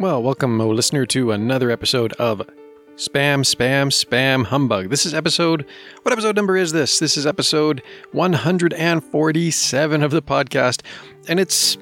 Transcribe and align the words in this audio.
Well, 0.00 0.22
welcome, 0.22 0.58
oh, 0.62 0.70
listener, 0.70 1.04
to 1.04 1.32
another 1.32 1.70
episode 1.70 2.14
of 2.14 2.40
Spam, 2.96 3.44
Spam, 3.44 3.88
Spam 3.88 4.46
Humbug. 4.46 4.88
This 4.88 5.04
is 5.04 5.12
episode. 5.12 5.66
What 6.00 6.12
episode 6.12 6.36
number 6.36 6.56
is 6.56 6.72
this? 6.72 7.00
This 7.00 7.18
is 7.18 7.26
episode 7.26 7.82
147 8.12 10.02
of 10.02 10.10
the 10.10 10.22
podcast, 10.22 10.80
and 11.28 11.38
it's. 11.38 11.76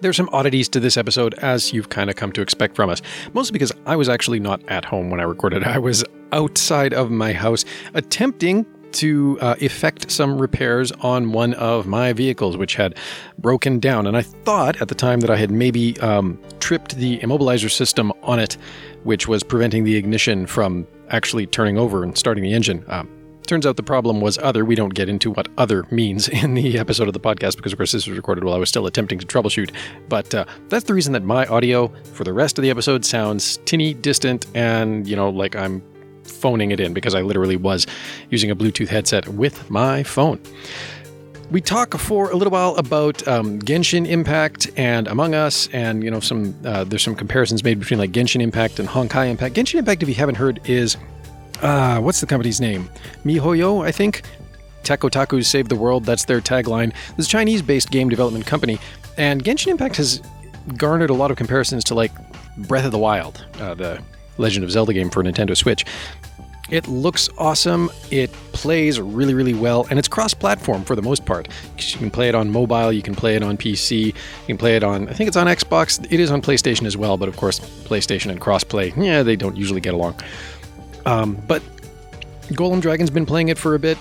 There's 0.00 0.16
some 0.16 0.28
oddities 0.32 0.68
to 0.70 0.80
this 0.80 0.96
episode, 0.96 1.34
as 1.34 1.72
you've 1.72 1.88
kind 1.88 2.10
of 2.10 2.16
come 2.16 2.32
to 2.32 2.42
expect 2.42 2.74
from 2.74 2.90
us. 2.90 3.00
Mostly 3.32 3.52
because 3.52 3.70
I 3.86 3.94
was 3.94 4.08
actually 4.08 4.40
not 4.40 4.60
at 4.68 4.84
home 4.84 5.08
when 5.08 5.20
I 5.20 5.22
recorded. 5.22 5.62
I 5.62 5.78
was 5.78 6.04
outside 6.32 6.92
of 6.92 7.12
my 7.12 7.32
house 7.32 7.64
attempting 7.94 8.66
to 8.94 9.38
uh, 9.40 9.56
effect 9.60 10.10
some 10.10 10.38
repairs 10.38 10.92
on 11.00 11.32
one 11.32 11.54
of 11.54 11.86
my 11.86 12.12
vehicles, 12.12 12.56
which 12.56 12.74
had 12.74 12.96
broken 13.38 13.78
down. 13.78 14.06
And 14.06 14.16
I 14.16 14.22
thought 14.22 14.80
at 14.80 14.88
the 14.88 14.94
time 14.94 15.20
that 15.20 15.30
I 15.30 15.36
had 15.36 15.50
maybe 15.50 15.98
um, 16.00 16.38
tripped 16.60 16.96
the 16.96 17.18
immobilizer 17.18 17.70
system 17.70 18.12
on 18.22 18.38
it, 18.38 18.56
which 19.04 19.28
was 19.28 19.42
preventing 19.42 19.84
the 19.84 19.96
ignition 19.96 20.46
from 20.46 20.86
actually 21.10 21.46
turning 21.46 21.78
over 21.78 22.02
and 22.02 22.16
starting 22.16 22.42
the 22.42 22.52
engine. 22.52 22.84
Um, 22.88 23.08
turns 23.46 23.66
out 23.66 23.76
the 23.76 23.82
problem 23.82 24.20
was 24.20 24.38
other. 24.38 24.64
We 24.64 24.74
don't 24.74 24.94
get 24.94 25.08
into 25.08 25.30
what 25.30 25.48
other 25.58 25.84
means 25.90 26.28
in 26.42 26.54
the 26.54 26.78
episode 26.78 27.08
of 27.08 27.14
the 27.14 27.20
podcast 27.20 27.56
because, 27.56 27.72
of 27.72 27.78
course, 27.78 27.92
this 27.92 28.06
was 28.06 28.16
recorded 28.16 28.44
while 28.44 28.54
I 28.54 28.58
was 28.58 28.68
still 28.68 28.86
attempting 28.86 29.18
to 29.18 29.26
troubleshoot. 29.26 29.72
But 30.08 30.34
uh, 30.34 30.44
that's 30.68 30.84
the 30.84 30.94
reason 30.94 31.12
that 31.12 31.22
my 31.22 31.46
audio 31.46 31.92
for 32.14 32.24
the 32.24 32.32
rest 32.32 32.58
of 32.58 32.62
the 32.62 32.70
episode 32.70 33.04
sounds 33.04 33.58
tinny, 33.64 33.94
distant, 33.94 34.46
and, 34.54 35.06
you 35.06 35.16
know, 35.16 35.28
like 35.28 35.54
I'm 35.56 35.82
phoning 36.24 36.70
it 36.70 36.80
in 36.80 36.92
because 36.94 37.14
I 37.14 37.22
literally 37.22 37.56
was 37.56 37.86
using 38.30 38.50
a 38.50 38.56
Bluetooth 38.56 38.88
headset 38.88 39.28
with 39.28 39.70
my 39.70 40.02
phone. 40.02 40.40
We 41.50 41.60
talk 41.60 41.98
for 41.98 42.30
a 42.30 42.36
little 42.36 42.50
while 42.50 42.74
about 42.76 43.26
um, 43.28 43.60
Genshin 43.60 44.08
Impact 44.08 44.70
and 44.76 45.06
Among 45.06 45.34
Us, 45.34 45.68
and 45.72 46.02
you 46.02 46.10
know 46.10 46.20
some 46.20 46.56
uh, 46.64 46.84
there's 46.84 47.02
some 47.02 47.14
comparisons 47.14 47.62
made 47.62 47.78
between 47.78 47.98
like 47.98 48.12
Genshin 48.12 48.40
Impact 48.40 48.78
and 48.78 48.88
Honkai 48.88 49.30
Impact. 49.30 49.54
Genshin 49.54 49.74
Impact, 49.74 50.02
if 50.02 50.08
you 50.08 50.14
haven't 50.14 50.36
heard, 50.36 50.60
is 50.64 50.96
uh, 51.60 52.00
what's 52.00 52.20
the 52.20 52.26
company's 52.26 52.60
name? 52.60 52.88
MiHoYo, 53.24 53.84
I 53.84 53.92
think. 53.92 54.22
Tech 54.82 55.00
Otakus 55.00 55.44
Save 55.44 55.68
the 55.68 55.76
World. 55.76 56.04
That's 56.04 56.24
their 56.24 56.40
tagline. 56.40 56.92
This 57.16 57.28
Chinese-based 57.28 57.90
game 57.90 58.08
development 58.08 58.46
company, 58.46 58.78
and 59.16 59.44
Genshin 59.44 59.68
Impact 59.68 59.96
has 59.96 60.22
garnered 60.76 61.10
a 61.10 61.14
lot 61.14 61.30
of 61.30 61.36
comparisons 61.36 61.84
to 61.84 61.94
like 61.94 62.12
Breath 62.56 62.84
of 62.84 62.92
the 62.92 62.98
Wild, 62.98 63.46
uh, 63.60 63.74
the 63.74 64.02
Legend 64.38 64.64
of 64.64 64.70
Zelda 64.70 64.92
game 64.92 65.10
for 65.10 65.22
Nintendo 65.22 65.56
Switch. 65.56 65.84
It 66.70 66.88
looks 66.88 67.28
awesome. 67.36 67.90
It 68.10 68.32
plays 68.52 68.98
really, 68.98 69.34
really 69.34 69.52
well, 69.52 69.86
and 69.90 69.98
it's 69.98 70.08
cross-platform 70.08 70.84
for 70.84 70.96
the 70.96 71.02
most 71.02 71.26
part. 71.26 71.48
You 71.76 71.98
can 71.98 72.10
play 72.10 72.30
it 72.30 72.34
on 72.34 72.50
mobile, 72.50 72.90
you 72.90 73.02
can 73.02 73.14
play 73.14 73.36
it 73.36 73.42
on 73.42 73.58
PC, 73.58 74.06
you 74.06 74.12
can 74.46 74.56
play 74.56 74.76
it 74.76 74.82
on. 74.82 75.06
I 75.08 75.12
think 75.12 75.28
it's 75.28 75.36
on 75.36 75.48
Xbox. 75.48 76.02
It 76.10 76.18
is 76.18 76.30
on 76.30 76.40
PlayStation 76.40 76.86
as 76.86 76.96
well, 76.96 77.18
but 77.18 77.28
of 77.28 77.36
course, 77.36 77.60
PlayStation 77.60 78.30
and 78.30 78.40
cross-play, 78.40 78.94
yeah, 78.96 79.22
they 79.22 79.36
don't 79.36 79.56
usually 79.56 79.82
get 79.82 79.92
along. 79.92 80.18
Um, 81.04 81.34
but 81.46 81.62
Golem 82.52 82.80
Dragon's 82.80 83.10
been 83.10 83.26
playing 83.26 83.48
it 83.48 83.58
for 83.58 83.74
a 83.74 83.78
bit, 83.78 83.98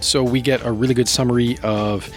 so 0.00 0.22
we 0.22 0.40
get 0.40 0.64
a 0.64 0.72
really 0.72 0.94
good 0.94 1.08
summary 1.08 1.58
of 1.62 2.10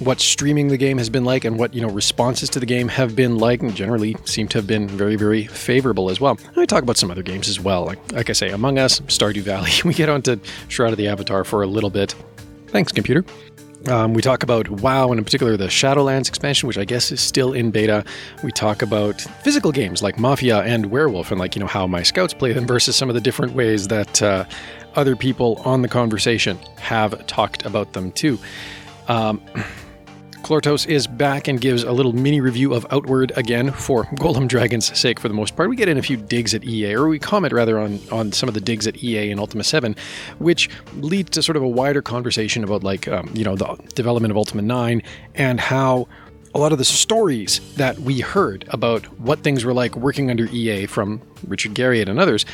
what 0.00 0.20
streaming 0.20 0.68
the 0.68 0.76
game 0.76 0.98
has 0.98 1.10
been 1.10 1.24
like 1.24 1.44
and 1.44 1.58
what 1.58 1.74
you 1.74 1.80
know 1.80 1.88
responses 1.88 2.48
to 2.50 2.60
the 2.60 2.66
game 2.66 2.88
have 2.88 3.16
been 3.16 3.36
like 3.36 3.60
and 3.62 3.74
generally 3.74 4.16
seem 4.24 4.46
to 4.48 4.58
have 4.58 4.66
been 4.66 4.86
very 4.86 5.16
very 5.16 5.46
favorable 5.46 6.10
as 6.10 6.20
well 6.20 6.38
and 6.46 6.58
i 6.58 6.64
talk 6.64 6.82
about 6.82 6.96
some 6.96 7.10
other 7.10 7.22
games 7.22 7.48
as 7.48 7.58
well 7.58 7.84
like, 7.84 8.12
like 8.12 8.30
i 8.30 8.32
say 8.32 8.50
among 8.50 8.78
us 8.78 9.00
stardew 9.00 9.42
valley 9.42 9.70
we 9.84 9.92
get 9.92 10.08
onto 10.08 10.38
shroud 10.68 10.92
of 10.92 10.98
the 10.98 11.08
avatar 11.08 11.44
for 11.44 11.62
a 11.62 11.66
little 11.66 11.90
bit 11.90 12.14
thanks 12.68 12.92
computer 12.92 13.24
um, 13.86 14.12
we 14.12 14.22
talk 14.22 14.42
about 14.42 14.68
WoW 14.68 15.10
and 15.10 15.18
in 15.18 15.24
particular 15.24 15.56
the 15.56 15.68
Shadowlands 15.68 16.28
expansion, 16.28 16.66
which 16.66 16.76
I 16.76 16.84
guess 16.84 17.12
is 17.12 17.20
still 17.20 17.52
in 17.52 17.70
beta. 17.70 18.04
We 18.42 18.50
talk 18.50 18.82
about 18.82 19.20
physical 19.44 19.70
games 19.70 20.02
like 20.02 20.18
Mafia 20.18 20.62
and 20.62 20.86
Werewolf, 20.86 21.30
and 21.30 21.38
like 21.38 21.54
you 21.54 21.60
know 21.60 21.68
how 21.68 21.86
my 21.86 22.02
scouts 22.02 22.34
play 22.34 22.52
them 22.52 22.66
versus 22.66 22.96
some 22.96 23.08
of 23.08 23.14
the 23.14 23.20
different 23.20 23.52
ways 23.52 23.86
that 23.86 24.20
uh, 24.20 24.44
other 24.96 25.14
people 25.14 25.62
on 25.64 25.82
the 25.82 25.88
conversation 25.88 26.58
have 26.78 27.24
talked 27.28 27.64
about 27.64 27.92
them 27.92 28.10
too. 28.10 28.36
Um, 29.06 29.40
Clortos 30.42 30.86
is 30.86 31.06
back 31.06 31.48
and 31.48 31.60
gives 31.60 31.82
a 31.82 31.92
little 31.92 32.12
mini 32.12 32.40
review 32.40 32.72
of 32.72 32.86
Outward 32.90 33.32
again 33.36 33.70
for 33.70 34.04
Golem 34.04 34.48
Dragon's 34.48 34.96
sake 34.98 35.20
for 35.20 35.28
the 35.28 35.34
most 35.34 35.56
part. 35.56 35.68
We 35.68 35.76
get 35.76 35.88
in 35.88 35.98
a 35.98 36.02
few 36.02 36.16
digs 36.16 36.54
at 36.54 36.64
EA, 36.64 36.94
or 36.94 37.08
we 37.08 37.18
comment 37.18 37.52
rather 37.52 37.78
on, 37.78 38.00
on 38.10 38.32
some 38.32 38.48
of 38.48 38.54
the 38.54 38.60
digs 38.60 38.86
at 38.86 39.02
EA 39.02 39.30
and 39.30 39.40
Ultima 39.40 39.64
7, 39.64 39.94
which 40.38 40.70
leads 40.94 41.30
to 41.30 41.42
sort 41.42 41.56
of 41.56 41.62
a 41.62 41.68
wider 41.68 42.00
conversation 42.00 42.64
about 42.64 42.82
like, 42.82 43.08
um, 43.08 43.30
you 43.34 43.44
know, 43.44 43.56
the 43.56 43.76
development 43.94 44.30
of 44.30 44.36
Ultima 44.36 44.62
9 44.62 45.02
and 45.34 45.60
how 45.60 46.08
a 46.54 46.58
lot 46.58 46.72
of 46.72 46.78
the 46.78 46.84
stories 46.84 47.60
that 47.74 47.98
we 47.98 48.20
heard 48.20 48.64
about 48.68 49.04
what 49.20 49.40
things 49.40 49.64
were 49.64 49.74
like 49.74 49.96
working 49.96 50.30
under 50.30 50.46
EA 50.46 50.86
from 50.86 51.20
Richard 51.46 51.74
Garriott 51.74 52.08
and 52.08 52.18
others 52.18 52.46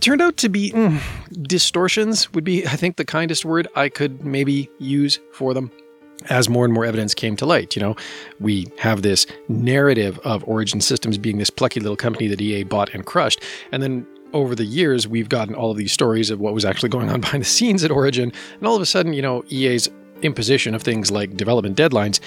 turned 0.00 0.22
out 0.22 0.36
to 0.38 0.48
be 0.48 0.70
mm, 0.70 1.00
distortions 1.42 2.32
would 2.32 2.44
be 2.44 2.64
I 2.66 2.76
think 2.76 2.96
the 2.96 3.04
kindest 3.04 3.44
word 3.44 3.66
I 3.74 3.88
could 3.88 4.24
maybe 4.24 4.70
use 4.78 5.18
for 5.32 5.54
them 5.54 5.72
as 6.28 6.48
more 6.48 6.64
and 6.64 6.72
more 6.74 6.84
evidence 6.84 7.14
came 7.14 7.36
to 7.36 7.46
light. 7.46 7.76
You 7.76 7.82
know, 7.82 7.96
we 8.40 8.68
have 8.78 9.02
this 9.02 9.26
narrative 9.48 10.18
of 10.20 10.46
Origin 10.48 10.80
Systems 10.80 11.18
being 11.18 11.38
this 11.38 11.50
plucky 11.50 11.80
little 11.80 11.96
company 11.96 12.28
that 12.28 12.40
EA 12.40 12.64
bought 12.64 12.92
and 12.94 13.04
crushed. 13.04 13.40
And 13.70 13.82
then 13.82 14.06
over 14.32 14.54
the 14.54 14.64
years, 14.64 15.06
we've 15.06 15.28
gotten 15.28 15.54
all 15.54 15.70
of 15.70 15.76
these 15.76 15.92
stories 15.92 16.30
of 16.30 16.40
what 16.40 16.54
was 16.54 16.64
actually 16.64 16.88
going 16.88 17.10
on 17.10 17.20
behind 17.22 17.42
the 17.42 17.48
scenes 17.48 17.84
at 17.84 17.90
Origin. 17.90 18.32
And 18.58 18.66
all 18.66 18.76
of 18.76 18.82
a 18.82 18.86
sudden, 18.86 19.12
you 19.12 19.22
know, 19.22 19.44
EA's 19.50 19.88
imposition 20.22 20.74
of 20.74 20.82
things 20.82 21.10
like 21.10 21.36
development 21.36 21.76
deadlines 21.76 22.20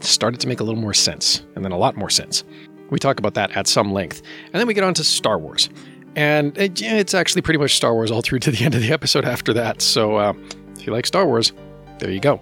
started 0.00 0.40
to 0.40 0.48
make 0.48 0.60
a 0.60 0.64
little 0.64 0.80
more 0.80 0.94
sense, 0.94 1.42
and 1.54 1.64
then 1.64 1.72
a 1.72 1.78
lot 1.78 1.96
more 1.96 2.10
sense. 2.10 2.44
We 2.90 2.98
talk 2.98 3.18
about 3.18 3.34
that 3.34 3.56
at 3.56 3.66
some 3.66 3.92
length. 3.92 4.22
And 4.46 4.54
then 4.54 4.66
we 4.66 4.74
get 4.74 4.84
on 4.84 4.94
to 4.94 5.04
Star 5.04 5.38
Wars. 5.38 5.70
And 6.16 6.56
it's 6.56 7.14
actually 7.14 7.42
pretty 7.42 7.58
much 7.58 7.74
Star 7.74 7.94
Wars 7.94 8.10
all 8.10 8.22
through 8.22 8.38
to 8.40 8.50
the 8.50 8.64
end 8.64 8.74
of 8.74 8.82
the 8.82 8.92
episode 8.92 9.24
after 9.24 9.52
that. 9.54 9.82
So 9.82 10.16
uh, 10.16 10.32
if 10.76 10.86
you 10.86 10.92
like 10.92 11.06
Star 11.06 11.26
Wars, 11.26 11.52
there 11.98 12.10
you 12.10 12.20
go. 12.20 12.40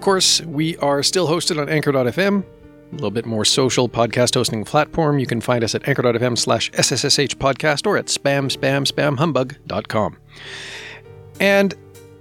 Of 0.00 0.04
course, 0.04 0.40
we 0.40 0.78
are 0.78 1.02
still 1.02 1.28
hosted 1.28 1.60
on 1.60 1.68
Anchor.fm, 1.68 2.42
a 2.42 2.94
little 2.94 3.10
bit 3.10 3.26
more 3.26 3.44
social 3.44 3.86
podcast 3.86 4.32
hosting 4.32 4.64
platform. 4.64 5.18
You 5.18 5.26
can 5.26 5.42
find 5.42 5.62
us 5.62 5.74
at 5.74 5.86
anchor.fm 5.86 6.38
slash 6.38 6.70
SSSH 6.70 7.34
podcast 7.34 7.86
or 7.86 7.98
at 7.98 8.06
spam, 8.06 8.50
spam, 8.50 8.90
spam, 8.90 9.18
humbug.com. 9.18 10.16
And 11.38 11.74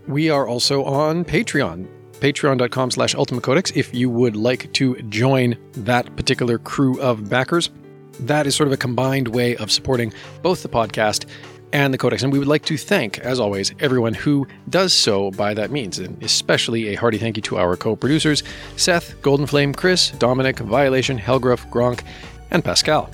we 0.10 0.30
are 0.30 0.46
also 0.46 0.84
on 0.84 1.24
Patreon, 1.24 1.88
patreon.com 2.20 2.92
slash 2.92 3.16
Ultima 3.16 3.40
Codex, 3.40 3.72
if 3.74 3.96
you 3.96 4.10
would 4.10 4.36
like 4.36 4.74
to 4.74 5.02
join 5.04 5.56
that 5.72 6.14
particular 6.18 6.58
crew 6.58 7.00
of 7.00 7.30
backers. 7.30 7.70
That 8.20 8.46
is 8.46 8.58
sort 8.58 8.68
of 8.68 8.74
a 8.74 8.78
combined 8.78 9.30
way 9.30 9.56
of 9.56 9.72
supporting 9.72 10.12
both 10.42 10.64
the 10.64 10.70
podcast 10.70 11.28
and 11.74 11.94
the 11.94 11.98
Codex. 11.98 12.24
And 12.24 12.32
we 12.32 12.40
would 12.40 12.48
like 12.48 12.66
to 12.66 12.78
thank, 12.78 13.20
as 13.20 13.40
always, 13.40 13.74
everyone 13.80 14.14
who 14.14 14.48
does 14.70 14.94
so 14.94 15.32
by 15.32 15.54
that 15.54 15.72
means, 15.72 16.00
and 16.00 16.22
especially 16.24 16.90
a 16.90 16.96
hearty 16.96 17.18
thank 17.18 17.38
you 17.38 17.42
to 17.44 17.58
our 17.58 17.76
co 17.76 17.96
producers 17.96 18.44
Seth, 18.76 19.22
Golden 19.22 19.46
Flame, 19.46 19.74
Chris, 19.74 20.12
Dominic, 20.12 20.60
Violation, 20.60 21.18
Helgruff, 21.18 21.70
Gronk, 21.70 22.04
and 22.52 22.64
Pascal. 22.64 23.10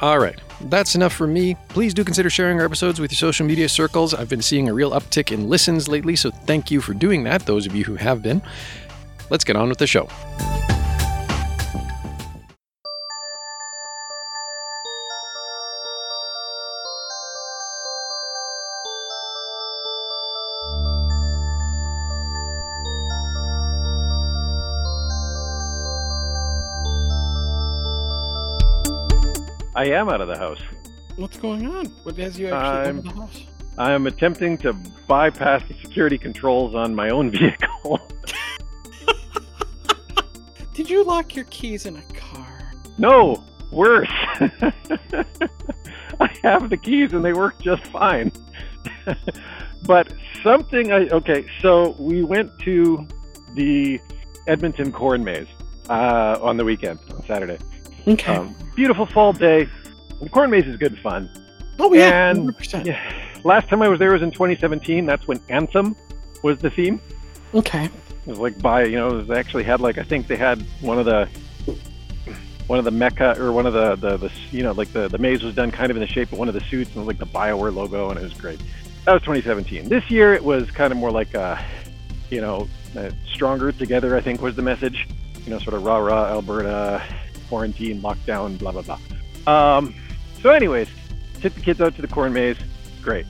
All 0.00 0.18
right, 0.18 0.38
that's 0.62 0.94
enough 0.94 1.12
for 1.12 1.26
me. 1.26 1.56
Please 1.68 1.94
do 1.94 2.04
consider 2.04 2.28
sharing 2.28 2.58
our 2.60 2.66
episodes 2.66 3.00
with 3.00 3.10
your 3.10 3.16
social 3.16 3.46
media 3.46 3.68
circles. 3.68 4.12
I've 4.12 4.28
been 4.28 4.42
seeing 4.42 4.68
a 4.68 4.74
real 4.74 4.90
uptick 4.90 5.32
in 5.32 5.48
listens 5.48 5.88
lately, 5.88 6.16
so 6.16 6.30
thank 6.30 6.70
you 6.70 6.80
for 6.80 6.92
doing 6.92 7.24
that, 7.24 7.46
those 7.46 7.66
of 7.66 7.74
you 7.74 7.84
who 7.84 7.96
have 7.96 8.22
been. 8.22 8.42
Let's 9.30 9.44
get 9.44 9.56
on 9.56 9.68
with 9.68 9.78
the 9.78 9.86
show. 9.86 10.08
I 29.76 29.84
am 29.88 30.08
out 30.08 30.22
of 30.22 30.28
the 30.28 30.38
house. 30.38 30.60
What's 31.16 31.36
going 31.36 31.66
on? 31.66 31.86
What 32.02 32.16
has 32.16 32.38
you 32.38 32.46
actually 32.46 32.60
out 32.60 32.86
of 32.86 33.04
the 33.04 33.10
house? 33.10 33.44
I 33.76 33.92
am 33.92 34.06
attempting 34.06 34.56
to 34.58 34.72
bypass 35.06 35.62
the 35.68 35.74
security 35.82 36.16
controls 36.16 36.74
on 36.74 36.94
my 36.94 37.10
own 37.10 37.30
vehicle. 37.38 38.00
Did 40.72 40.88
you 40.88 41.04
lock 41.04 41.36
your 41.36 41.44
keys 41.46 41.84
in 41.84 41.96
a 41.98 42.02
car? 42.14 42.72
no, 42.96 43.44
worse. 43.70 44.08
I 44.40 46.30
have 46.42 46.70
the 46.70 46.78
keys 46.82 47.12
and 47.12 47.22
they 47.22 47.34
work 47.34 47.60
just 47.60 47.86
fine. 47.88 48.32
but 49.82 50.10
something 50.42 50.90
I 50.90 51.08
okay, 51.08 51.44
so 51.60 51.94
we 51.98 52.22
went 52.22 52.50
to 52.60 53.06
the 53.54 54.00
Edmonton 54.46 54.90
Corn 54.90 55.22
Maze 55.22 55.46
uh, 55.90 56.38
on 56.40 56.56
the 56.56 56.64
weekend 56.64 56.98
on 57.12 57.26
Saturday. 57.26 57.58
Okay. 58.08 58.34
Um, 58.34 58.56
beautiful 58.76 59.06
fall 59.06 59.32
day. 59.32 59.68
The 60.20 60.28
corn 60.28 60.50
maze 60.50 60.66
is 60.66 60.76
good 60.76 60.98
fun. 61.00 61.28
oh 61.80 61.92
yeah, 61.92 62.30
and 62.30 62.54
100%. 62.54 62.86
yeah, 62.86 63.12
last 63.42 63.68
time 63.68 63.82
I 63.82 63.88
was 63.88 63.98
there 63.98 64.12
was 64.12 64.22
in 64.22 64.30
2017. 64.30 65.04
That's 65.04 65.26
when 65.26 65.40
Anthem 65.48 65.96
was 66.42 66.58
the 66.58 66.70
theme. 66.70 67.00
Okay. 67.54 67.86
It 67.86 68.30
was 68.30 68.38
like 68.38 68.58
by 68.58 68.84
you 68.84 68.96
know, 68.96 69.20
they 69.22 69.38
actually 69.38 69.64
had 69.64 69.80
like 69.80 69.98
I 69.98 70.02
think 70.02 70.26
they 70.28 70.36
had 70.36 70.62
one 70.80 70.98
of 70.98 71.06
the 71.06 71.28
one 72.66 72.78
of 72.78 72.84
the 72.84 72.90
mecha 72.90 73.38
or 73.38 73.52
one 73.52 73.66
of 73.66 73.72
the, 73.72 73.94
the, 73.96 74.16
the 74.16 74.32
you 74.50 74.62
know 74.62 74.72
like 74.72 74.92
the 74.92 75.08
the 75.08 75.18
maze 75.18 75.42
was 75.42 75.54
done 75.54 75.70
kind 75.70 75.90
of 75.90 75.96
in 75.96 76.00
the 76.00 76.06
shape 76.06 76.32
of 76.32 76.38
one 76.38 76.48
of 76.48 76.54
the 76.54 76.60
suits 76.60 76.94
and 76.96 77.06
like 77.06 77.18
the 77.18 77.26
Bioware 77.26 77.74
logo 77.74 78.10
and 78.10 78.18
it 78.18 78.22
was 78.22 78.34
great. 78.34 78.60
That 79.04 79.12
was 79.12 79.22
2017. 79.22 79.88
This 79.88 80.08
year 80.10 80.34
it 80.34 80.44
was 80.44 80.70
kind 80.70 80.92
of 80.92 80.98
more 80.98 81.12
like 81.12 81.34
a, 81.34 81.64
you 82.28 82.40
know, 82.40 82.68
uh, 82.96 83.10
stronger 83.32 83.70
together. 83.70 84.16
I 84.16 84.20
think 84.20 84.42
was 84.42 84.56
the 84.56 84.62
message. 84.62 85.08
You 85.44 85.50
know, 85.50 85.60
sort 85.60 85.74
of 85.74 85.84
rah 85.84 85.98
rah 85.98 86.26
Alberta, 86.26 87.04
quarantine, 87.48 88.00
lockdown, 88.00 88.58
blah 88.58 88.72
blah 88.72 88.82
blah. 88.82 88.98
Um, 89.46 89.94
so, 90.42 90.50
anyways, 90.50 90.88
took 91.40 91.54
the 91.54 91.60
kids 91.60 91.80
out 91.80 91.94
to 91.96 92.02
the 92.02 92.08
corn 92.08 92.32
maze. 92.32 92.56
Great. 93.02 93.26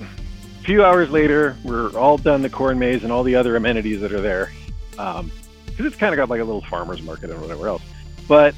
A 0.00 0.04
few 0.64 0.84
hours 0.84 1.10
later, 1.10 1.56
we're 1.64 1.90
all 1.96 2.18
done 2.18 2.42
the 2.42 2.50
corn 2.50 2.78
maze 2.78 3.02
and 3.02 3.12
all 3.12 3.22
the 3.22 3.34
other 3.34 3.56
amenities 3.56 4.00
that 4.00 4.12
are 4.12 4.20
there. 4.20 4.52
Um, 4.98 5.30
because 5.66 5.86
it's 5.86 5.96
kind 5.96 6.14
of 6.14 6.16
got 6.16 6.30
like 6.30 6.40
a 6.40 6.44
little 6.44 6.62
farmer's 6.62 7.02
market 7.02 7.30
and 7.30 7.40
whatever 7.40 7.66
else. 7.66 7.82
But 8.28 8.54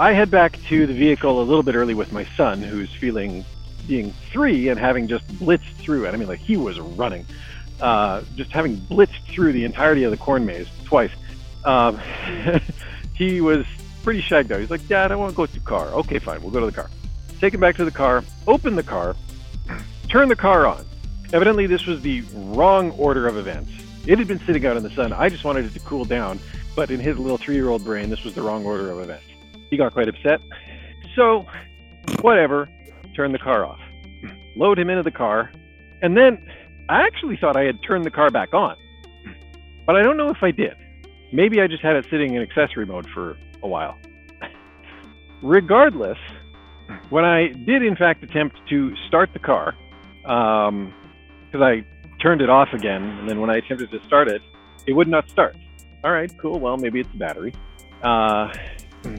I 0.00 0.12
head 0.12 0.30
back 0.30 0.60
to 0.64 0.86
the 0.86 0.94
vehicle 0.94 1.40
a 1.40 1.44
little 1.44 1.62
bit 1.62 1.76
early 1.76 1.94
with 1.94 2.12
my 2.12 2.24
son, 2.36 2.60
who's 2.62 2.92
feeling 2.92 3.44
being 3.86 4.12
three 4.32 4.68
and 4.68 4.78
having 4.78 5.06
just 5.06 5.26
blitzed 5.38 5.74
through 5.76 6.06
it. 6.06 6.14
I 6.14 6.16
mean, 6.16 6.26
like 6.26 6.40
he 6.40 6.56
was 6.56 6.80
running, 6.80 7.26
uh, 7.80 8.22
just 8.34 8.50
having 8.50 8.76
blitzed 8.76 9.22
through 9.28 9.52
the 9.52 9.64
entirety 9.64 10.04
of 10.04 10.10
the 10.10 10.16
corn 10.16 10.44
maze 10.44 10.66
twice. 10.84 11.12
Um, 11.64 12.00
he 13.20 13.42
was 13.42 13.66
pretty 14.02 14.22
shagged 14.22 14.50
out. 14.50 14.60
He's 14.60 14.70
like, 14.70 14.88
Dad, 14.88 15.12
I 15.12 15.16
want 15.16 15.30
to 15.30 15.36
go 15.36 15.44
to 15.44 15.52
the 15.52 15.60
car. 15.60 15.88
Okay, 15.88 16.18
fine, 16.18 16.40
we'll 16.40 16.50
go 16.50 16.60
to 16.60 16.64
the 16.64 16.72
car. 16.72 16.88
Take 17.38 17.52
him 17.52 17.60
back 17.60 17.76
to 17.76 17.84
the 17.84 17.90
car, 17.90 18.24
open 18.46 18.76
the 18.76 18.82
car, 18.82 19.14
turn 20.08 20.30
the 20.30 20.36
car 20.36 20.66
on. 20.66 20.86
Evidently, 21.34 21.66
this 21.66 21.84
was 21.84 22.00
the 22.00 22.22
wrong 22.32 22.92
order 22.92 23.28
of 23.28 23.36
events. 23.36 23.70
It 24.06 24.18
had 24.18 24.26
been 24.26 24.40
sitting 24.46 24.64
out 24.64 24.78
in 24.78 24.82
the 24.82 24.90
sun. 24.90 25.12
I 25.12 25.28
just 25.28 25.44
wanted 25.44 25.66
it 25.66 25.74
to 25.74 25.80
cool 25.80 26.06
down, 26.06 26.40
but 26.74 26.90
in 26.90 26.98
his 26.98 27.18
little 27.18 27.36
three 27.36 27.56
year 27.56 27.68
old 27.68 27.84
brain, 27.84 28.08
this 28.08 28.24
was 28.24 28.34
the 28.34 28.40
wrong 28.40 28.64
order 28.64 28.90
of 28.90 29.00
events. 29.00 29.26
He 29.68 29.76
got 29.76 29.92
quite 29.92 30.08
upset. 30.08 30.40
So, 31.14 31.44
whatever, 32.22 32.70
turn 33.14 33.32
the 33.32 33.38
car 33.38 33.66
off, 33.66 33.80
load 34.56 34.78
him 34.78 34.88
into 34.88 35.02
the 35.02 35.10
car, 35.10 35.52
and 36.00 36.16
then 36.16 36.48
I 36.88 37.02
actually 37.02 37.36
thought 37.36 37.54
I 37.54 37.64
had 37.64 37.82
turned 37.82 38.06
the 38.06 38.10
car 38.10 38.30
back 38.30 38.54
on. 38.54 38.76
But 39.84 39.96
I 39.96 40.02
don't 40.02 40.16
know 40.16 40.30
if 40.30 40.42
I 40.42 40.52
did. 40.52 40.74
Maybe 41.32 41.60
I 41.60 41.66
just 41.66 41.82
had 41.82 41.96
it 41.96 42.06
sitting 42.10 42.34
in 42.34 42.42
accessory 42.42 42.86
mode 42.86 43.06
for 43.14 43.36
a 43.62 43.68
while. 43.68 43.98
Regardless, 45.42 46.18
when 47.10 47.24
I 47.24 47.48
did 47.48 47.82
in 47.82 47.96
fact 47.96 48.22
attempt 48.22 48.56
to 48.68 48.94
start 49.08 49.32
the 49.32 49.38
car, 49.38 49.74
because 50.22 50.68
um, 50.68 51.62
I 51.62 51.84
turned 52.20 52.42
it 52.42 52.50
off 52.50 52.68
again, 52.72 53.02
and 53.02 53.28
then 53.28 53.40
when 53.40 53.50
I 53.50 53.56
attempted 53.56 53.90
to 53.90 54.04
start 54.06 54.28
it, 54.28 54.42
it 54.86 54.92
would 54.92 55.08
not 55.08 55.28
start. 55.30 55.56
All 56.04 56.12
right, 56.12 56.30
cool. 56.38 56.58
Well, 56.58 56.76
maybe 56.76 57.00
it's 57.00 57.10
the 57.12 57.18
battery. 57.18 57.54
Uh, 58.02 58.52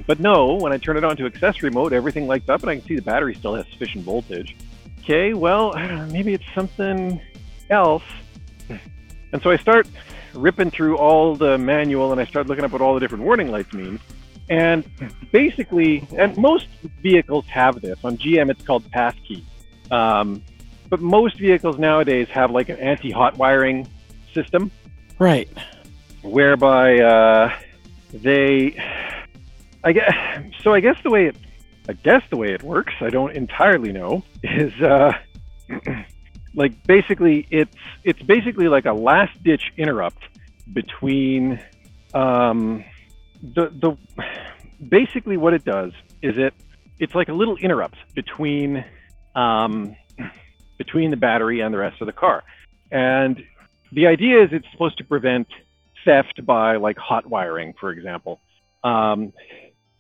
but 0.05 0.19
no, 0.19 0.55
when 0.55 0.71
I 0.73 0.77
turn 0.77 0.97
it 0.97 1.03
on 1.03 1.15
to 1.17 1.25
accessory 1.25 1.69
mode, 1.69 1.93
everything 1.93 2.27
lights 2.27 2.49
up, 2.49 2.61
and 2.61 2.69
I 2.69 2.75
can 2.75 2.85
see 2.85 2.95
the 2.95 3.01
battery 3.01 3.35
still 3.35 3.55
has 3.55 3.65
sufficient 3.71 4.03
voltage. 4.03 4.55
Okay, 4.99 5.33
well, 5.33 5.73
maybe 6.11 6.33
it's 6.33 6.45
something 6.53 7.19
else. 7.69 8.03
And 9.33 9.41
so 9.41 9.49
I 9.49 9.57
start 9.57 9.87
ripping 10.33 10.71
through 10.71 10.97
all 10.97 11.35
the 11.35 11.57
manual, 11.57 12.11
and 12.11 12.19
I 12.19 12.25
start 12.25 12.47
looking 12.47 12.63
up 12.63 12.71
what 12.71 12.81
all 12.81 12.93
the 12.93 12.99
different 12.99 13.23
warning 13.23 13.51
lights 13.51 13.73
mean. 13.73 13.99
And 14.49 14.89
basically, 15.31 16.07
and 16.17 16.35
most 16.37 16.67
vehicles 17.01 17.45
have 17.47 17.81
this. 17.81 17.97
On 18.03 18.17
GM, 18.17 18.49
it's 18.49 18.63
called 18.63 18.89
passkey. 18.91 19.45
Um, 19.89 20.43
but 20.89 20.99
most 20.99 21.37
vehicles 21.39 21.79
nowadays 21.79 22.27
have 22.29 22.51
like 22.51 22.69
an 22.69 22.77
anti-hot 22.77 23.37
wiring 23.37 23.87
system, 24.33 24.71
right? 25.19 25.49
Whereby 26.21 26.99
uh, 26.99 27.57
they, 28.13 28.75
I 29.83 29.93
guess. 29.93 30.13
So 30.63 30.73
I 30.73 30.81
guess 30.81 30.97
the 31.01 31.09
way 31.09 31.27
it, 31.27 31.35
I 31.87 31.93
guess 31.93 32.21
the 32.29 32.37
way 32.37 32.49
it 32.49 32.61
works, 32.61 32.93
I 32.99 33.09
don't 33.09 33.35
entirely 33.35 33.93
know, 33.93 34.23
is 34.43 34.73
uh, 34.81 35.13
like 36.53 36.85
basically 36.85 37.47
it's 37.49 37.75
it's 38.03 38.21
basically 38.21 38.67
like 38.67 38.85
a 38.85 38.93
last-ditch 38.93 39.73
interrupt 39.77 40.21
between 40.73 41.61
um, 42.13 42.83
the 43.41 43.69
the 43.69 43.97
basically 44.89 45.37
what 45.37 45.53
it 45.53 45.63
does 45.63 45.91
is 46.21 46.37
it 46.37 46.53
it's 46.99 47.15
like 47.15 47.29
a 47.29 47.33
little 47.33 47.57
interrupt 47.57 47.97
between 48.13 48.83
um, 49.35 49.95
between 50.77 51.11
the 51.11 51.17
battery 51.17 51.61
and 51.61 51.73
the 51.73 51.77
rest 51.77 52.01
of 52.01 52.07
the 52.07 52.13
car. 52.13 52.43
And 52.91 53.41
the 53.91 54.07
idea 54.07 54.43
is 54.43 54.49
it's 54.51 54.65
supposed 54.71 54.97
to 54.97 55.03
prevent 55.03 55.47
theft 56.05 56.45
by 56.45 56.77
like 56.77 56.97
hot 56.97 57.27
wiring, 57.27 57.73
for 57.79 57.91
example. 57.91 58.41
Um, 58.83 59.33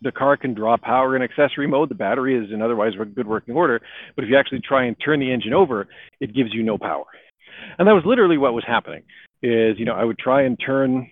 the 0.01 0.11
car 0.11 0.37
can 0.37 0.53
draw 0.53 0.77
power 0.77 1.15
in 1.15 1.21
accessory 1.21 1.67
mode. 1.67 1.89
The 1.89 1.95
battery 1.95 2.35
is 2.35 2.51
in 2.51 2.61
otherwise 2.61 2.93
good 3.15 3.27
working 3.27 3.55
order. 3.55 3.81
But 4.15 4.23
if 4.25 4.29
you 4.29 4.37
actually 4.37 4.61
try 4.61 4.85
and 4.85 4.95
turn 5.03 5.19
the 5.19 5.31
engine 5.31 5.53
over, 5.53 5.87
it 6.19 6.33
gives 6.33 6.53
you 6.53 6.63
no 6.63 6.77
power. 6.77 7.05
And 7.77 7.87
that 7.87 7.93
was 7.93 8.03
literally 8.05 8.37
what 8.37 8.53
was 8.53 8.63
happening. 8.65 9.03
Is 9.43 9.79
you 9.79 9.85
know 9.85 9.93
I 9.93 10.03
would 10.03 10.19
try 10.19 10.43
and 10.43 10.59
turn 10.59 11.09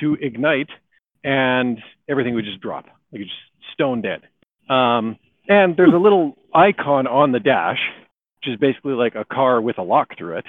to 0.00 0.16
ignite, 0.20 0.68
and 1.24 1.78
everything 2.08 2.34
would 2.34 2.44
just 2.44 2.60
drop, 2.60 2.86
like 3.12 3.22
just 3.22 3.34
stone 3.72 4.02
dead. 4.02 4.22
Um, 4.68 5.18
and 5.48 5.76
there's 5.76 5.92
a 5.92 5.98
little 5.98 6.36
icon 6.54 7.06
on 7.06 7.32
the 7.32 7.40
dash 7.40 7.80
which 8.42 8.54
is 8.54 8.58
basically 8.58 8.94
like 8.94 9.14
a 9.14 9.24
car 9.24 9.60
with 9.60 9.78
a 9.78 9.82
lock 9.82 10.16
through 10.18 10.38
it. 10.38 10.46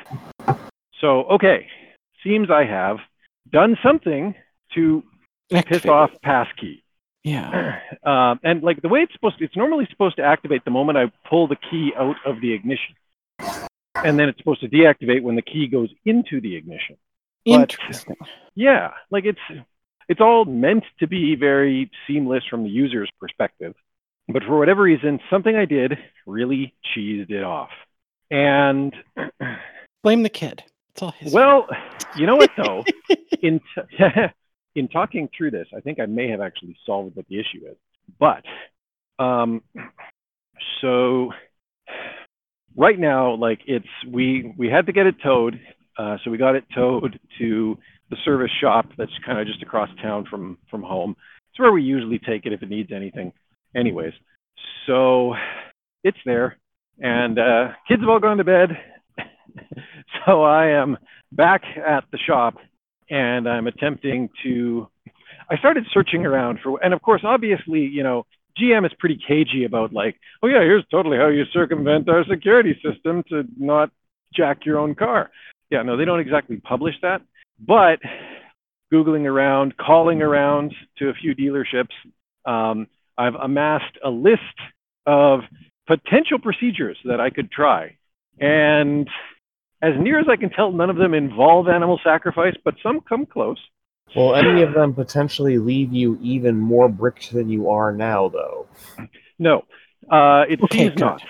So, 1.01 1.23
okay, 1.25 1.67
seems 2.23 2.49
I 2.49 2.65
have 2.65 2.97
done 3.51 3.77
something 3.83 4.35
to 4.75 5.03
piss 5.51 5.85
off 5.85 6.09
passkey. 6.23 6.82
Yeah. 7.23 7.79
Um, 8.03 8.41
and 8.43 8.61
like 8.61 8.81
the 8.81 8.89
way 8.89 8.99
it's 8.99 9.13
supposed 9.13 9.37
to, 9.37 9.45
it's 9.45 9.55
normally 9.55 9.87
supposed 9.89 10.17
to 10.17 10.23
activate 10.23 10.65
the 10.65 10.71
moment 10.71 10.97
I 10.97 11.09
pull 11.29 11.47
the 11.47 11.55
key 11.55 11.93
out 11.97 12.17
of 12.25 12.41
the 12.41 12.51
ignition. 12.51 12.95
And 13.95 14.19
then 14.19 14.27
it's 14.27 14.37
supposed 14.39 14.59
to 14.59 14.67
deactivate 14.67 15.21
when 15.21 15.37
the 15.37 15.41
key 15.41 15.67
goes 15.67 15.89
into 16.03 16.41
the 16.41 16.57
ignition. 16.57 16.97
Interesting. 17.45 18.17
But, 18.19 18.27
yeah, 18.55 18.91
like 19.09 19.23
it's 19.23 19.39
it's 20.09 20.19
all 20.19 20.43
meant 20.43 20.83
to 20.99 21.07
be 21.07 21.35
very 21.35 21.89
seamless 22.07 22.43
from 22.49 22.63
the 22.63 22.69
user's 22.69 23.09
perspective. 23.21 23.73
But 24.27 24.43
for 24.43 24.57
whatever 24.57 24.81
reason, 24.81 25.19
something 25.29 25.55
I 25.55 25.65
did 25.65 25.97
really 26.25 26.73
cheesed 26.93 27.29
it 27.29 27.43
off. 27.43 27.69
And 28.29 28.93
blame 30.01 30.23
the 30.23 30.29
kid. 30.29 30.63
It's 30.89 31.01
all 31.01 31.11
his. 31.11 31.31
Well, 31.33 31.67
you 32.17 32.25
know 32.25 32.35
what 32.35 32.51
though? 32.57 32.83
in 33.41 33.59
t- 33.59 33.97
in 34.75 34.87
talking 34.87 35.29
through 35.35 35.51
this, 35.51 35.67
I 35.75 35.79
think 35.81 35.99
I 35.99 36.05
may 36.05 36.29
have 36.29 36.41
actually 36.41 36.75
solved 36.85 37.15
what 37.15 37.27
the 37.27 37.39
issue 37.39 37.65
is. 37.69 37.77
But 38.19 38.43
um, 39.23 39.61
so 40.81 41.31
right 42.75 42.99
now, 42.99 43.35
like 43.35 43.59
it's 43.67 43.87
we 44.07 44.53
we 44.57 44.67
had 44.67 44.85
to 44.87 44.91
get 44.91 45.05
it 45.05 45.15
towed, 45.23 45.59
uh, 45.97 46.17
so 46.23 46.31
we 46.31 46.37
got 46.37 46.55
it 46.55 46.65
towed 46.73 47.19
to 47.39 47.77
the 48.09 48.17
service 48.25 48.51
shop 48.61 48.87
that's 48.97 49.11
kind 49.25 49.39
of 49.39 49.47
just 49.47 49.61
across 49.61 49.89
town 50.01 50.25
from 50.29 50.57
from 50.69 50.81
home. 50.81 51.15
It's 51.51 51.59
where 51.59 51.71
we 51.71 51.83
usually 51.83 52.19
take 52.19 52.45
it 52.45 52.53
if 52.53 52.63
it 52.63 52.69
needs 52.69 52.91
anything 52.91 53.31
anyways, 53.75 54.13
so 54.87 55.35
it's 56.03 56.17
there, 56.25 56.57
and 56.99 57.37
uh, 57.39 57.69
kids 57.87 58.01
have 58.01 58.09
all 58.09 58.19
gone 58.19 58.37
to 58.37 58.43
bed. 58.43 58.69
so 60.25 60.43
I 60.43 60.67
am 60.67 60.97
back 61.31 61.63
at 61.77 62.05
the 62.11 62.17
shop, 62.17 62.55
and 63.13 63.47
I'm 63.47 63.67
attempting 63.67 64.29
to. 64.43 64.87
I 65.49 65.57
started 65.57 65.85
searching 65.93 66.25
around 66.25 66.59
for, 66.63 66.83
and 66.83 66.93
of 66.93 67.01
course, 67.01 67.21
obviously, 67.23 67.81
you 67.81 68.01
know, 68.01 68.25
GM 68.59 68.85
is 68.85 68.91
pretty 68.97 69.19
cagey 69.27 69.65
about 69.65 69.93
like, 69.93 70.15
oh 70.41 70.47
yeah, 70.47 70.61
here's 70.61 70.85
totally 70.89 71.17
how 71.17 71.27
you 71.27 71.43
circumvent 71.53 72.09
our 72.09 72.23
security 72.29 72.75
system 72.83 73.23
to 73.29 73.43
not 73.57 73.91
jack 74.33 74.65
your 74.65 74.79
own 74.79 74.95
car. 74.95 75.29
Yeah, 75.69 75.83
no, 75.83 75.95
they 75.95 76.05
don't 76.05 76.19
exactly 76.19 76.57
publish 76.57 76.95
that, 77.01 77.21
but 77.59 77.99
googling 78.91 79.25
around, 79.25 79.77
calling 79.77 80.21
around 80.21 80.73
to 80.97 81.09
a 81.09 81.13
few 81.13 81.35
dealerships, 81.35 81.93
um, 82.45 82.87
I've 83.17 83.35
amassed 83.35 83.97
a 84.03 84.09
list 84.09 84.39
of 85.05 85.41
potential 85.87 86.39
procedures 86.41 86.97
that 87.05 87.19
I 87.19 87.29
could 87.29 87.51
try. 87.51 87.97
And 88.39 89.07
as 89.83 89.93
near 89.99 90.19
as 90.19 90.27
I 90.29 90.37
can 90.37 90.49
tell, 90.49 90.71
none 90.71 90.89
of 90.89 90.95
them 90.95 91.13
involve 91.13 91.67
animal 91.67 91.99
sacrifice, 92.03 92.55
but 92.63 92.75
some 92.81 93.01
come 93.01 93.25
close. 93.25 93.59
Will 94.15 94.35
any 94.35 94.61
of 94.61 94.73
them 94.73 94.93
potentially 94.93 95.57
leave 95.57 95.91
you 95.91 96.17
even 96.21 96.57
more 96.59 96.87
bricked 96.87 97.33
than 97.33 97.49
you 97.49 97.69
are 97.69 97.91
now, 97.91 98.29
though? 98.29 98.67
No, 99.39 99.65
uh, 100.09 100.43
it 100.47 100.61
okay, 100.63 100.77
seems 100.77 100.91
good. 100.91 100.99
not. 100.99 101.21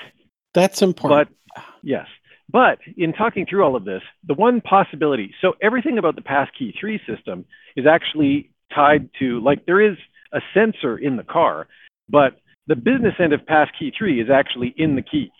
That's 0.53 0.81
important. 0.81 1.29
But 1.55 1.63
yes, 1.81 2.05
but 2.51 2.79
in 2.97 3.13
talking 3.13 3.45
through 3.49 3.63
all 3.63 3.75
of 3.75 3.85
this, 3.85 4.01
the 4.27 4.33
one 4.33 4.61
possibility 4.61 5.33
so 5.41 5.53
everything 5.61 5.97
about 5.97 6.15
the 6.15 6.21
passkey 6.21 6.75
3 6.79 6.99
system 7.07 7.45
is 7.75 7.85
actually 7.87 8.51
tied 8.75 9.09
to, 9.19 9.39
like, 9.41 9.65
there 9.65 9.81
is 9.81 9.97
a 10.33 10.41
sensor 10.53 10.97
in 10.97 11.15
the 11.15 11.23
car, 11.23 11.67
but 12.09 12.39
the 12.67 12.75
business 12.75 13.15
end 13.19 13.33
of 13.33 13.45
passkey 13.47 13.91
3 13.97 14.21
is 14.21 14.29
actually 14.29 14.73
in 14.77 14.95
the 14.95 15.01
key. 15.01 15.31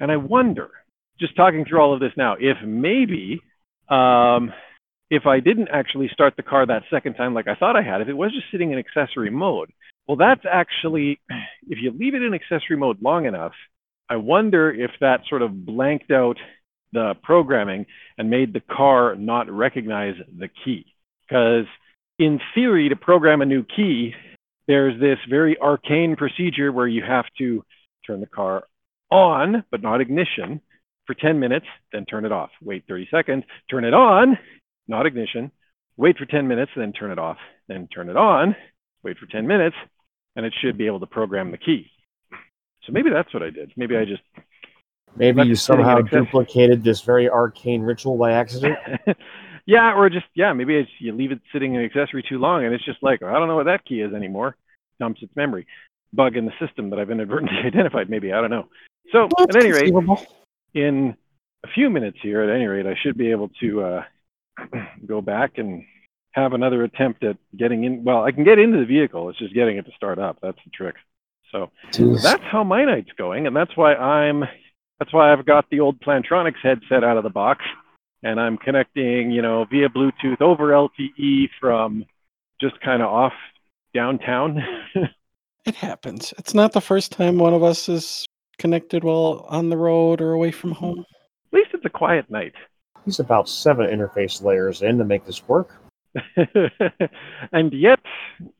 And 0.00 0.10
I 0.10 0.16
wonder, 0.16 0.70
just 1.20 1.36
talking 1.36 1.64
through 1.64 1.80
all 1.80 1.94
of 1.94 2.00
this 2.00 2.12
now, 2.16 2.36
if 2.38 2.56
maybe 2.64 3.40
um, 3.88 4.52
if 5.10 5.26
I 5.26 5.40
didn't 5.40 5.68
actually 5.72 6.08
start 6.12 6.34
the 6.36 6.42
car 6.42 6.66
that 6.66 6.82
second 6.90 7.14
time 7.14 7.34
like 7.34 7.48
I 7.48 7.54
thought 7.54 7.76
I 7.76 7.82
had, 7.82 8.00
if 8.00 8.08
it 8.08 8.16
was 8.16 8.32
just 8.32 8.50
sitting 8.50 8.72
in 8.72 8.78
accessory 8.78 9.30
mode, 9.30 9.70
Well, 10.06 10.16
that's 10.16 10.44
actually, 10.50 11.20
if 11.68 11.78
you 11.80 11.92
leave 11.92 12.14
it 12.14 12.22
in 12.22 12.34
accessory 12.34 12.76
mode 12.76 13.02
long 13.02 13.26
enough, 13.26 13.52
I 14.08 14.16
wonder 14.16 14.70
if 14.70 14.90
that 15.00 15.20
sort 15.28 15.42
of 15.42 15.66
blanked 15.66 16.10
out 16.10 16.38
the 16.92 17.14
programming 17.22 17.86
and 18.16 18.30
made 18.30 18.52
the 18.52 18.60
car 18.60 19.14
not 19.14 19.50
recognize 19.50 20.14
the 20.38 20.48
key. 20.64 20.86
Because 21.28 21.66
in 22.18 22.40
theory, 22.54 22.88
to 22.88 22.96
program 22.96 23.42
a 23.42 23.46
new 23.46 23.64
key, 23.64 24.14
there's 24.66 24.98
this 24.98 25.18
very 25.28 25.58
arcane 25.60 26.16
procedure 26.16 26.72
where 26.72 26.86
you 26.86 27.02
have 27.06 27.26
to 27.38 27.62
turn 28.06 28.20
the 28.20 28.26
car 28.26 28.64
on, 29.10 29.64
but 29.70 29.82
not 29.82 30.00
ignition, 30.00 30.60
for 31.08 31.14
10 31.14 31.40
minutes, 31.40 31.66
then 31.90 32.04
turn 32.04 32.26
it 32.26 32.32
off. 32.32 32.50
Wait 32.62 32.84
30 32.86 33.08
seconds, 33.10 33.44
turn 33.68 33.84
it 33.84 33.94
on, 33.94 34.38
not 34.86 35.06
ignition, 35.06 35.50
wait 35.96 36.18
for 36.18 36.26
10 36.26 36.46
minutes, 36.46 36.70
then 36.76 36.92
turn 36.92 37.10
it 37.10 37.18
off, 37.18 37.38
then 37.66 37.88
turn 37.88 38.10
it 38.10 38.16
on, 38.16 38.54
wait 39.02 39.16
for 39.18 39.26
10 39.26 39.46
minutes, 39.46 39.74
and 40.36 40.44
it 40.44 40.52
should 40.60 40.76
be 40.76 40.86
able 40.86 41.00
to 41.00 41.06
program 41.06 41.50
the 41.50 41.56
key. 41.56 41.90
So 42.84 42.92
maybe 42.92 43.08
that's 43.10 43.32
what 43.32 43.42
I 43.42 43.50
did. 43.50 43.72
Maybe 43.76 43.96
I 43.96 44.04
just 44.04 44.22
maybe 45.16 45.42
you 45.42 45.56
somehow 45.56 46.00
duplicated 46.02 46.84
this 46.84 47.00
very 47.00 47.28
arcane 47.28 47.80
ritual 47.80 48.18
by 48.18 48.32
accident. 48.32 48.78
yeah, 49.66 49.94
or 49.94 50.10
just 50.10 50.26
yeah, 50.34 50.52
maybe 50.52 50.76
it's, 50.76 50.90
you 50.98 51.12
leave 51.14 51.32
it 51.32 51.40
sitting 51.52 51.74
in 51.74 51.80
the 51.80 51.86
accessory 51.86 52.22
too 52.26 52.38
long, 52.38 52.64
and 52.64 52.74
it's 52.74 52.84
just 52.84 53.02
like 53.02 53.22
I 53.22 53.32
don't 53.32 53.48
know 53.48 53.56
what 53.56 53.66
that 53.66 53.84
key 53.84 54.00
is 54.00 54.14
anymore. 54.14 54.56
Dumps 55.00 55.22
its 55.22 55.34
memory. 55.36 55.66
Bug 56.12 56.36
in 56.36 56.46
the 56.46 56.52
system 56.64 56.90
that 56.90 56.98
I've 56.98 57.10
inadvertently 57.10 57.58
identified. 57.66 58.08
Maybe 58.08 58.32
I 58.32 58.40
don't 58.40 58.50
know. 58.50 58.68
So 59.12 59.28
well, 59.36 59.46
at 59.48 59.56
any 59.56 59.72
rate, 59.72 59.92
in 60.74 61.16
a 61.64 61.68
few 61.68 61.90
minutes 61.90 62.18
here, 62.22 62.42
at 62.42 62.54
any 62.54 62.66
rate, 62.66 62.86
I 62.86 62.94
should 63.02 63.16
be 63.16 63.30
able 63.30 63.50
to 63.60 63.82
uh, 63.82 64.02
go 65.06 65.20
back 65.20 65.58
and 65.58 65.84
have 66.32 66.52
another 66.52 66.84
attempt 66.84 67.24
at 67.24 67.36
getting 67.56 67.84
in. 67.84 68.04
Well, 68.04 68.22
I 68.22 68.32
can 68.32 68.44
get 68.44 68.58
into 68.58 68.78
the 68.78 68.86
vehicle. 68.86 69.28
It's 69.28 69.38
just 69.38 69.54
getting 69.54 69.76
it 69.76 69.86
to 69.86 69.92
start 69.96 70.18
up. 70.18 70.38
That's 70.42 70.58
the 70.64 70.70
trick. 70.70 70.96
So 71.50 71.70
Jeez. 71.92 72.22
that's 72.22 72.42
how 72.44 72.62
my 72.62 72.84
night's 72.84 73.12
going, 73.16 73.46
and 73.46 73.56
that's 73.56 73.76
why 73.76 73.94
I'm. 73.94 74.44
That's 74.98 75.12
why 75.12 75.32
I've 75.32 75.46
got 75.46 75.64
the 75.70 75.78
old 75.78 76.00
Plantronics 76.00 76.60
headset 76.60 77.04
out 77.04 77.16
of 77.16 77.22
the 77.22 77.30
box, 77.30 77.64
and 78.24 78.40
I'm 78.40 78.58
connecting, 78.58 79.30
you 79.30 79.42
know, 79.42 79.64
via 79.70 79.88
Bluetooth 79.88 80.40
over 80.40 80.70
LTE 80.70 81.50
from 81.60 82.04
just 82.60 82.80
kind 82.80 83.00
of 83.00 83.08
off 83.08 83.32
downtown. 83.94 84.60
it 85.64 85.76
happens. 85.76 86.34
It's 86.36 86.52
not 86.52 86.72
the 86.72 86.80
first 86.80 87.12
time 87.12 87.38
one 87.38 87.54
of 87.54 87.62
us 87.62 87.88
is 87.88 88.26
connected 88.58 89.04
while 89.04 89.46
on 89.48 89.70
the 89.70 89.76
road 89.76 90.20
or 90.20 90.32
away 90.32 90.50
from 90.50 90.72
home. 90.72 91.04
At 91.52 91.58
least 91.58 91.70
it's 91.72 91.84
a 91.84 91.90
quiet 91.90 92.30
night. 92.30 92.52
He's 93.04 93.20
about 93.20 93.48
seven 93.48 93.86
interface 93.86 94.42
layers 94.42 94.82
in 94.82 94.98
to 94.98 95.04
make 95.04 95.24
this 95.24 95.46
work. 95.48 95.74
and 97.52 97.72
yet, 97.72 98.00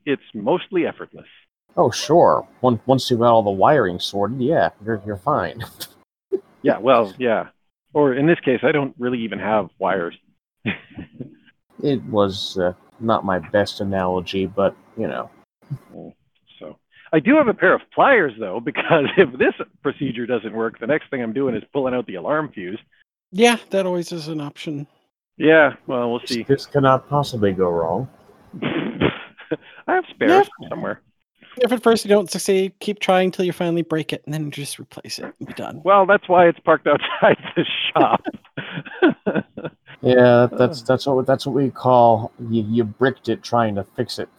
it's 0.05 0.23
mostly 0.33 0.85
effortless. 0.87 1.27
Oh, 1.77 1.91
sure. 1.91 2.47
Once 2.61 2.81
once 2.85 3.09
you 3.11 3.17
got 3.17 3.31
all 3.31 3.43
the 3.43 3.51
wiring 3.51 3.99
sorted, 3.99 4.41
yeah, 4.41 4.69
you're 4.83 5.01
you're 5.05 5.17
fine. 5.17 5.63
yeah, 6.61 6.77
well, 6.77 7.13
yeah. 7.17 7.47
Or 7.93 8.13
in 8.13 8.27
this 8.27 8.39
case, 8.39 8.59
I 8.63 8.71
don't 8.71 8.95
really 8.97 9.19
even 9.19 9.39
have 9.39 9.69
wires. 9.79 10.15
it 11.83 12.03
was 12.05 12.57
uh, 12.57 12.73
not 12.99 13.25
my 13.25 13.39
best 13.39 13.81
analogy, 13.81 14.45
but 14.45 14.75
you 14.97 15.07
know. 15.07 15.29
So 17.09 17.17
I 17.17 17.19
do 17.19 17.35
have 17.35 17.47
a 17.47 17.53
pair 17.53 17.73
of 17.73 17.81
pliers 17.93 18.33
though, 18.39 18.59
because 18.63 19.05
if 19.17 19.31
this 19.37 19.53
procedure 19.81 20.25
doesn't 20.25 20.53
work, 20.53 20.79
the 20.79 20.87
next 20.87 21.09
thing 21.09 21.21
I'm 21.21 21.33
doing 21.33 21.55
is 21.55 21.63
pulling 21.73 21.93
out 21.93 22.07
the 22.07 22.15
alarm 22.15 22.51
fuse. 22.53 22.79
Yeah, 23.31 23.57
that 23.69 23.85
always 23.85 24.11
is 24.11 24.27
an 24.27 24.41
option. 24.41 24.87
Yeah, 25.37 25.75
well, 25.87 26.11
we'll 26.11 26.21
see. 26.25 26.43
This 26.43 26.65
cannot 26.65 27.07
possibly 27.07 27.53
go 27.53 27.69
wrong. 27.69 28.09
I 28.61 29.93
have 29.95 30.03
spares 30.09 30.49
yeah. 30.61 30.69
somewhere. 30.69 31.01
If 31.57 31.71
at 31.71 31.81
first 31.81 32.05
you 32.05 32.09
don't 32.09 32.29
succeed, 32.29 32.73
keep 32.79 32.99
trying 32.99 33.31
till 33.31 33.45
you 33.45 33.53
finally 33.53 33.81
break 33.81 34.13
it, 34.13 34.21
and 34.25 34.33
then 34.33 34.51
just 34.51 34.79
replace 34.79 35.19
it 35.19 35.33
and 35.39 35.47
be 35.47 35.53
done. 35.53 35.81
Well, 35.83 36.05
that's 36.05 36.27
why 36.27 36.47
it's 36.47 36.59
parked 36.59 36.87
outside 36.87 37.37
the 37.55 37.65
shop. 37.93 38.25
yeah, 40.01 40.47
that's 40.51 40.81
that's 40.81 41.05
what 41.05 41.25
that's 41.25 41.45
what 41.45 41.55
we 41.55 41.69
call 41.69 42.31
you, 42.49 42.63
you 42.63 42.83
bricked 42.83 43.29
it 43.29 43.41
trying 43.41 43.75
to 43.75 43.83
fix 43.83 44.19
it. 44.19 44.29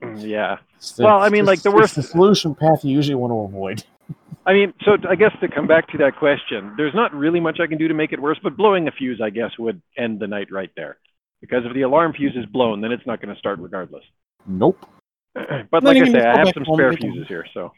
Mm, 0.00 0.26
yeah. 0.26 0.58
The, 0.96 1.04
well, 1.04 1.20
I 1.20 1.28
mean, 1.28 1.44
like 1.44 1.62
the 1.62 1.70
worst 1.70 1.96
the 1.96 2.02
solution 2.02 2.54
path 2.54 2.84
you 2.84 2.94
usually 2.94 3.14
want 3.14 3.30
to 3.32 3.56
avoid. 3.56 3.84
I 4.46 4.52
mean, 4.52 4.74
so 4.84 4.96
I 5.08 5.14
guess 5.14 5.30
to 5.40 5.48
come 5.48 5.66
back 5.66 5.88
to 5.88 5.98
that 5.98 6.16
question, 6.16 6.74
there's 6.76 6.94
not 6.94 7.14
really 7.14 7.38
much 7.38 7.60
I 7.60 7.66
can 7.66 7.78
do 7.78 7.86
to 7.86 7.94
make 7.94 8.12
it 8.12 8.20
worse, 8.20 8.38
but 8.42 8.56
blowing 8.56 8.88
a 8.88 8.90
fuse, 8.90 9.20
I 9.22 9.30
guess, 9.30 9.50
would 9.58 9.80
end 9.96 10.18
the 10.18 10.26
night 10.26 10.50
right 10.50 10.70
there. 10.76 10.98
Because 11.40 11.62
if 11.64 11.74
the 11.74 11.82
alarm 11.82 12.12
fuse 12.12 12.34
is 12.36 12.46
blown, 12.46 12.80
then 12.80 12.90
it's 12.90 13.06
not 13.06 13.20
going 13.20 13.32
to 13.32 13.38
start 13.38 13.60
regardless. 13.60 14.04
Nope. 14.46 14.84
but 15.34 15.84
like 15.84 15.96
I 15.96 16.10
say, 16.10 16.20
I 16.20 16.38
have 16.38 16.52
some 16.54 16.64
spare 16.72 16.92
fuses 16.92 17.28
here, 17.28 17.46
so. 17.54 17.72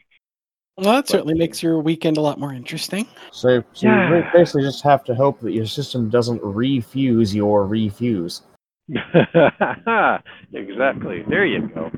Well, 0.77 0.93
that 0.93 1.05
but, 1.05 1.07
certainly 1.07 1.35
makes 1.35 1.63
your 1.63 1.79
weekend 1.79 2.17
a 2.17 2.21
lot 2.21 2.39
more 2.39 2.53
interesting. 2.53 3.07
So, 3.31 3.63
so 3.73 3.87
yeah. 3.87 4.17
you 4.17 4.23
basically 4.33 4.63
just 4.63 4.83
have 4.83 5.03
to 5.05 5.15
hope 5.15 5.39
that 5.41 5.53
your 5.53 5.67
system 5.67 6.09
doesn't 6.09 6.41
refuse 6.43 7.33
your 7.33 7.67
refuse. 7.67 8.41
exactly. 10.53 11.23
There 11.27 11.45
you 11.45 11.69
go. 11.69 11.91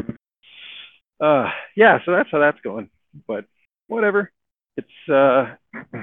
Uh, 1.20 1.50
yeah, 1.76 2.00
so 2.06 2.12
that's 2.12 2.30
how 2.32 2.40
that's 2.40 2.62
going. 2.62 2.90
But 3.28 3.46
whatever. 3.88 4.32
It's 4.78 5.10
uh, 5.12 5.56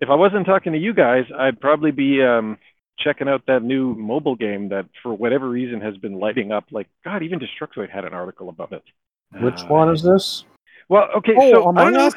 if 0.00 0.08
I 0.08 0.14
wasn't 0.14 0.46
talking 0.46 0.72
to 0.72 0.78
you 0.78 0.94
guys, 0.94 1.24
I'd 1.36 1.60
probably 1.60 1.90
be 1.90 2.22
um, 2.22 2.58
checking 2.98 3.28
out 3.28 3.42
that 3.46 3.62
new 3.62 3.94
mobile 3.94 4.36
game 4.36 4.70
that, 4.70 4.86
for 5.02 5.14
whatever 5.14 5.48
reason, 5.48 5.80
has 5.80 5.96
been 5.98 6.18
lighting 6.18 6.52
up. 6.52 6.64
Like 6.70 6.88
God, 7.04 7.22
even 7.22 7.38
Destructoid 7.38 7.90
had 7.90 8.04
an 8.04 8.14
article 8.14 8.48
about 8.48 8.72
it. 8.72 8.82
Which 9.40 9.60
uh, 9.60 9.66
one 9.66 9.92
is 9.92 10.02
this? 10.02 10.44
Well, 10.88 11.08
okay, 11.16 11.34
oh, 11.36 11.52
so 11.52 11.68
Among 11.68 11.96
Us. 11.96 12.14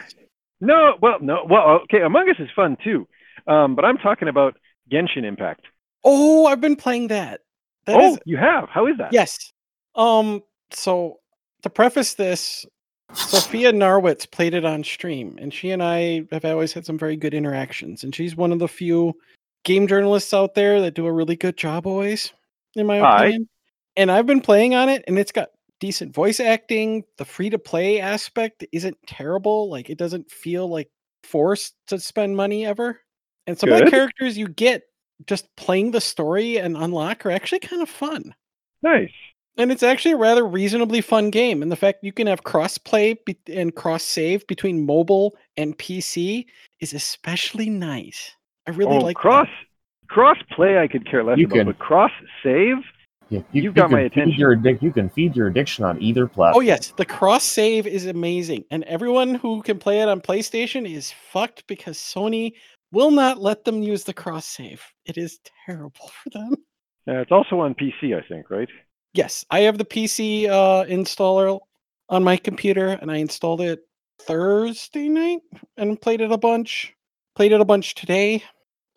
No, 0.62 0.96
well, 1.02 1.18
no, 1.22 1.46
well, 1.50 1.82
okay, 1.84 2.02
Among 2.02 2.30
Us 2.30 2.36
is 2.40 2.50
fun 2.56 2.78
too, 2.84 3.08
um, 3.48 3.76
but 3.76 3.86
I'm 3.86 3.98
talking 3.98 4.28
about 4.28 4.58
Genshin 4.92 5.24
Impact. 5.24 5.66
Oh, 6.04 6.46
I've 6.46 6.62
been 6.62 6.76
playing 6.76 7.08
that. 7.08 7.42
That 7.90 7.98
oh, 8.00 8.14
is... 8.14 8.20
you 8.26 8.38
have? 8.38 8.70
How 8.70 8.88
is 8.88 8.98
that? 8.98 9.12
Yes. 9.12 9.52
Um. 9.96 10.42
So 10.72 11.20
to 11.64 11.70
preface 11.70 12.14
this, 12.14 12.66
Sophia 13.14 13.72
Narwitz 13.72 14.30
played 14.30 14.54
it 14.54 14.66
on 14.66 14.84
stream, 14.84 15.38
and 15.40 15.54
she 15.54 15.72
and 15.72 15.82
I 15.82 16.26
have 16.32 16.46
always 16.46 16.74
had 16.74 16.86
some 16.86 16.98
very 16.98 17.16
good 17.16 17.34
interactions. 17.34 18.04
And 18.04 18.14
she's 18.14 18.36
one 18.36 18.52
of 18.52 18.60
the 18.60 18.68
few 18.68 19.14
game 19.66 19.88
journalists 19.88 20.34
out 20.34 20.56
there 20.56 20.82
that 20.82 20.94
do 20.94 21.06
a 21.06 21.12
really 21.12 21.36
good 21.36 21.58
job 21.58 21.88
always, 21.88 22.32
in 22.76 22.86
my 22.86 23.00
Hi. 23.00 23.26
opinion. 23.26 23.50
And 23.98 24.12
I've 24.12 24.28
been 24.28 24.42
playing 24.42 24.76
on 24.76 24.90
it, 24.90 25.04
and 25.08 25.18
it's 25.18 25.32
got 25.32 25.50
decent 25.80 26.14
voice 26.14 26.40
acting. 26.40 27.04
The 27.18 27.26
free 27.26 27.50
to 27.50 27.60
play 27.60 28.00
aspect 28.00 28.66
isn't 28.72 28.98
terrible. 29.08 29.70
Like 29.70 29.90
it 29.90 29.98
doesn't 29.98 30.30
feel 30.30 30.68
like 30.68 30.90
forced 31.24 31.76
to 31.88 32.00
spend 32.00 32.38
money 32.38 32.66
ever. 32.66 33.00
And 33.48 33.58
some 33.58 33.70
good. 33.70 33.82
of 33.82 33.86
the 33.86 33.92
characters 33.92 34.38
you 34.38 34.48
get 34.48 34.84
just 35.26 35.54
playing 35.56 35.92
the 35.92 36.02
story 36.02 36.58
and 36.58 36.78
unlock 36.78 37.26
are 37.26 37.32
actually 37.32 37.60
kind 37.60 37.82
of 37.82 37.90
fun. 37.90 38.34
Nice. 38.82 39.12
And 39.58 39.72
it's 39.72 39.84
actually 39.84 40.14
a 40.14 40.18
rather 40.18 40.48
reasonably 40.48 41.02
fun 41.02 41.32
game. 41.32 41.62
And 41.62 41.72
the 41.72 41.76
fact 41.76 42.04
you 42.04 42.14
can 42.14 42.28
have 42.28 42.44
cross 42.44 42.78
play 42.78 43.16
be- 43.26 43.38
and 43.48 43.76
cross 43.76 44.04
save 44.04 44.48
between 44.48 44.86
mobile 44.86 45.36
and 45.58 45.78
PC 45.78 46.46
is 46.80 46.94
especially 46.94 47.70
nice. 47.70 48.32
I 48.68 48.72
really 48.72 48.98
oh, 48.98 49.00
like 49.00 49.18
cross 49.18 49.48
that. 49.48 50.08
cross 50.08 50.38
play. 50.52 50.80
I 50.80 50.88
could 50.88 51.06
care 51.06 51.24
less 51.24 51.38
you 51.38 51.46
about, 51.46 51.56
can, 51.56 51.66
but 51.66 51.80
cross 51.80 52.12
save. 52.42 52.78
Yeah, 53.30 53.42
you, 53.52 53.64
have 53.64 53.76
got 53.76 53.92
my 53.92 54.02
attention. 54.02 54.40
Your 54.40 54.56
addic- 54.56 54.82
you 54.82 54.92
can 54.92 55.10
feed 55.10 55.36
your 55.36 55.48
addiction 55.48 55.84
on 55.84 56.02
either 56.02 56.26
platform. 56.26 56.54
Oh 56.56 56.62
yes, 56.62 56.94
the 56.98 57.06
cross 57.06 57.44
save 57.44 57.86
is 57.86 58.08
amazing, 58.08 58.64
and 58.72 58.84
everyone 58.86 59.36
who 59.36 59.62
can 59.62 59.78
play 59.78 60.00
it 60.00 60.10
on 60.10 60.20
PlayStation 60.20 60.90
is 60.90 61.12
fucked 61.12 61.68
because 61.68 61.98
Sony 61.98 62.54
will 62.92 63.12
not 63.12 63.42
let 63.42 63.66
them 63.66 63.82
use 63.82 64.04
the 64.04 64.14
cross 64.14 64.46
save. 64.46 64.84
It 65.06 65.18
is 65.18 65.40
terrible 65.66 66.12
for 66.24 66.30
them. 66.32 66.56
Yeah, 67.08 67.22
it's 67.22 67.32
also 67.32 67.60
on 67.60 67.76
PC, 67.76 68.16
I 68.16 68.26
think, 68.28 68.50
right? 68.50 68.70
Yes, 69.14 69.46
I 69.50 69.62
have 69.62 69.78
the 69.78 69.86
PC 69.86 70.48
uh, 70.48 70.86
installer 70.86 71.60
on 72.10 72.24
my 72.24 72.38
computer, 72.38 72.90
and 72.90 73.12
I 73.12 73.18
installed 73.18 73.62
it 73.62 73.80
Thursday 74.22 75.08
night 75.10 75.42
and 75.78 76.00
played 76.00 76.22
it 76.22 76.32
a 76.32 76.38
bunch. 76.38 76.94
Played 77.36 77.54
it 77.54 77.62
a 77.62 77.66
bunch 77.66 77.96
today. 77.96 78.44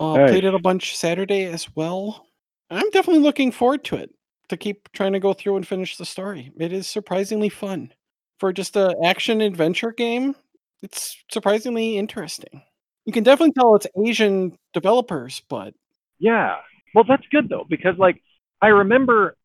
Uh, 0.00 0.16
nice. 0.16 0.30
Played 0.30 0.44
it 0.44 0.54
a 0.54 0.58
bunch 0.58 0.96
Saturday 0.96 1.44
as 1.44 1.74
well. 1.74 2.26
I'm 2.70 2.90
definitely 2.90 3.22
looking 3.22 3.52
forward 3.52 3.84
to 3.84 3.96
it 3.96 4.10
to 4.48 4.56
keep 4.56 4.90
trying 4.92 5.12
to 5.12 5.20
go 5.20 5.32
through 5.32 5.56
and 5.56 5.66
finish 5.66 5.96
the 5.96 6.04
story. 6.04 6.52
It 6.58 6.72
is 6.72 6.86
surprisingly 6.86 7.48
fun 7.48 7.92
for 8.38 8.52
just 8.52 8.76
a 8.76 8.94
action 9.04 9.40
adventure 9.40 9.92
game. 9.92 10.34
It's 10.82 11.16
surprisingly 11.30 11.96
interesting. 11.96 12.62
You 13.04 13.12
can 13.12 13.24
definitely 13.24 13.52
tell 13.52 13.74
it's 13.74 13.86
Asian 13.98 14.56
developers, 14.72 15.42
but 15.48 15.74
yeah, 16.18 16.56
well, 16.94 17.04
that's 17.06 17.24
good 17.30 17.48
though 17.48 17.66
because 17.68 17.98
like 17.98 18.22
I 18.60 18.68
remember 18.68 19.36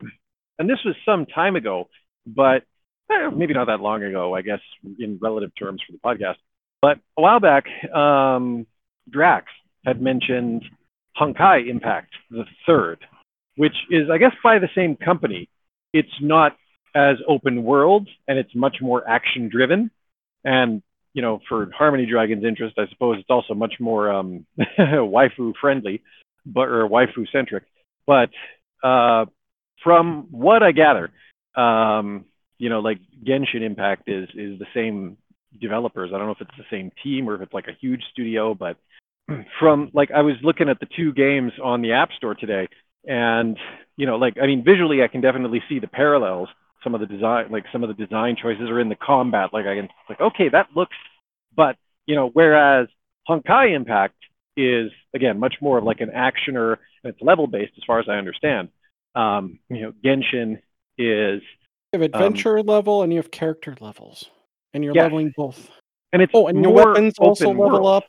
and 0.60 0.70
this 0.70 0.80
was 0.86 0.96
some 1.06 1.26
time 1.26 1.56
ago, 1.56 1.90
but 2.26 2.64
eh, 3.12 3.30
maybe 3.36 3.54
not 3.54 3.66
that 3.66 3.80
long 3.80 4.04
ago, 4.04 4.36
I 4.36 4.42
guess, 4.42 4.60
in 5.00 5.20
relative 5.22 5.52
terms 5.58 5.82
for 5.86 5.94
the 5.94 6.00
podcast. 6.00 6.36
But 6.82 7.00
a 7.18 7.22
while 7.22 7.40
back, 7.40 7.66
um, 7.94 8.68
Drax 9.10 9.46
had 9.86 10.02
mentioned 10.02 10.64
Honkai 11.20 11.70
Impact 11.70 12.14
the 12.30 12.46
third, 12.66 13.00
which 13.56 13.76
is, 13.90 14.10
I 14.12 14.18
guess, 14.18 14.34
by 14.44 14.60
the 14.60 14.70
same 14.76 14.96
company. 14.96 15.50
It's 15.94 16.10
not 16.22 16.56
as 16.96 17.18
open 17.28 17.64
world 17.64 18.08
and 18.28 18.38
it's 18.38 18.54
much 18.56 18.78
more 18.82 19.08
action 19.08 19.50
driven. 19.50 19.92
And 20.44 20.82
you 21.18 21.24
know, 21.24 21.40
for 21.50 21.68
Harmony 21.76 22.06
Dragon's 22.06 22.46
interest, 22.46 22.78
I 22.78 22.88
suppose 22.92 23.18
it's 23.18 23.32
also 23.32 23.56
much 23.56 23.74
more 23.80 24.12
um, 24.12 24.46
waifu 24.80 25.54
friendly, 25.60 26.04
but 26.46 26.68
or 26.68 26.88
waifu 26.88 27.26
centric. 27.32 27.64
But 28.06 28.30
uh, 28.84 29.26
from 29.84 30.28
what 30.30 30.62
I 30.62 30.74
gather, 30.74 31.10
um, 31.56 32.26
you 32.60 32.70
know, 32.70 32.82
like 32.82 33.00
Genshin 33.28 33.64
Impact 33.64 34.04
is 34.06 34.30
is 34.36 34.60
the 34.60 34.68
same 34.76 35.18
developers. 35.60 36.12
I 36.14 36.20
don't 36.20 36.28
know 36.28 36.34
if 36.34 36.42
it's 36.42 36.56
the 36.56 36.66
same 36.70 36.92
team 37.04 37.28
or 37.28 37.34
if 37.34 37.42
it's 37.42 37.54
like 37.54 37.68
a 37.68 37.78
huge 37.82 38.04
studio, 38.12 38.54
but 38.54 38.78
from 39.60 39.90
like 39.96 40.12
I 40.12 40.22
was 40.22 40.36
looking 40.44 40.70
at 40.70 40.80
the 40.80 40.88
two 40.96 41.14
games 41.14 41.54
on 41.64 41.82
the 41.82 41.94
App 41.94 42.12
Store 42.12 42.36
today, 42.36 42.68
and 43.06 43.58
you 43.96 44.06
know, 44.06 44.18
like 44.18 44.38
I 44.40 44.46
mean, 44.46 44.64
visually 44.64 45.02
I 45.02 45.08
can 45.08 45.22
definitely 45.22 45.64
see 45.68 45.80
the 45.80 45.88
parallels. 45.88 46.50
Some 46.88 46.96
of 46.96 47.02
the 47.02 47.06
design, 47.06 47.48
like 47.52 47.66
some 47.74 47.84
of 47.84 47.90
the 47.90 48.06
design 48.06 48.38
choices 48.42 48.70
are 48.70 48.80
in 48.80 48.88
the 48.88 48.96
combat. 48.96 49.50
Like 49.52 49.66
I 49.66 49.76
can 49.76 49.90
like, 50.08 50.22
okay, 50.22 50.48
that 50.48 50.68
looks, 50.74 50.96
but 51.54 51.76
you 52.06 52.16
know, 52.16 52.30
whereas 52.32 52.88
Honkai 53.28 53.76
Impact 53.76 54.16
is 54.56 54.90
again 55.14 55.38
much 55.38 55.56
more 55.60 55.78
of 55.80 55.84
like 55.84 56.00
an 56.00 56.12
actioner 56.12 56.78
and 57.04 57.14
it's 57.14 57.22
level 57.22 57.46
based 57.46 57.74
as 57.76 57.84
far 57.86 58.00
as 58.00 58.08
I 58.08 58.14
understand. 58.14 58.70
Um, 59.16 59.60
you 59.70 59.82
know, 59.82 59.92
Genshin 60.02 60.60
is 60.98 61.42
You 61.92 62.00
have 62.00 62.02
adventure 62.04 62.64
level 62.64 63.04
and 63.04 63.12
you 63.12 63.18
have 63.20 63.32
character 63.32 63.76
levels, 63.82 64.24
and 64.74 64.82
you're 64.82 64.96
Yes. 64.96 65.04
leveling 65.04 65.34
both. 65.36 65.70
and 66.14 66.22
it's 66.22 66.32
Oh, 66.34 66.48
and 66.48 66.64
your 66.64 66.72
weapons 66.72 67.16
also 67.20 67.50
level 67.50 67.82
world. 67.82 68.04
up. 68.04 68.06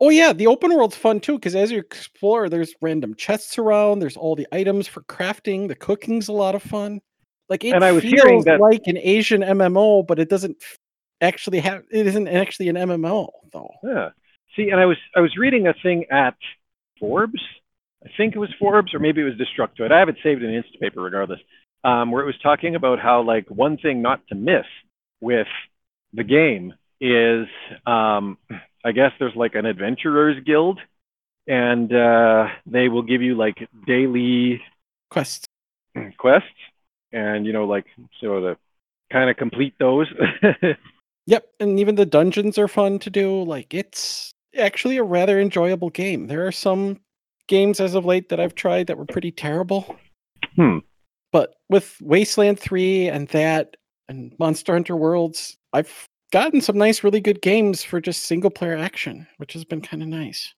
Oh 0.00 0.08
yeah, 0.08 0.32
the 0.32 0.46
open 0.46 0.74
world's 0.74 0.96
fun 0.96 1.20
too 1.20 1.34
because 1.34 1.54
as 1.54 1.70
you 1.70 1.78
explore, 1.80 2.48
there's 2.48 2.74
random 2.80 3.14
chests 3.14 3.58
around. 3.58 3.98
There's 3.98 4.16
all 4.16 4.36
the 4.36 4.48
items 4.52 4.88
for 4.88 5.02
crafting. 5.02 5.68
The 5.68 5.76
cooking's 5.76 6.28
a 6.28 6.32
lot 6.32 6.54
of 6.54 6.62
fun. 6.62 7.02
Like 7.48 7.64
it 7.64 7.74
And 7.74 7.84
I 7.84 7.92
was 7.92 8.02
feels 8.02 8.44
that- 8.44 8.60
like 8.60 8.82
an 8.86 8.96
Asian 8.98 9.42
MMO, 9.42 10.06
but 10.06 10.18
it 10.18 10.28
doesn't 10.28 10.56
actually 11.20 11.60
have. 11.60 11.84
It 11.90 12.06
isn't 12.06 12.28
actually 12.28 12.68
an 12.68 12.76
MMO 12.76 13.28
though. 13.52 13.70
Yeah. 13.82 14.10
See, 14.56 14.70
and 14.70 14.80
I 14.80 14.86
was 14.86 14.96
I 15.16 15.20
was 15.20 15.36
reading 15.36 15.66
a 15.66 15.74
thing 15.82 16.06
at 16.10 16.36
Forbes. 17.00 17.40
I 18.04 18.08
think 18.16 18.34
it 18.34 18.38
was 18.38 18.50
Forbes, 18.58 18.92
or 18.94 18.98
maybe 18.98 19.20
it 19.20 19.24
was 19.24 19.34
Destructoid. 19.34 19.92
I 19.92 19.98
have 20.00 20.08
it 20.08 20.16
saved 20.22 20.42
in 20.42 20.50
Instapaper 20.50 20.96
regardless. 21.04 21.40
Um, 21.84 22.10
where 22.12 22.22
it 22.22 22.26
was 22.26 22.38
talking 22.42 22.74
about 22.76 22.98
how 23.00 23.22
like 23.22 23.48
one 23.50 23.76
thing 23.76 24.02
not 24.02 24.20
to 24.28 24.34
miss 24.34 24.66
with 25.20 25.48
the 26.12 26.22
game 26.24 26.74
is 27.00 27.46
um, 27.86 28.38
I 28.84 28.92
guess 28.92 29.12
there's 29.18 29.34
like 29.34 29.54
an 29.56 29.66
adventurers 29.66 30.42
guild, 30.44 30.78
and 31.48 31.92
uh, 31.92 32.48
they 32.66 32.88
will 32.88 33.02
give 33.02 33.22
you 33.22 33.34
like 33.36 33.68
daily 33.86 34.60
Quests. 35.10 35.46
quests, 36.18 36.48
and 37.12 37.46
you 37.46 37.52
know 37.52 37.64
like 37.64 37.86
so 38.20 38.40
to 38.40 38.56
kind 39.10 39.30
of 39.30 39.36
complete 39.36 39.74
those. 39.78 40.06
Yep, 41.26 41.46
and 41.60 41.78
even 41.78 41.94
the 41.94 42.06
dungeons 42.06 42.58
are 42.58 42.68
fun 42.68 42.98
to 43.00 43.10
do. 43.10 43.42
Like 43.44 43.72
it's 43.74 44.32
actually 44.56 44.96
a 44.96 45.04
rather 45.04 45.40
enjoyable 45.40 45.90
game. 45.90 46.26
There 46.26 46.46
are 46.46 46.52
some 46.52 47.00
games 47.48 47.80
as 47.80 47.94
of 47.94 48.04
late 48.04 48.28
that 48.28 48.40
I've 48.40 48.54
tried 48.54 48.86
that 48.88 48.98
were 48.98 49.06
pretty 49.06 49.30
terrible. 49.30 49.96
Hmm. 50.56 50.78
But 51.30 51.54
with 51.68 51.96
Wasteland 52.02 52.58
3 52.58 53.08
and 53.08 53.28
that 53.28 53.76
and 54.08 54.34
Monster 54.38 54.72
Hunter 54.72 54.96
Worlds, 54.96 55.56
I've 55.72 56.08
gotten 56.32 56.60
some 56.60 56.76
nice 56.76 57.04
really 57.04 57.20
good 57.20 57.40
games 57.40 57.82
for 57.82 58.00
just 58.00 58.26
single 58.26 58.50
player 58.50 58.76
action, 58.76 59.26
which 59.36 59.52
has 59.52 59.64
been 59.64 59.80
kind 59.80 60.02
of 60.02 60.08
nice. 60.08 60.52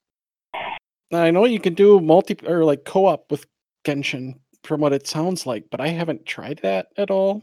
Now, 1.11 1.23
I 1.23 1.31
know 1.31 1.45
you 1.45 1.61
can 1.61 1.75
do 1.75 2.01
multi 2.01 2.37
or 2.47 2.65
like 2.65 2.85
co-op 2.85 3.31
with 3.31 3.47
Genshin 3.87 4.41
from 4.67 4.81
what 4.81 4.93
it 4.93 5.07
sounds 5.07 5.47
like, 5.47 5.67
but 5.71 5.81
I 5.81 5.89
haven't 5.89 6.27
tried 6.27 6.61
that 6.63 6.89
at 6.97 7.11
all. 7.11 7.43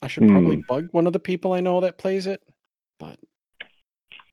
I 0.00 0.08
should 0.08 0.26
probably 0.26 0.56
bug 0.68 0.88
one 0.90 1.06
of 1.06 1.12
the 1.12 1.20
people 1.20 1.52
I 1.52 1.60
know 1.60 1.80
that 1.80 1.96
plays 1.98 2.26
it 2.26 2.42
but 3.02 3.18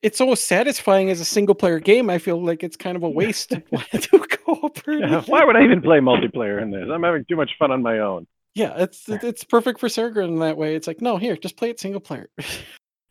it's 0.04 0.20
so 0.20 0.34
satisfying 0.36 1.10
as 1.10 1.20
a 1.20 1.26
single 1.26 1.56
player 1.56 1.80
game. 1.80 2.10
I 2.10 2.20
feel 2.20 2.42
like 2.42 2.64
it's 2.64 2.78
kind 2.78 2.96
of 2.96 3.04
a 3.04 3.10
waste 3.22 3.50
to 3.50 3.64
want 3.72 3.90
to 3.92 3.98
do 3.98 4.20
co-op. 4.20 4.88
or 4.88 4.94
Yeah. 4.94 5.24
Why 5.26 5.44
would 5.44 5.56
I 5.56 5.64
even 5.64 5.82
play 5.82 6.00
multiplayer 6.00 6.62
in 6.62 6.70
this? 6.72 6.88
I'm 6.92 7.04
having 7.04 7.26
too 7.28 7.36
much 7.36 7.52
fun 7.58 7.72
on 7.72 7.82
my 7.82 8.00
own. 8.00 8.28
Yeah, 8.54 8.76
it's 8.78 9.10
it's 9.10 9.44
perfect 9.44 9.80
for 9.80 9.88
Sergrin 9.88 10.28
in 10.28 10.40
that 10.40 10.58
way. 10.58 10.76
It's 10.76 10.88
like, 10.88 11.02
no, 11.02 11.18
here, 11.18 11.36
just 11.36 11.58
play 11.58 11.72
it 11.72 11.80
single 11.80 12.02
player. 12.02 12.30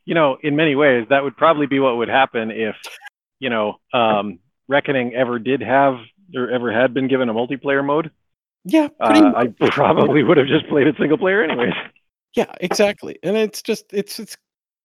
You 0.04 0.14
know, 0.14 0.38
in 0.42 0.56
many 0.56 0.74
ways, 0.74 1.06
that 1.10 1.22
would 1.22 1.36
probably 1.36 1.66
be 1.66 1.80
what 1.80 1.96
would 1.98 2.08
happen 2.08 2.50
if, 2.50 2.76
you 3.40 3.50
know, 3.50 3.76
um, 3.92 4.38
Reckoning 4.68 5.14
ever 5.14 5.38
did 5.38 5.62
have 5.62 5.96
or 6.34 6.50
ever 6.50 6.72
had 6.72 6.94
been 6.94 7.08
given 7.08 7.28
a 7.28 7.34
multiplayer 7.34 7.84
mode. 7.84 8.10
Yeah, 8.64 8.88
Uh. 9.00 9.32
I 9.34 9.46
probably 9.70 10.22
would 10.22 10.36
have 10.36 10.46
just 10.46 10.68
played 10.68 10.86
it 10.86 10.96
single 10.98 11.18
player 11.18 11.42
anyways. 11.42 11.74
Yeah, 12.34 12.52
exactly. 12.60 13.18
And 13.22 13.36
it's 13.36 13.62
just 13.62 13.86
it's 13.92 14.18
it's 14.18 14.36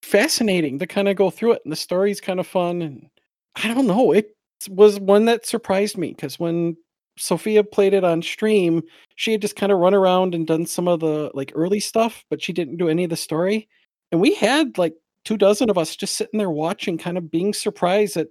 fascinating 0.01 0.79
to 0.79 0.87
kind 0.87 1.07
of 1.07 1.15
go 1.15 1.29
through 1.29 1.53
it, 1.53 1.61
and 1.65 1.71
the 1.71 1.77
story's 1.77 2.21
kind 2.21 2.39
of 2.39 2.47
fun. 2.47 2.81
And 2.81 3.09
I 3.55 3.73
don't 3.73 3.87
know, 3.87 4.11
it 4.11 4.35
was 4.69 4.99
one 4.99 5.25
that 5.25 5.45
surprised 5.45 5.97
me 5.97 6.09
because 6.09 6.39
when 6.39 6.77
Sophia 7.17 7.63
played 7.63 7.93
it 7.93 8.03
on 8.03 8.21
stream, 8.21 8.83
she 9.15 9.33
had 9.33 9.41
just 9.41 9.55
kind 9.55 9.71
of 9.71 9.79
run 9.79 9.93
around 9.93 10.33
and 10.33 10.47
done 10.47 10.65
some 10.65 10.87
of 10.87 10.99
the 10.99 11.31
like 11.33 11.51
early 11.55 11.79
stuff, 11.79 12.23
but 12.29 12.41
she 12.41 12.53
didn't 12.53 12.77
do 12.77 12.89
any 12.89 13.03
of 13.03 13.09
the 13.09 13.15
story. 13.15 13.67
And 14.11 14.21
we 14.21 14.35
had 14.35 14.77
like 14.77 14.93
two 15.25 15.37
dozen 15.37 15.69
of 15.69 15.77
us 15.77 15.95
just 15.95 16.15
sitting 16.15 16.37
there 16.37 16.49
watching, 16.49 16.97
kind 16.97 17.17
of 17.17 17.29
being 17.29 17.53
surprised 17.53 18.17
at 18.17 18.27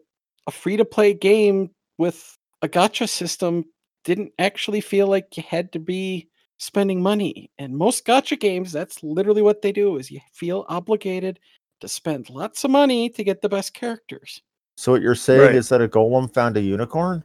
a 0.46 0.50
free 0.50 0.76
to 0.76 0.84
play 0.84 1.14
game 1.14 1.70
with 1.98 2.36
a 2.62 2.68
gacha 2.68 3.08
system 3.08 3.64
didn't 4.04 4.32
actually 4.38 4.80
feel 4.80 5.06
like 5.06 5.36
you 5.36 5.42
had 5.46 5.72
to 5.72 5.78
be 5.78 6.28
spending 6.58 7.02
money. 7.02 7.50
And 7.58 7.76
most 7.76 8.06
gacha 8.06 8.38
games, 8.38 8.72
that's 8.72 9.02
literally 9.02 9.42
what 9.42 9.62
they 9.62 9.72
do 9.72 9.96
is 9.96 10.10
you 10.10 10.20
feel 10.32 10.64
obligated 10.68 11.38
to 11.80 11.88
spend 11.88 12.30
lots 12.30 12.64
of 12.64 12.70
money 12.70 13.08
to 13.10 13.24
get 13.24 13.42
the 13.42 13.48
best 13.48 13.74
characters. 13.74 14.42
So 14.76 14.92
what 14.92 15.02
you're 15.02 15.14
saying 15.14 15.40
Right. 15.40 15.54
is 15.54 15.68
that 15.68 15.82
a 15.82 15.88
golem 15.88 16.32
found 16.32 16.56
a 16.56 16.60
unicorn? 16.60 17.24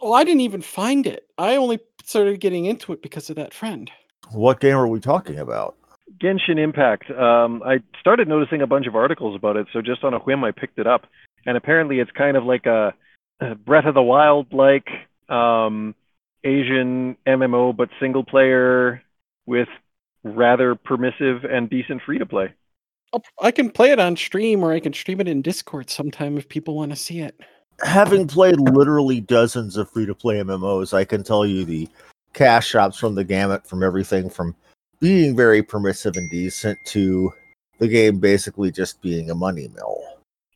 Well, 0.00 0.14
I 0.14 0.24
didn't 0.24 0.40
even 0.42 0.62
find 0.62 1.06
it. 1.06 1.26
I 1.36 1.56
only 1.56 1.80
started 2.04 2.40
getting 2.40 2.64
into 2.64 2.92
it 2.92 3.02
because 3.02 3.30
of 3.30 3.36
that 3.36 3.52
friend. 3.52 3.90
What 4.30 4.60
game 4.60 4.76
are 4.76 4.88
we 4.88 5.00
talking 5.00 5.38
about? 5.38 5.76
Genshin 6.20 6.58
Impact. 6.58 7.10
Um, 7.10 7.62
I 7.64 7.80
started 8.00 8.28
noticing 8.28 8.62
a 8.62 8.66
bunch 8.66 8.86
of 8.86 8.96
articles 8.96 9.36
about 9.36 9.56
it, 9.56 9.66
so 9.72 9.82
just 9.82 10.04
on 10.04 10.14
a 10.14 10.18
whim, 10.20 10.42
I 10.44 10.52
picked 10.52 10.78
it 10.78 10.86
up. 10.86 11.06
And 11.46 11.56
apparently, 11.56 12.00
it's 12.00 12.10
kind 12.12 12.36
of 12.36 12.44
like 12.44 12.66
a, 12.66 12.94
a 13.40 13.54
Breath 13.54 13.84
of 13.84 13.94
the 13.94 14.02
Wild 14.02 14.52
like 14.52 14.88
um, 15.28 15.94
Asian 16.44 17.16
MMO, 17.26 17.76
but 17.76 17.88
single 18.00 18.24
player 18.24 19.02
with 19.46 19.68
rather 20.24 20.74
permissive 20.74 21.44
and 21.44 21.70
decent 21.70 22.02
free 22.02 22.18
to 22.18 22.26
play. 22.26 22.52
I'll- 23.12 23.52
can 23.52 23.70
play 23.70 23.90
it 23.90 23.98
on 23.98 24.16
stream 24.16 24.62
or 24.62 24.72
I 24.72 24.80
can 24.80 24.92
stream 24.92 25.20
it 25.20 25.28
in 25.28 25.42
Discord 25.42 25.88
sometime 25.90 26.36
if 26.36 26.48
people 26.48 26.76
want 26.76 26.90
to 26.90 26.96
see 26.96 27.20
it. 27.20 27.40
Having 27.80 28.26
played 28.26 28.58
literally 28.60 29.20
dozens 29.20 29.76
of 29.76 29.90
free 29.90 30.04
to 30.06 30.14
play 30.14 30.40
MMOs, 30.40 30.92
I 30.92 31.04
can 31.04 31.22
tell 31.22 31.46
you 31.46 31.64
the 31.64 31.88
cash 32.34 32.68
shops 32.68 32.98
from 32.98 33.14
the 33.14 33.24
gamut 33.24 33.66
from 33.66 33.82
everything 33.82 34.28
from 34.28 34.54
being 35.00 35.36
very 35.36 35.62
permissive 35.62 36.16
and 36.16 36.28
decent 36.30 36.78
to 36.86 37.32
the 37.78 37.88
game 37.88 38.18
basically 38.18 38.70
just 38.70 39.00
being 39.00 39.30
a 39.30 39.34
money 39.34 39.68
mill. 39.74 40.02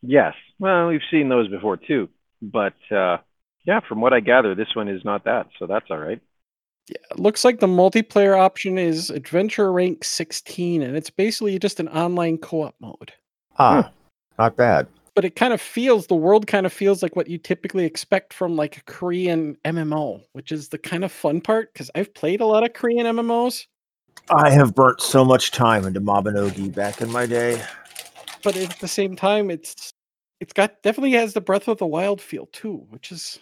Yes, 0.03 0.35
well, 0.59 0.89
we've 0.89 1.01
seen 1.11 1.29
those 1.29 1.49
before 1.49 1.77
too, 1.77 2.09
but 2.41 2.75
uh, 2.91 3.19
yeah, 3.65 3.81
from 3.89 4.01
what 4.01 4.13
I 4.13 4.21
gather, 4.21 4.55
this 4.55 4.75
one 4.75 4.89
is 4.89 5.05
not 5.05 5.25
that, 5.25 5.47
so 5.59 5.67
that's 5.67 5.87
all 5.91 5.99
right. 5.99 6.21
Yeah, 6.89 6.97
it 7.11 7.21
looks 7.21 7.45
like 7.45 7.61
the 7.61 7.67
multiplayer 7.67 8.39
option 8.39 8.79
is 8.79 9.11
Adventure 9.11 9.73
Rank 9.73 10.05
16, 10.05 10.83
and 10.83 10.97
it's 10.97 11.11
basically 11.11 11.59
just 11.59 11.81
an 11.81 11.89
online 11.89 12.39
co 12.39 12.63
op 12.63 12.75
mode. 12.81 13.13
Ah, 13.59 13.91
not 14.39 14.57
bad. 14.57 14.89
But 15.15 15.25
it 15.25 15.37
kind 15.37 15.53
of 15.53 15.61
feels, 15.61 16.07
the 16.07 16.15
world 16.15 16.47
kind 16.47 16.65
of 16.65 16.73
feels 16.73 17.03
like 17.03 17.15
what 17.15 17.29
you 17.29 17.37
typically 17.37 17.85
expect 17.85 18.33
from 18.33 18.57
like 18.57 18.79
a 18.79 18.83
Korean 18.85 19.57
MMO, 19.65 20.23
which 20.33 20.51
is 20.51 20.71
the 20.71 20.79
kind 20.79 21.05
of 21.05 21.13
fun 21.13 21.41
part 21.41 21.73
because 21.73 21.91
I've 21.95 22.15
played 22.15 22.41
a 22.41 22.47
lot 22.47 22.65
of 22.65 22.73
Korean 22.73 23.07
MMOs, 23.07 23.67
I 24.31 24.51
have 24.51 24.75
burnt 24.75 25.01
so 25.01 25.25
much 25.25 25.51
time 25.51 25.85
into 25.85 26.01
Mabinogi 26.01 26.75
back 26.75 27.01
in 27.01 27.11
my 27.11 27.27
day. 27.27 27.63
but 28.43 28.57
at 28.57 28.79
the 28.79 28.89
same 28.89 29.17
time, 29.17 29.51
it's 29.51 29.93
it's 30.41 30.53
got 30.53 30.83
definitely 30.83 31.13
has 31.13 31.35
the 31.35 31.41
Breath 31.41 31.69
of 31.69 31.79
the 31.79 31.87
Wild 31.87 32.21
feel 32.21 32.47
too, 32.47 32.87
which 32.91 33.13
is 33.13 33.39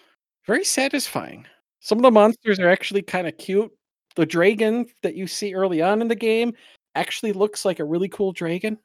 very 0.46 0.64
satisfying. 0.64 1.46
Some 1.80 1.98
of 1.98 2.02
the 2.02 2.10
monsters 2.10 2.58
are 2.58 2.68
actually 2.68 3.02
kind 3.02 3.26
of 3.26 3.36
cute. 3.38 3.70
The 4.16 4.26
dragon 4.26 4.86
that 5.02 5.14
you 5.14 5.26
see 5.26 5.54
early 5.54 5.80
on 5.80 6.02
in 6.02 6.08
the 6.08 6.14
game 6.14 6.52
actually 6.94 7.32
looks 7.32 7.64
like 7.64 7.78
a 7.78 7.84
really 7.84 8.08
cool 8.08 8.32
dragon. 8.32 8.78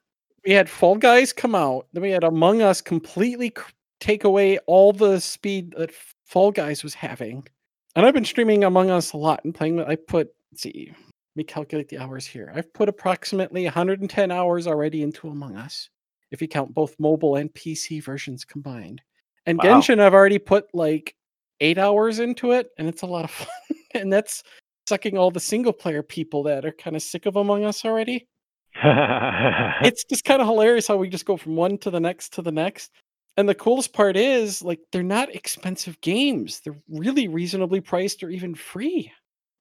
We 0.45 0.53
had 0.53 0.69
Fall 0.69 0.95
Guys 0.95 1.33
come 1.33 1.55
out, 1.55 1.87
then 1.93 2.03
we 2.03 2.11
had 2.11 2.23
Among 2.23 2.61
Us 2.61 2.79
completely 2.81 3.51
take 3.99 4.23
away 4.23 4.59
all 4.67 4.93
the 4.93 5.19
speed 5.19 5.73
that 5.77 5.91
Fall 6.25 6.51
Guys 6.51 6.83
was 6.83 6.93
having. 6.93 7.47
And 7.95 8.05
I've 8.05 8.13
been 8.13 8.25
streaming 8.25 8.63
Among 8.63 8.91
Us 8.91 9.13
a 9.13 9.17
lot 9.17 9.43
and 9.43 9.55
playing 9.55 9.77
with 9.77 9.87
I 9.87 9.95
put 9.95 10.29
let's 10.51 10.61
see, 10.61 10.89
let 10.89 11.35
me 11.35 11.43
calculate 11.43 11.89
the 11.89 11.97
hours 11.97 12.27
here. 12.27 12.51
I've 12.55 12.71
put 12.73 12.89
approximately 12.89 13.63
110 13.63 14.31
hours 14.31 14.67
already 14.67 15.01
into 15.01 15.27
Among 15.29 15.55
Us, 15.55 15.89
if 16.31 16.41
you 16.41 16.47
count 16.47 16.73
both 16.73 16.95
mobile 16.99 17.37
and 17.37 17.51
PC 17.53 18.03
versions 18.03 18.45
combined. 18.45 19.01
And 19.47 19.57
Wow. 19.57 19.65
Genshin, 19.65 19.99
I've 19.99 20.13
already 20.13 20.39
put 20.39 20.67
like 20.73 21.15
eight 21.59 21.77
hours 21.77 22.19
into 22.19 22.51
it, 22.51 22.69
and 22.77 22.87
it's 22.87 23.01
a 23.01 23.07
lot 23.07 23.25
of 23.25 23.31
fun. 23.31 23.47
and 23.93 24.11
that's 24.11 24.43
sucking 24.87 25.17
all 25.17 25.31
the 25.31 25.39
single 25.39 25.73
player 25.73 26.03
people 26.03 26.43
that 26.43 26.65
are 26.65 26.71
kind 26.71 26.95
of 26.95 27.01
sick 27.01 27.25
of 27.25 27.35
Among 27.35 27.63
Us 27.63 27.85
already. 27.85 28.27
it's 28.83 30.03
just 30.03 30.25
kind 30.25 30.41
of 30.41 30.47
hilarious 30.47 30.87
how 30.87 30.97
we 30.97 31.09
just 31.09 31.25
go 31.25 31.37
from 31.37 31.55
one 31.55 31.77
to 31.79 31.89
the 31.89 31.99
next 31.99 32.33
to 32.33 32.41
the 32.41 32.51
next. 32.51 32.91
And 33.37 33.49
the 33.49 33.55
coolest 33.55 33.93
part 33.93 34.15
is 34.15 34.61
like 34.61 34.79
they're 34.91 35.03
not 35.03 35.33
expensive 35.33 35.99
games. 36.01 36.61
They're 36.61 36.79
really 36.89 37.27
reasonably 37.27 37.81
priced 37.81 38.23
or 38.23 38.29
even 38.29 38.55
free. 38.55 39.11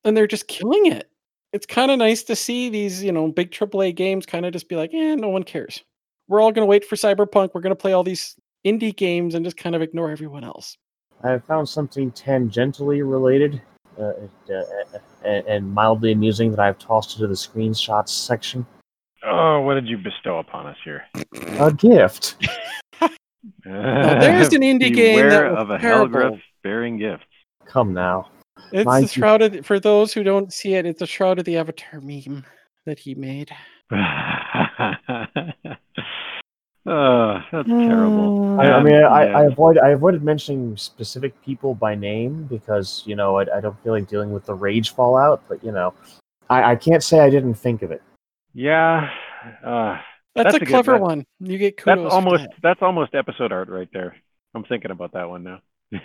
And 0.04 0.16
they're 0.16 0.26
just 0.26 0.48
killing 0.48 0.86
it. 0.86 1.10
It's 1.52 1.66
kind 1.66 1.90
of 1.90 1.98
nice 1.98 2.24
to 2.24 2.36
see 2.36 2.68
these, 2.68 3.02
you 3.02 3.12
know, 3.12 3.30
big 3.30 3.50
AAA 3.50 3.94
games 3.94 4.26
kind 4.26 4.44
of 4.44 4.52
just 4.52 4.68
be 4.68 4.76
like, 4.76 4.92
"Yeah, 4.92 5.14
no 5.14 5.28
one 5.28 5.44
cares. 5.44 5.82
We're 6.28 6.40
all 6.40 6.52
going 6.52 6.66
to 6.66 6.70
wait 6.70 6.84
for 6.84 6.96
Cyberpunk. 6.96 7.50
We're 7.54 7.60
going 7.60 7.70
to 7.70 7.76
play 7.76 7.92
all 7.92 8.02
these 8.02 8.36
indie 8.66 8.96
games 8.96 9.34
and 9.34 9.44
just 9.44 9.56
kind 9.56 9.76
of 9.76 9.82
ignore 9.82 10.10
everyone 10.10 10.44
else." 10.44 10.76
I 11.24 11.30
have 11.30 11.44
found 11.44 11.68
something 11.68 12.12
tangentially 12.12 13.00
related 13.08 13.60
uh, 13.98 14.02
uh, 14.02 14.54
uh, 14.54 14.98
and 15.24 15.46
and 15.46 15.72
mildly 15.72 16.12
amusing 16.12 16.50
that 16.50 16.60
I've 16.60 16.78
tossed 16.78 17.16
into 17.16 17.26
the 17.26 17.34
screenshots 17.34 18.10
section. 18.10 18.66
oh, 19.24 19.60
what 19.62 19.74
did 19.74 19.86
you 19.88 19.96
bestow 19.98 20.38
upon 20.38 20.66
us 20.66 20.76
here? 20.84 21.04
A 21.58 21.72
gift. 21.72 22.36
Now, 23.66 24.20
there's 24.20 24.52
an 24.54 24.62
indie 24.62 24.94
game 24.94 25.16
that 25.18 25.28
Beware 25.28 25.50
was 25.50 25.60
of 25.60 25.70
a 25.70 25.78
terrible. 25.78 26.18
Helgriff 26.18 26.40
bearing 26.62 26.96
gifts. 26.96 27.24
Come 27.66 27.92
now. 27.92 28.30
It's 28.72 28.86
Mind 28.86 29.04
the 29.04 29.08
you- 29.08 29.20
Shroud 29.20 29.42
of, 29.42 29.66
for 29.66 29.78
those 29.78 30.14
who 30.14 30.22
don't 30.22 30.50
see 30.50 30.74
it, 30.74 30.86
it's 30.86 31.02
a 31.02 31.06
Shroud 31.06 31.38
of 31.38 31.44
the 31.44 31.58
Avatar 31.58 32.00
meme 32.00 32.44
that 32.86 32.98
he 32.98 33.14
made. 33.14 33.50
oh, 36.86 37.40
that's 37.52 37.68
terrible. 37.68 38.60
I, 38.60 38.64
I 38.66 38.72
Um, 38.78 38.84
mean, 38.84 38.94
I, 38.96 39.24
yeah. 39.26 39.38
I 39.38 39.44
avoid 39.44 39.78
I 39.78 39.90
avoided 39.90 40.22
mentioning 40.22 40.76
specific 40.76 41.40
people 41.42 41.74
by 41.74 41.94
name 41.94 42.44
because 42.44 43.02
you 43.06 43.16
know 43.16 43.38
I, 43.38 43.56
I 43.56 43.60
don't 43.60 43.80
feel 43.82 43.92
like 43.92 44.08
dealing 44.08 44.32
with 44.32 44.44
the 44.46 44.54
rage 44.54 44.90
fallout. 44.94 45.42
But 45.48 45.62
you 45.64 45.72
know, 45.72 45.94
I, 46.50 46.72
I 46.72 46.76
can't 46.76 47.02
say 47.02 47.20
I 47.20 47.30
didn't 47.30 47.54
think 47.54 47.82
of 47.82 47.90
it. 47.90 48.02
Yeah. 48.52 49.10
Uh, 49.64 49.98
That's, 50.34 50.52
That's 50.52 50.56
a 50.56 50.62
a 50.62 50.66
clever 50.66 50.92
that- 50.92 51.00
one. 51.02 51.24
You 51.40 51.58
get 51.58 51.76
kudos. 51.76 51.96
that's 52.04 52.08
for 52.10 52.14
almost 52.14 52.42
that. 52.44 52.54
that's 52.62 52.82
almost 52.82 53.14
episode 53.14 53.52
art 53.52 53.68
right 53.68 53.88
there. 53.92 54.16
I'm 54.54 54.64
thinking 54.64 54.90
about 54.90 55.12
that 55.12 55.28
one 55.28 55.42
now. 55.42 55.60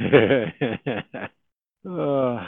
uh, 1.87 2.43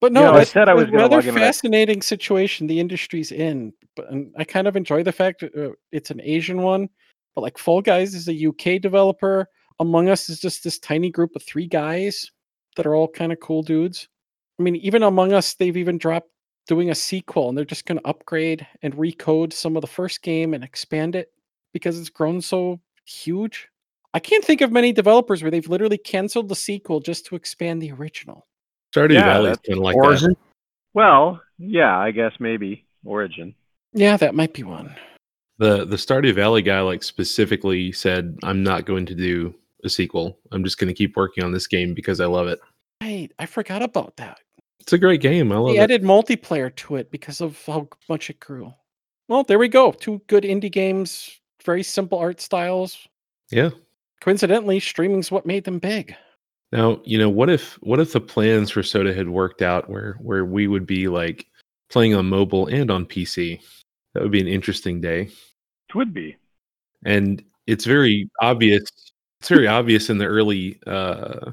But 0.00 0.12
no, 0.12 0.22
know, 0.22 0.34
I 0.34 0.44
said 0.44 0.68
I 0.68 0.74
was 0.74 0.84
a 0.84 0.86
gonna 0.86 0.98
rather 1.04 1.16
log 1.16 1.24
into 1.26 1.38
that- 1.38 1.46
fascinating 1.46 2.02
situation 2.02 2.66
the 2.66 2.80
industry's 2.80 3.30
in. 3.32 3.72
But 3.96 4.10
and 4.10 4.32
I 4.36 4.44
kind 4.44 4.66
of 4.66 4.74
enjoy 4.76 5.02
the 5.02 5.12
fact 5.12 5.42
uh, 5.44 5.70
it's 5.92 6.10
an 6.10 6.20
Asian 6.22 6.62
one. 6.62 6.88
But 7.34 7.42
like 7.42 7.58
Fall 7.58 7.80
Guys 7.82 8.14
is 8.14 8.28
a 8.28 8.46
UK 8.48 8.80
developer. 8.80 9.48
Among 9.80 10.08
Us 10.08 10.28
is 10.28 10.40
just 10.40 10.62
this 10.64 10.78
tiny 10.78 11.10
group 11.10 11.34
of 11.34 11.42
three 11.42 11.66
guys 11.66 12.30
that 12.76 12.86
are 12.86 12.94
all 12.94 13.08
kind 13.08 13.32
of 13.32 13.40
cool 13.40 13.62
dudes. 13.62 14.08
I 14.58 14.62
mean, 14.62 14.76
even 14.76 15.02
Among 15.02 15.32
Us, 15.32 15.54
they've 15.54 15.76
even 15.76 15.98
dropped 15.98 16.28
doing 16.66 16.90
a 16.90 16.94
sequel, 16.94 17.48
and 17.48 17.58
they're 17.58 17.64
just 17.64 17.86
going 17.86 17.98
to 17.98 18.06
upgrade 18.06 18.66
and 18.82 18.94
recode 18.94 19.52
some 19.52 19.76
of 19.76 19.80
the 19.80 19.86
first 19.88 20.22
game 20.22 20.54
and 20.54 20.62
expand 20.62 21.16
it 21.16 21.32
because 21.72 21.98
it's 21.98 22.10
grown 22.10 22.40
so 22.40 22.78
huge. 23.04 23.68
I 24.14 24.20
can't 24.20 24.44
think 24.44 24.60
of 24.60 24.70
many 24.70 24.92
developers 24.92 25.42
where 25.42 25.50
they've 25.50 25.68
literally 25.68 25.98
canceled 25.98 26.48
the 26.48 26.54
sequel 26.54 27.00
just 27.00 27.26
to 27.26 27.34
expand 27.34 27.80
the 27.82 27.92
original. 27.92 28.46
Stardew 28.94 29.14
Yeah, 29.14 29.24
Valley's 29.24 29.56
that's- 29.56 29.66
kind 29.66 29.78
of 29.78 29.84
like 29.84 29.96
that. 29.96 30.36
Well, 30.94 31.40
yeah, 31.58 31.98
I 31.98 32.10
guess 32.10 32.32
maybe 32.38 32.84
Origin. 33.04 33.54
Yeah, 33.94 34.18
that 34.18 34.34
might 34.34 34.52
be 34.52 34.62
one. 34.62 34.94
The 35.62 35.84
the 35.84 35.94
Stardew 35.94 36.34
Valley 36.34 36.60
guy 36.60 36.80
like 36.80 37.04
specifically 37.04 37.92
said, 37.92 38.36
"I'm 38.42 38.64
not 38.64 38.84
going 38.84 39.06
to 39.06 39.14
do 39.14 39.54
a 39.84 39.88
sequel. 39.88 40.36
I'm 40.50 40.64
just 40.64 40.76
going 40.76 40.88
to 40.88 40.94
keep 40.94 41.16
working 41.16 41.44
on 41.44 41.52
this 41.52 41.68
game 41.68 41.94
because 41.94 42.18
I 42.18 42.26
love 42.26 42.48
it. 42.48 42.58
Right, 43.00 43.30
I 43.38 43.46
forgot 43.46 43.80
about 43.80 44.16
that. 44.16 44.40
It's 44.80 44.92
a 44.92 44.98
great 44.98 45.20
game. 45.20 45.52
I 45.52 45.56
love 45.58 45.74
They 45.74 45.78
it." 45.78 45.82
added 45.82 46.02
multiplayer 46.02 46.74
to 46.74 46.96
it 46.96 47.12
because 47.12 47.40
of 47.40 47.64
how 47.64 47.88
much 48.08 48.28
it 48.28 48.40
grew. 48.40 48.74
Well, 49.28 49.44
there 49.44 49.60
we 49.60 49.68
go. 49.68 49.92
Two 49.92 50.20
good 50.26 50.42
indie 50.42 50.72
games, 50.72 51.38
very 51.64 51.84
simple 51.84 52.18
art 52.18 52.40
styles. 52.40 53.06
Yeah. 53.52 53.70
Coincidentally, 54.20 54.80
streaming's 54.80 55.30
what 55.30 55.46
made 55.46 55.62
them 55.62 55.78
big. 55.78 56.16
Now, 56.72 57.00
you 57.04 57.18
know, 57.18 57.30
what 57.30 57.48
if 57.48 57.74
what 57.82 58.00
if 58.00 58.12
the 58.12 58.20
plans 58.20 58.72
for 58.72 58.82
SotA 58.82 59.14
had 59.14 59.28
worked 59.28 59.62
out 59.62 59.88
where 59.88 60.14
where 60.14 60.44
we 60.44 60.66
would 60.66 60.88
be 60.88 61.06
like 61.06 61.46
playing 61.88 62.16
on 62.16 62.28
mobile 62.28 62.66
and 62.66 62.90
on 62.90 63.06
PC? 63.06 63.60
That 64.14 64.24
would 64.24 64.32
be 64.32 64.40
an 64.40 64.48
interesting 64.48 65.00
day. 65.00 65.30
It 65.92 65.96
would 65.96 66.14
be. 66.14 66.36
And 67.04 67.42
it's 67.66 67.84
very 67.84 68.30
obvious 68.40 68.82
it's 69.40 69.48
very 69.48 69.66
obvious 69.66 70.08
in 70.08 70.18
the 70.18 70.26
early 70.26 70.78
uh 70.86 71.52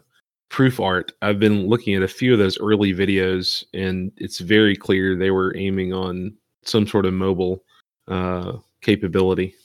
proof 0.49 0.79
art. 0.79 1.11
I've 1.21 1.39
been 1.39 1.67
looking 1.67 1.95
at 1.95 2.03
a 2.03 2.07
few 2.07 2.33
of 2.33 2.39
those 2.39 2.57
early 2.59 2.93
videos 2.93 3.65
and 3.73 4.11
it's 4.17 4.39
very 4.39 4.75
clear 4.77 5.15
they 5.15 5.31
were 5.31 5.55
aiming 5.57 5.93
on 5.93 6.33
some 6.63 6.87
sort 6.87 7.05
of 7.05 7.13
mobile 7.13 7.63
uh 8.07 8.53
capability. 8.81 9.55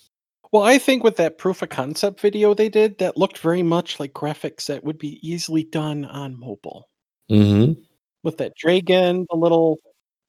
Well, 0.52 0.64
I 0.64 0.78
think 0.78 1.04
with 1.04 1.16
that 1.16 1.38
proof 1.38 1.62
of 1.62 1.68
concept 1.68 2.20
video 2.20 2.54
they 2.54 2.68
did, 2.68 2.98
that 2.98 3.16
looked 3.16 3.38
very 3.38 3.62
much 3.62 4.00
like 4.00 4.12
graphics 4.12 4.66
that 4.66 4.84
would 4.84 4.98
be 4.98 5.20
easily 5.28 5.64
done 5.64 6.04
on 6.06 6.38
mobile. 6.38 6.88
Mhm. 7.30 7.76
With 8.24 8.38
that 8.38 8.54
dragon, 8.56 9.26
the 9.30 9.37
little 9.37 9.78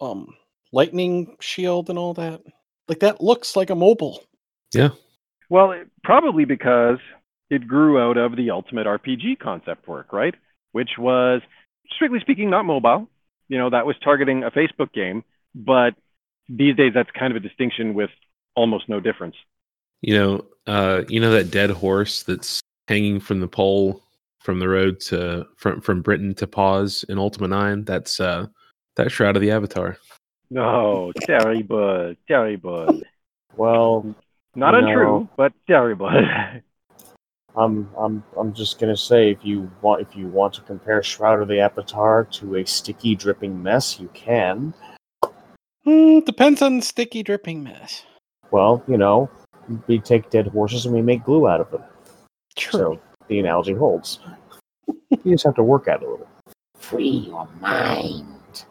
um 0.01 0.35
lightning 0.71 1.35
shield 1.39 1.89
and 1.89 1.97
all 1.99 2.13
that. 2.15 2.41
Like 2.87 2.99
that 2.99 3.21
looks 3.21 3.55
like 3.55 3.71
a 3.71 3.75
mobile. 3.75 4.21
Well, 5.49 5.71
it, 5.71 5.87
probably 6.03 6.45
because 6.45 6.97
it 7.49 7.67
grew 7.67 7.99
out 7.99 8.17
of 8.17 8.35
the 8.35 8.51
ultimate 8.51 8.87
RPG 8.87 9.39
concept 9.39 9.87
work, 9.87 10.11
right? 10.11 10.35
Which 10.71 10.91
was, 10.97 11.41
strictly 11.91 12.19
speaking, 12.19 12.49
not 12.49 12.63
mobile. 12.63 13.07
You 13.47 13.57
know, 13.57 13.69
that 13.69 13.85
was 13.85 13.95
targeting 14.03 14.43
a 14.43 14.51
Facebook 14.51 14.91
game, 14.93 15.23
but 15.53 15.93
these 16.49 16.75
days 16.75 16.93
that's 16.93 17.09
kind 17.11 17.31
of 17.31 17.37
a 17.37 17.47
distinction 17.47 17.93
with 17.93 18.09
almost 18.55 18.89
no 18.89 18.99
difference. 18.99 19.35
You 20.01 20.15
know, 20.15 20.45
uh, 20.67 21.03
you 21.07 21.19
know 21.19 21.31
that 21.31 21.51
dead 21.51 21.69
horse 21.69 22.23
that's 22.23 22.59
hanging 22.87 23.19
from 23.19 23.39
the 23.39 23.47
pole 23.47 24.03
from 24.39 24.59
the 24.59 24.69
road 24.69 24.99
to 25.01 25.45
from 25.57 25.81
from 25.81 26.01
Britain 26.01 26.33
to 26.35 26.47
Paws 26.47 27.03
in 27.09 27.17
Ultima 27.17 27.47
Nine. 27.47 27.83
That's 27.83 28.19
uh, 28.19 28.47
that 28.95 29.11
Shroud 29.11 29.35
of 29.35 29.41
the 29.41 29.51
Avatar. 29.51 29.97
No, 30.49 31.11
terrible, 31.21 32.15
terrible. 32.27 33.01
Well, 33.55 34.15
Not 34.55 34.71
No. 34.71 34.79
untrue, 34.87 35.29
but 35.35 35.53
terrible. 35.67 36.09
I'm 37.57 37.89
I'm 37.97 38.23
I'm 38.37 38.53
just 38.53 38.79
gonna 38.79 38.97
say 38.97 39.31
if 39.31 39.39
you 39.43 39.71
want 39.81 40.01
if 40.01 40.15
you 40.15 40.27
want 40.27 40.53
to 40.55 40.61
compare 40.61 41.01
Shroud 41.01 41.41
of 41.41 41.47
the 41.47 41.59
Avatar 41.59 42.25
to 42.25 42.55
a 42.57 42.65
sticky 42.65 43.15
dripping 43.15 43.61
mess, 43.63 43.99
you 43.99 44.09
can. 44.13 44.73
Hmm, 45.85 46.19
depends 46.25 46.61
on 46.61 46.77
the 46.77 46.81
sticky 46.83 47.23
dripping 47.23 47.63
mess. 47.63 48.03
Well, 48.51 48.83
you 48.87 48.97
know, 48.97 49.29
we 49.87 49.99
take 49.99 50.29
dead 50.29 50.47
horses 50.47 50.85
and 50.85 50.93
we 50.93 51.01
make 51.01 51.23
glue 51.23 51.47
out 51.47 51.61
of 51.61 51.71
them. 51.71 51.83
True. 52.57 52.79
So 52.79 52.99
the 53.27 53.39
analogy 53.39 53.73
holds. 53.73 54.19
you 55.23 55.31
just 55.33 55.43
have 55.45 55.55
to 55.55 55.63
work 55.63 55.87
at 55.87 56.01
it 56.01 56.07
a 56.07 56.11
little. 56.11 56.27
Free 56.77 57.07
your 57.29 57.47
mind. 57.61 58.65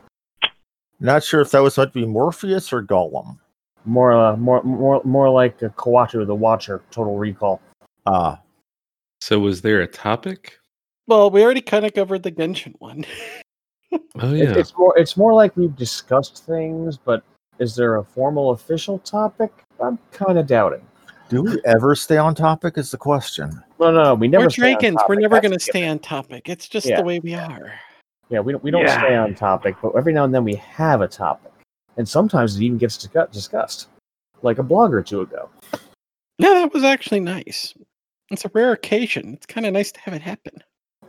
Not 1.00 1.24
sure 1.24 1.40
if 1.40 1.50
that 1.52 1.62
was 1.62 1.76
meant 1.78 1.92
to 1.92 2.00
be 2.00 2.06
Morpheus 2.06 2.72
or 2.72 2.82
Gollum. 2.82 3.38
More 3.84 4.12
uh, 4.12 4.36
more 4.36 4.62
more 4.62 5.02
more 5.04 5.28
like 5.30 5.60
a 5.62 5.68
Kawatu 5.70 6.26
the 6.26 6.34
Watcher, 6.34 6.82
Total 6.90 7.16
Recall. 7.16 7.60
Ah, 8.06 8.40
So 9.20 9.38
was 9.38 9.60
there 9.62 9.82
a 9.82 9.86
topic? 9.86 10.58
Well, 11.06 11.30
we 11.30 11.42
already 11.44 11.60
kind 11.60 11.84
of 11.84 11.92
covered 11.94 12.22
the 12.22 12.32
Genshin 12.32 12.74
one. 12.78 13.04
Oh 14.20 14.32
It- 14.34 14.38
yeah. 14.48 14.54
It's 14.56 14.76
more 14.76 14.98
it's 14.98 15.16
more 15.16 15.32
like 15.34 15.56
we've 15.56 15.76
discussed 15.76 16.44
things, 16.46 16.96
but 16.96 17.22
is 17.60 17.76
there 17.76 17.96
a 17.96 18.04
formal 18.04 18.50
official 18.50 18.98
topic? 18.98 19.52
I'm 19.80 19.98
kind 20.10 20.36
of 20.38 20.46
doubting. 20.48 20.84
do 21.28 21.42
we 21.42 21.60
ever 21.64 21.94
stay 21.94 22.16
on 22.16 22.34
topic? 22.34 22.76
Is 22.76 22.90
the 22.90 22.96
question. 22.96 23.62
No, 23.78 23.92
no, 23.92 24.02
no 24.02 24.14
we 24.14 24.26
never. 24.26 24.46
We're 24.46 24.50
stay 24.50 24.72
dragons. 24.74 24.98
We're 25.08 25.14
never 25.16 25.40
going 25.40 25.52
to 25.54 25.60
stay 25.60 25.86
on 25.86 26.00
topic. 26.00 26.48
It's 26.48 26.68
just 26.68 26.86
Yeah. 26.86 26.96
the 26.96 27.04
way 27.04 27.20
we 27.20 27.34
are. 27.34 27.72
Yeah, 28.30 28.40
we 28.40 28.52
don't 28.52 28.64
we 28.64 28.72
don't 28.72 28.82
Yeah. 28.82 28.98
stay 29.00 29.14
on 29.14 29.34
topic, 29.36 29.76
but 29.80 29.90
every 29.94 30.12
now 30.12 30.24
and 30.24 30.34
then 30.34 30.42
we 30.42 30.56
have 30.56 31.00
a 31.00 31.08
topic, 31.08 31.52
and 31.96 32.08
sometimes 32.08 32.56
it 32.56 32.62
even 32.62 32.78
gets 32.78 32.96
discussed, 32.96 33.88
like 34.42 34.58
a 34.58 34.62
blog 34.62 34.92
or 34.92 35.02
two 35.02 35.20
ago. 35.20 35.48
Yeah, 36.38 36.54
that 36.54 36.72
was 36.72 36.84
actually 36.84 37.20
nice. 37.20 37.74
It's 38.30 38.44
a 38.44 38.50
rare 38.54 38.72
occasion. 38.72 39.34
It's 39.34 39.46
kind 39.46 39.66
of 39.66 39.72
nice 39.72 39.92
to 39.92 40.00
have 40.00 40.14
it 40.14 40.22
happen. 40.22 40.54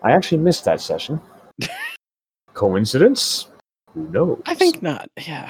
I 0.03 0.11
actually 0.11 0.39
missed 0.39 0.65
that 0.65 0.81
session. 0.81 1.19
Coincidence? 2.53 3.47
Who 3.93 4.09
knows? 4.09 4.41
I 4.45 4.53
think 4.53 4.81
not. 4.81 5.09
Yeah. 5.25 5.49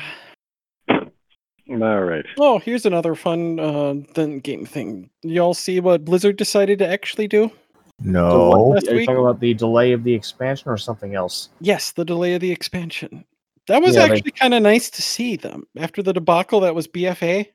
All 0.90 2.04
right. 2.04 2.26
Oh, 2.38 2.60
here's 2.60 2.86
another 2.86 3.16
fun 3.16 3.60
uh, 3.60 3.96
then 4.14 4.40
game 4.40 4.66
thing. 4.66 5.10
Y'all 5.24 5.56
see 5.56 5.80
what 5.80 6.06
Blizzard 6.06 6.38
decided 6.38 6.80
to 6.80 6.88
actually 6.88 7.28
do? 7.28 7.52
No. 8.00 8.52
last 8.52 8.88
are 8.88 8.92
you 8.92 8.98
week? 8.98 9.08
talking 9.08 9.22
about 9.22 9.40
the 9.40 9.54
delay 9.54 9.92
of 9.92 10.04
the 10.04 10.14
expansion 10.14 10.70
or 10.70 10.78
something 10.78 11.16
else? 11.16 11.50
Yes, 11.62 11.92
the 11.92 12.06
delay 12.06 12.36
of 12.36 12.42
the 12.42 12.52
expansion. 12.52 13.26
That 13.68 13.82
was 13.82 13.96
Yeah, 13.96 14.08
they- 14.08 14.16
actually 14.16 14.32
kind 14.32 14.54
of 14.54 14.62
nice 14.62 14.90
to 14.92 15.02
see 15.02 15.36
them 15.36 15.66
after 15.78 16.04
the 16.04 16.14
debacle 16.14 16.60
that 16.62 16.76
was 16.76 16.88
BFA. 16.88 17.48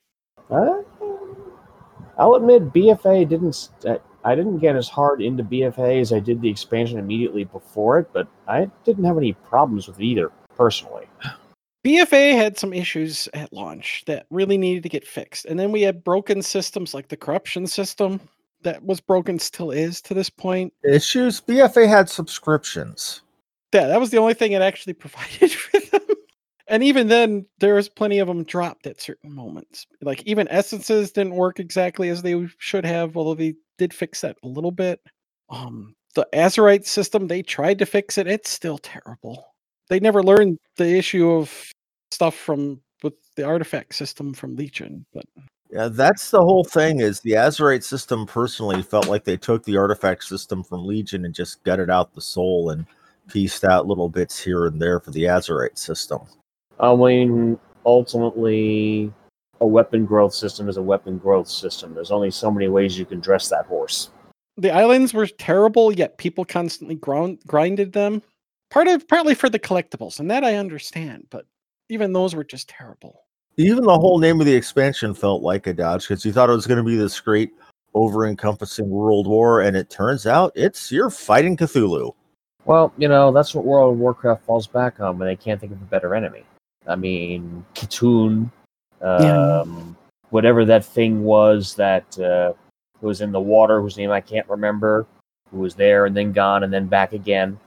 Uh, 0.51 0.83
I'll 2.19 2.35
admit, 2.35 2.73
BFA 2.73 3.25
didn't. 3.29 3.49
s- 3.51 3.71
uh, 3.87 3.97
I 4.25 4.35
didn't 4.35 4.59
get 4.59 4.77
as 4.77 4.89
hard 4.89 5.23
into 5.23 5.43
BFA 5.43 6.01
as 6.01 6.13
I 6.13 6.19
did 6.19 6.43
the 6.43 6.49
expansion 6.51 6.99
immediately 6.99 7.45
before 7.45 7.99
it, 8.01 8.11
but 8.13 8.29
I 8.47 8.69
didn't 8.85 9.05
have 9.05 9.17
any 9.17 9.33
problems 9.33 9.87
with 9.89 10.01
either, 10.01 10.31
personally. 10.57 11.07
BFA 11.83 12.37
had 12.37 12.59
some 12.59 12.75
issues 12.75 13.27
at 13.33 13.51
launch 13.55 14.03
that 14.07 14.27
really 14.29 14.59
needed 14.59 14.83
to 14.83 14.91
get 14.91 15.07
fixed. 15.07 15.47
And 15.47 15.59
then 15.59 15.73
we 15.73 15.81
had 15.81 16.05
broken 16.05 16.43
systems 16.43 16.93
like 16.93 17.09
the 17.09 17.17
corruption 17.17 17.67
system 17.67 18.21
that 18.63 18.85
was 18.85 19.01
broken, 19.01 19.39
still 19.39 19.71
is 19.71 20.03
to 20.03 20.13
this 20.13 20.29
point. 20.29 20.75
Issues. 20.85 21.41
BFA 21.41 21.89
had 21.89 22.11
subscriptions. 22.11 23.23
Yeah, 23.73 23.87
that 23.87 23.99
was 24.01 24.11
the 24.11 24.19
only 24.19 24.35
thing 24.35 24.53
it 24.53 24.61
actually 24.61 24.93
provided 25.05 25.51
for 25.53 25.81
them. 25.81 26.00
And 26.71 26.85
even 26.85 27.09
then, 27.09 27.47
there 27.59 27.75
was 27.75 27.89
plenty 27.89 28.21
of 28.21 28.29
them 28.29 28.45
dropped 28.45 28.87
at 28.87 29.01
certain 29.01 29.35
moments. 29.35 29.87
Like 30.03 30.23
even 30.23 30.47
essences 30.49 31.11
didn't 31.11 31.35
work 31.35 31.59
exactly 31.59 32.09
as 32.09 32.23
they 32.23 32.47
should 32.59 32.87
have, 32.87 33.17
although 33.17 33.35
they 33.35 33.57
did 33.77 33.93
fix 33.93 34.21
that 34.21 34.37
a 34.45 34.49
little 34.49 34.71
bit. 34.71 35.01
Um, 35.51 35.95
the 36.15 36.29
azerite 36.33 36.87
system, 36.87 37.27
they 37.27 37.43
tried 37.43 37.81
to 37.81 37.87
fix 37.87 38.19
it. 38.19 38.29
It's 38.29 38.51
still 38.51 38.79
terrible. 38.79 39.53
They 39.89 39.99
never 39.99 40.23
learned 40.23 40.59
the 40.77 40.87
issue 40.87 41.29
of 41.29 41.53
stuff 42.13 42.37
from 42.37 42.81
with 43.03 43.15
the 43.35 43.43
artifact 43.43 43.97
system 43.97 44.33
from 44.33 44.55
Legion, 44.55 45.05
but 45.13 45.25
Yeah, 45.73 45.89
that's 45.89 46.31
the 46.31 46.41
whole 46.41 46.63
thing. 46.63 47.01
Is 47.01 47.19
the 47.21 47.33
azerite 47.33 47.83
system 47.83 48.27
personally 48.27 48.83
felt 48.83 49.09
like 49.09 49.25
they 49.25 49.37
took 49.37 49.65
the 49.65 49.77
artifact 49.77 50.23
system 50.23 50.63
from 50.63 50.87
Legion 50.87 51.25
and 51.25 51.35
just 51.35 51.65
gutted 51.65 51.91
out 51.91 52.15
the 52.15 52.21
soul 52.21 52.71
and 52.71 52.87
pieced 53.29 53.65
out 53.65 53.89
little 53.89 54.09
bits 54.09 54.39
here 54.39 54.67
and 54.67 54.81
there 54.81 55.01
for 55.01 55.11
the 55.11 55.25
azerite 55.25 55.79
system. 55.79 56.21
I 56.81 56.97
mean, 56.97 57.59
ultimately, 57.85 59.13
a 59.61 59.67
weapon 59.67 60.07
growth 60.07 60.33
system 60.33 60.67
is 60.69 60.79
a 60.79 60.83
weapon 60.83 61.19
growth 61.19 61.49
system. 61.49 61.95
There's 61.95 62.11
only 62.11 62.31
so 62.31 62.51
many 62.51 62.69
ways 62.69 62.99
you 62.99 63.05
can 63.05 63.21
dress 63.21 63.49
that 63.51 63.67
horse. 63.67 64.09
the 64.61 64.71
islands 64.71 65.15
were 65.15 65.27
terrible, 65.27 65.93
yet 65.93 66.19
people 66.19 66.45
constantly 66.45 66.95
ground, 66.95 67.39
grinded 67.47 67.93
them. 67.93 68.23
Part 68.71 68.87
of 68.87 69.09
partly 69.09 69.35
for 69.35 69.49
the 69.49 69.59
collectibles, 69.59 70.21
and 70.21 70.31
that 70.31 70.45
I 70.45 70.55
understand, 70.55 71.27
but 71.31 71.47
even 71.89 72.13
those 72.13 72.35
were 72.35 72.45
just 72.45 72.69
terrible. 72.69 73.25
Even 73.57 73.85
the 73.85 73.99
whole 73.99 74.19
name 74.19 74.39
of 74.39 74.47
the 74.47 74.55
expansion 74.55 75.13
felt 75.13 75.43
like 75.43 75.67
a 75.67 75.73
dodge 75.73 76.07
because 76.07 76.25
you 76.25 76.33
thought 76.33 76.51
it 76.51 76.55
was 76.55 76.67
going 76.67 76.79
to 76.79 76.85
be 76.85 76.97
this 76.97 77.19
great 77.19 77.51
over-encompassing 77.95 78.89
world 78.89 79.27
war, 79.27 79.61
and 79.61 79.77
it 79.77 79.91
turns 79.91 80.25
out 80.27 80.53
it's 80.55 80.93
you're 80.93 81.11
fighting 81.11 81.57
Cthulhu. 81.57 82.13
Well, 82.65 82.93
you 82.97 83.09
know, 83.09 83.33
that's 83.33 83.55
what 83.55 83.65
World 83.65 83.95
of 83.95 83.99
Warcraft 83.99 84.45
falls 84.45 84.69
back 84.69 85.01
on 85.01 85.19
when 85.19 85.27
they 85.27 85.35
can't 85.35 85.61
think 85.61 85.73
of 85.73 85.83
a 85.83 85.87
better 85.87 86.15
enemy. 86.15 86.45
I 86.87 86.97
mean, 86.97 87.65
C'Thun, 87.75 88.51
um, 89.03 89.23
Yeah. 89.23 89.65
whatever 90.31 90.65
that 90.65 90.85
thing 90.85 91.25
was 91.25 91.75
that 91.77 92.19
uh, 92.19 92.53
was 93.01 93.21
in 93.21 93.33
the 93.33 93.41
water, 93.41 93.81
whose 93.81 93.97
name 93.97 94.11
I 94.11 94.21
can't 94.21 94.49
remember, 94.49 95.07
who 95.51 95.59
was 95.59 95.75
there 95.75 96.07
and 96.07 96.17
then 96.17 96.33
gone 96.33 96.63
and 96.65 96.73
then 96.73 96.87
back 96.87 97.13
again. 97.13 97.59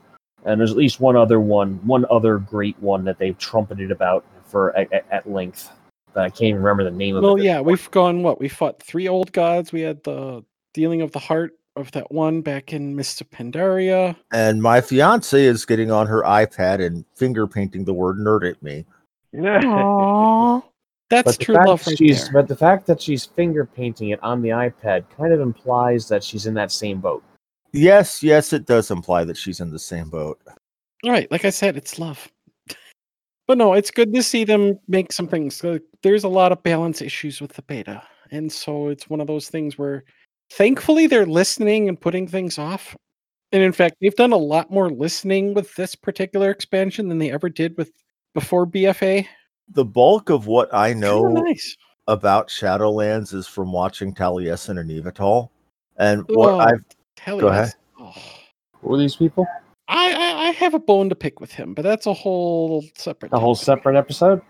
And 0.44 0.60
there's 0.60 0.70
at 0.72 0.76
least 0.76 1.00
one 1.00 1.16
other 1.16 1.40
one, 1.40 1.74
one 1.86 2.04
other 2.10 2.38
great 2.38 2.76
one 2.80 3.04
that 3.04 3.18
they've 3.18 3.38
trumpeted 3.38 3.90
about 3.90 4.24
for 4.44 4.76
at, 4.76 4.92
at- 4.92 5.06
at 5.10 5.30
length. 5.30 5.70
But 6.12 6.24
I 6.24 6.28
can't 6.28 6.42
even 6.42 6.62
remember 6.62 6.84
the 6.84 6.90
name 6.90 7.16
of 7.16 7.24
it. 7.24 7.26
Well, 7.26 7.36
it. 7.36 7.42
yeah, 7.42 7.60
we've 7.60 7.90
gone 7.90 8.22
what 8.22 8.38
we 8.38 8.48
fought 8.48 8.80
three 8.80 9.08
old 9.08 9.32
gods. 9.32 9.72
We 9.72 9.80
had 9.80 10.02
the 10.04 10.44
dealing 10.72 11.02
of 11.02 11.10
the 11.12 11.18
heart 11.18 11.54
of 11.76 11.90
that 11.92 12.12
one 12.12 12.40
back 12.40 12.72
in 12.72 12.94
Mists 12.94 13.20
of 13.20 13.28
Pandaria. 13.30 14.14
And 14.32 14.62
my 14.62 14.80
fiance 14.80 15.42
is 15.42 15.64
getting 15.64 15.90
on 15.90 16.06
her 16.06 16.22
iPad 16.22 16.84
and 16.84 17.04
finger 17.16 17.48
painting 17.48 17.84
the 17.84 17.94
word 17.94 18.18
nerd 18.18 18.48
at 18.48 18.62
me. 18.62 18.84
That's 21.10 21.36
But 21.36 21.40
true 21.40 21.54
love 21.54 21.86
right 21.86 21.98
she's, 21.98 22.24
there. 22.24 22.32
but 22.32 22.48
the 22.48 22.56
fact 22.56 22.86
that 22.86 23.00
she's 23.00 23.24
finger 23.26 23.66
painting 23.66 24.10
it 24.10 24.22
on 24.22 24.40
the 24.42 24.48
iPad 24.50 25.04
kind 25.16 25.32
of 25.32 25.40
implies 25.40 26.08
that 26.08 26.24
she's 26.24 26.46
in 26.46 26.54
that 26.54 26.72
same 26.72 27.00
boat. 27.00 27.22
Yes, 27.72 28.22
yes, 28.22 28.52
it 28.52 28.66
does 28.66 28.90
imply 28.90 29.24
that 29.24 29.36
she's 29.36 29.60
in 29.60 29.70
the 29.70 29.78
same 29.78 30.08
boat. 30.08 30.40
Right, 31.04 31.30
like 31.30 31.44
I 31.44 31.50
said, 31.50 31.76
it's 31.76 31.98
love. 31.98 32.30
but 33.46 33.58
no, 33.58 33.74
it's 33.74 33.90
good 33.90 34.14
to 34.14 34.22
see 34.22 34.44
them 34.44 34.78
make 34.88 35.12
some 35.12 35.26
things. 35.28 35.60
There's 36.02 36.24
a 36.24 36.28
lot 36.28 36.52
of 36.52 36.62
balance 36.62 37.02
issues 37.02 37.40
with 37.40 37.52
the 37.52 37.62
beta, 37.62 38.02
and 38.30 38.50
so 38.50 38.88
it's 38.88 39.10
one 39.10 39.20
of 39.20 39.26
those 39.26 39.48
things 39.50 39.76
where, 39.76 40.04
thankfully, 40.52 41.06
they're 41.06 41.26
listening 41.26 41.88
and 41.88 42.00
putting 42.00 42.26
things 42.26 42.58
off. 42.58 42.96
And 43.52 43.62
in 43.62 43.72
fact, 43.72 43.96
they've 44.00 44.14
done 44.16 44.32
a 44.32 44.36
lot 44.36 44.70
more 44.70 44.88
listening 44.90 45.52
with 45.54 45.74
this 45.74 45.94
particular 45.94 46.50
expansion 46.50 47.08
than 47.08 47.18
they 47.18 47.30
ever 47.30 47.48
did 47.48 47.76
with 47.76 47.90
before 48.34 48.66
BFA. 48.66 49.26
The 49.68 49.84
bulk 49.84 50.28
of 50.28 50.46
what 50.46 50.68
I 50.74 50.92
know 50.92 51.22
nice. 51.22 51.76
about 52.06 52.48
Shadowlands 52.48 53.32
is 53.32 53.46
from 53.46 53.72
watching 53.72 54.14
Taliesin 54.14 54.78
and 54.78 54.90
Evitel. 54.90 55.48
And 55.96 56.24
what 56.28 56.50
Oh, 56.50 56.58
I've 56.58 56.84
Hell 57.18 57.40
Go 57.40 57.48
ahead. 57.48 57.72
Oh. 57.98 58.12
Who 58.82 58.94
are 58.94 58.98
these 58.98 59.16
people? 59.16 59.46
I, 59.88 60.12
I 60.12 60.48
I 60.48 60.50
have 60.50 60.74
a 60.74 60.78
bone 60.78 61.08
to 61.08 61.14
pick 61.14 61.40
with 61.40 61.52
him, 61.52 61.72
but 61.72 61.82
that's 61.82 62.06
a 62.06 62.12
whole 62.12 62.84
separate. 62.94 63.32
A 63.32 63.38
whole 63.38 63.54
separate 63.54 63.96
episode? 63.96 64.42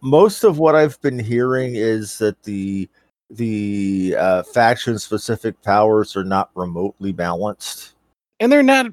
most 0.00 0.44
of 0.44 0.58
what 0.58 0.74
I've 0.74 1.00
been 1.00 1.18
hearing 1.18 1.76
is 1.76 2.18
that 2.18 2.42
the 2.42 2.88
the 3.30 4.14
uh, 4.18 4.42
faction 4.42 4.98
specific 4.98 5.60
powers 5.62 6.14
are 6.14 6.24
not 6.24 6.50
remotely 6.54 7.10
balanced. 7.10 7.94
and 8.38 8.52
they're 8.52 8.62
not 8.62 8.86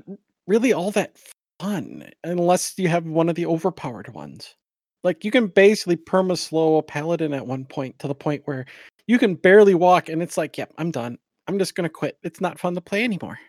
really 0.48 0.72
all 0.74 0.90
that 0.92 1.18
fun 1.62 2.10
unless 2.24 2.74
you 2.78 2.88
have 2.88 3.06
one 3.06 3.30
of 3.30 3.36
the 3.36 3.45
overpowered 3.45 4.13
ones. 4.13 4.56
Like 5.04 5.24
you 5.24 5.32
can 5.32 5.47
basically 5.47 5.97
perma 5.97 6.38
slow 6.38 6.78
a 6.78 6.84
paladin 6.84 7.34
at 7.34 7.45
one 7.45 7.65
point 7.65 7.97
to 8.00 8.08
the 8.08 8.15
point 8.15 8.41
where 8.45 8.65
you 9.08 9.19
can 9.19 9.36
barely 9.36 9.76
walk, 9.76 10.10
and 10.10 10.21
it's 10.21 10.38
like, 10.38 10.58
yep, 10.58 10.71
I'm 10.78 10.91
done. 10.91 11.17
I'm 11.47 11.60
just 11.60 11.76
gonna 11.76 11.89
quit. 11.89 12.17
It's 12.24 12.41
not 12.41 12.60
fun 12.60 12.76
to 12.76 12.82
play 12.82 13.04
anymore. 13.04 13.39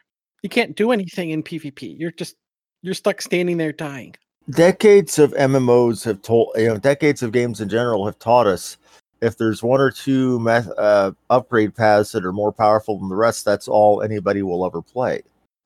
You 0.42 0.48
can't 0.48 0.76
do 0.76 0.92
anything 0.92 1.30
in 1.30 1.42
PvP. 1.42 1.94
You're 1.98 2.10
just 2.10 2.36
you're 2.82 2.94
stuck 2.94 3.22
standing 3.22 3.58
there 3.58 3.72
dying. 3.72 4.14
Decades 4.50 5.18
of 5.18 5.32
MMOs 5.32 6.04
have 6.04 6.22
told 6.22 6.52
you 6.56 6.68
know 6.68 6.78
decades 6.78 7.22
of 7.22 7.32
games 7.32 7.60
in 7.60 7.68
general 7.68 8.06
have 8.06 8.18
taught 8.18 8.46
us 8.46 8.76
if 9.20 9.38
there's 9.38 9.62
one 9.62 9.80
or 9.80 9.90
two 9.90 10.40
meth- 10.40 10.76
uh, 10.76 11.12
upgrade 11.30 11.74
paths 11.76 12.12
that 12.12 12.24
are 12.24 12.32
more 12.32 12.52
powerful 12.52 12.98
than 12.98 13.08
the 13.08 13.14
rest, 13.14 13.44
that's 13.44 13.68
all 13.68 14.02
anybody 14.02 14.42
will 14.42 14.66
ever 14.66 14.82
play. 14.82 15.22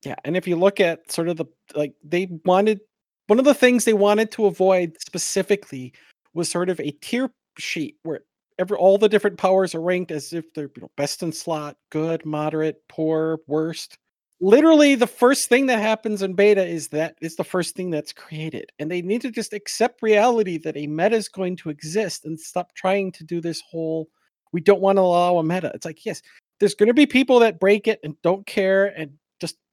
Yeah, 0.06 0.14
and 0.24 0.36
if 0.36 0.46
you 0.46 0.54
look 0.54 0.78
at 0.78 1.10
sort 1.10 1.28
of 1.28 1.36
the 1.36 1.46
like 1.74 1.92
they 2.04 2.28
wanted 2.44 2.78
one 3.26 3.40
of 3.40 3.44
the 3.44 3.54
things 3.54 3.84
they 3.84 3.92
wanted 3.92 4.30
to 4.32 4.46
avoid 4.46 4.96
specifically 5.00 5.92
was 6.32 6.48
sort 6.48 6.70
of 6.70 6.78
a 6.78 6.92
tier 7.00 7.28
sheet 7.58 7.96
where 8.04 8.20
every 8.60 8.76
all 8.76 8.98
the 8.98 9.08
different 9.08 9.36
powers 9.36 9.74
are 9.74 9.80
ranked 9.80 10.12
as 10.12 10.32
if 10.32 10.44
they're 10.54 10.70
you 10.76 10.82
know, 10.82 10.90
best 10.96 11.24
in 11.24 11.32
slot, 11.32 11.76
good, 11.90 12.24
moderate, 12.24 12.76
poor, 12.88 13.40
worst. 13.48 13.98
Literally, 14.40 14.94
the 14.94 15.08
first 15.08 15.48
thing 15.48 15.66
that 15.66 15.80
happens 15.80 16.22
in 16.22 16.34
beta 16.34 16.64
is 16.64 16.86
that 16.88 17.16
is 17.20 17.34
the 17.34 17.42
first 17.42 17.74
thing 17.74 17.90
that's 17.90 18.12
created, 18.12 18.70
and 18.78 18.88
they 18.88 19.02
need 19.02 19.22
to 19.22 19.32
just 19.32 19.52
accept 19.52 20.02
reality 20.02 20.56
that 20.58 20.76
a 20.76 20.86
meta 20.86 21.16
is 21.16 21.28
going 21.28 21.56
to 21.56 21.68
exist 21.68 22.24
and 22.24 22.38
stop 22.38 22.72
trying 22.76 23.10
to 23.10 23.24
do 23.24 23.40
this 23.40 23.60
whole. 23.68 24.08
We 24.52 24.60
don't 24.60 24.80
want 24.80 24.98
to 24.98 25.02
allow 25.02 25.38
a 25.38 25.42
meta. 25.42 25.72
It's 25.74 25.84
like 25.84 26.06
yes, 26.06 26.22
there's 26.60 26.76
going 26.76 26.86
to 26.86 26.94
be 26.94 27.06
people 27.06 27.40
that 27.40 27.58
break 27.58 27.88
it 27.88 27.98
and 28.04 28.14
don't 28.22 28.46
care 28.46 28.96
and 28.96 29.10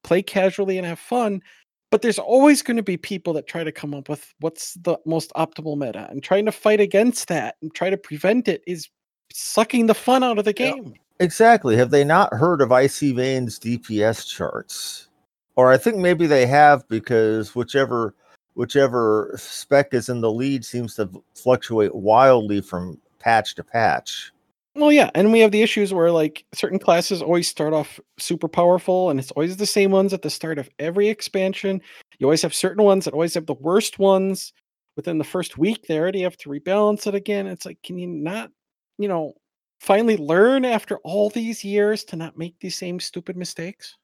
play 0.04 0.22
casually 0.22 0.78
and 0.78 0.86
have 0.86 0.98
fun. 0.98 1.42
But 1.90 2.02
there's 2.02 2.18
always 2.18 2.62
going 2.62 2.76
to 2.76 2.82
be 2.82 2.96
people 2.96 3.32
that 3.34 3.46
try 3.46 3.64
to 3.64 3.72
come 3.72 3.94
up 3.94 4.08
with 4.08 4.34
what's 4.40 4.74
the 4.74 4.96
most 5.06 5.32
optimal 5.36 5.76
meta 5.76 6.08
and 6.10 6.22
trying 6.22 6.44
to 6.46 6.52
fight 6.52 6.80
against 6.80 7.28
that 7.28 7.56
and 7.62 7.74
try 7.74 7.90
to 7.90 7.96
prevent 7.96 8.48
it 8.48 8.62
is 8.66 8.88
sucking 9.32 9.86
the 9.86 9.94
fun 9.94 10.22
out 10.22 10.38
of 10.38 10.44
the 10.44 10.54
Yeah. 10.56 10.72
game. 10.72 10.94
Exactly. 11.20 11.76
Have 11.76 11.90
they 11.90 12.02
not 12.04 12.34
heard 12.34 12.60
of 12.60 12.72
Icy 12.72 13.12
Veins 13.12 13.58
DPS 13.58 14.26
charts? 14.26 15.08
Or 15.56 15.70
I 15.70 15.76
think 15.76 15.96
maybe 15.98 16.26
they 16.26 16.46
have 16.46 16.86
because 16.88 17.54
whichever 17.54 18.14
whichever 18.54 19.32
spec 19.36 19.94
is 19.94 20.08
in 20.08 20.20
the 20.20 20.30
lead 20.30 20.64
seems 20.64 20.94
to 20.96 21.08
fluctuate 21.34 21.94
wildly 21.94 22.60
from 22.60 23.00
patch 23.18 23.54
to 23.56 23.64
patch. 23.64 24.32
Well, 24.76 24.90
yeah, 24.90 25.10
and 25.14 25.30
we 25.30 25.38
have 25.40 25.52
the 25.52 25.62
issues 25.62 25.94
where 25.94 26.10
like 26.10 26.44
certain 26.52 26.80
classes 26.80 27.22
always 27.22 27.46
start 27.46 27.72
off 27.72 28.00
super 28.18 28.48
powerful, 28.48 29.10
and 29.10 29.20
it's 29.20 29.30
always 29.30 29.56
the 29.56 29.66
same 29.66 29.92
ones 29.92 30.12
at 30.12 30.22
the 30.22 30.30
start 30.30 30.58
of 30.58 30.68
every 30.80 31.08
expansion. 31.08 31.80
You 32.18 32.26
always 32.26 32.42
have 32.42 32.54
certain 32.54 32.82
ones 32.82 33.04
that 33.04 33.14
always 33.14 33.34
have 33.34 33.46
the 33.46 33.54
worst 33.54 34.00
ones 34.00 34.52
within 34.96 35.18
the 35.18 35.24
first 35.24 35.58
week. 35.58 35.86
They 35.86 35.98
already 35.98 36.22
have 36.22 36.36
to 36.38 36.48
rebalance 36.48 37.06
it 37.06 37.14
again. 37.14 37.46
It's 37.46 37.64
like, 37.64 37.80
can 37.84 37.98
you 37.98 38.08
not, 38.08 38.50
you 38.98 39.06
know, 39.06 39.34
finally 39.80 40.16
learn 40.16 40.64
after 40.64 40.98
all 40.98 41.30
these 41.30 41.62
years 41.62 42.02
to 42.04 42.16
not 42.16 42.36
make 42.36 42.58
these 42.58 42.76
same 42.76 42.98
stupid 42.98 43.36
mistakes? 43.36 43.96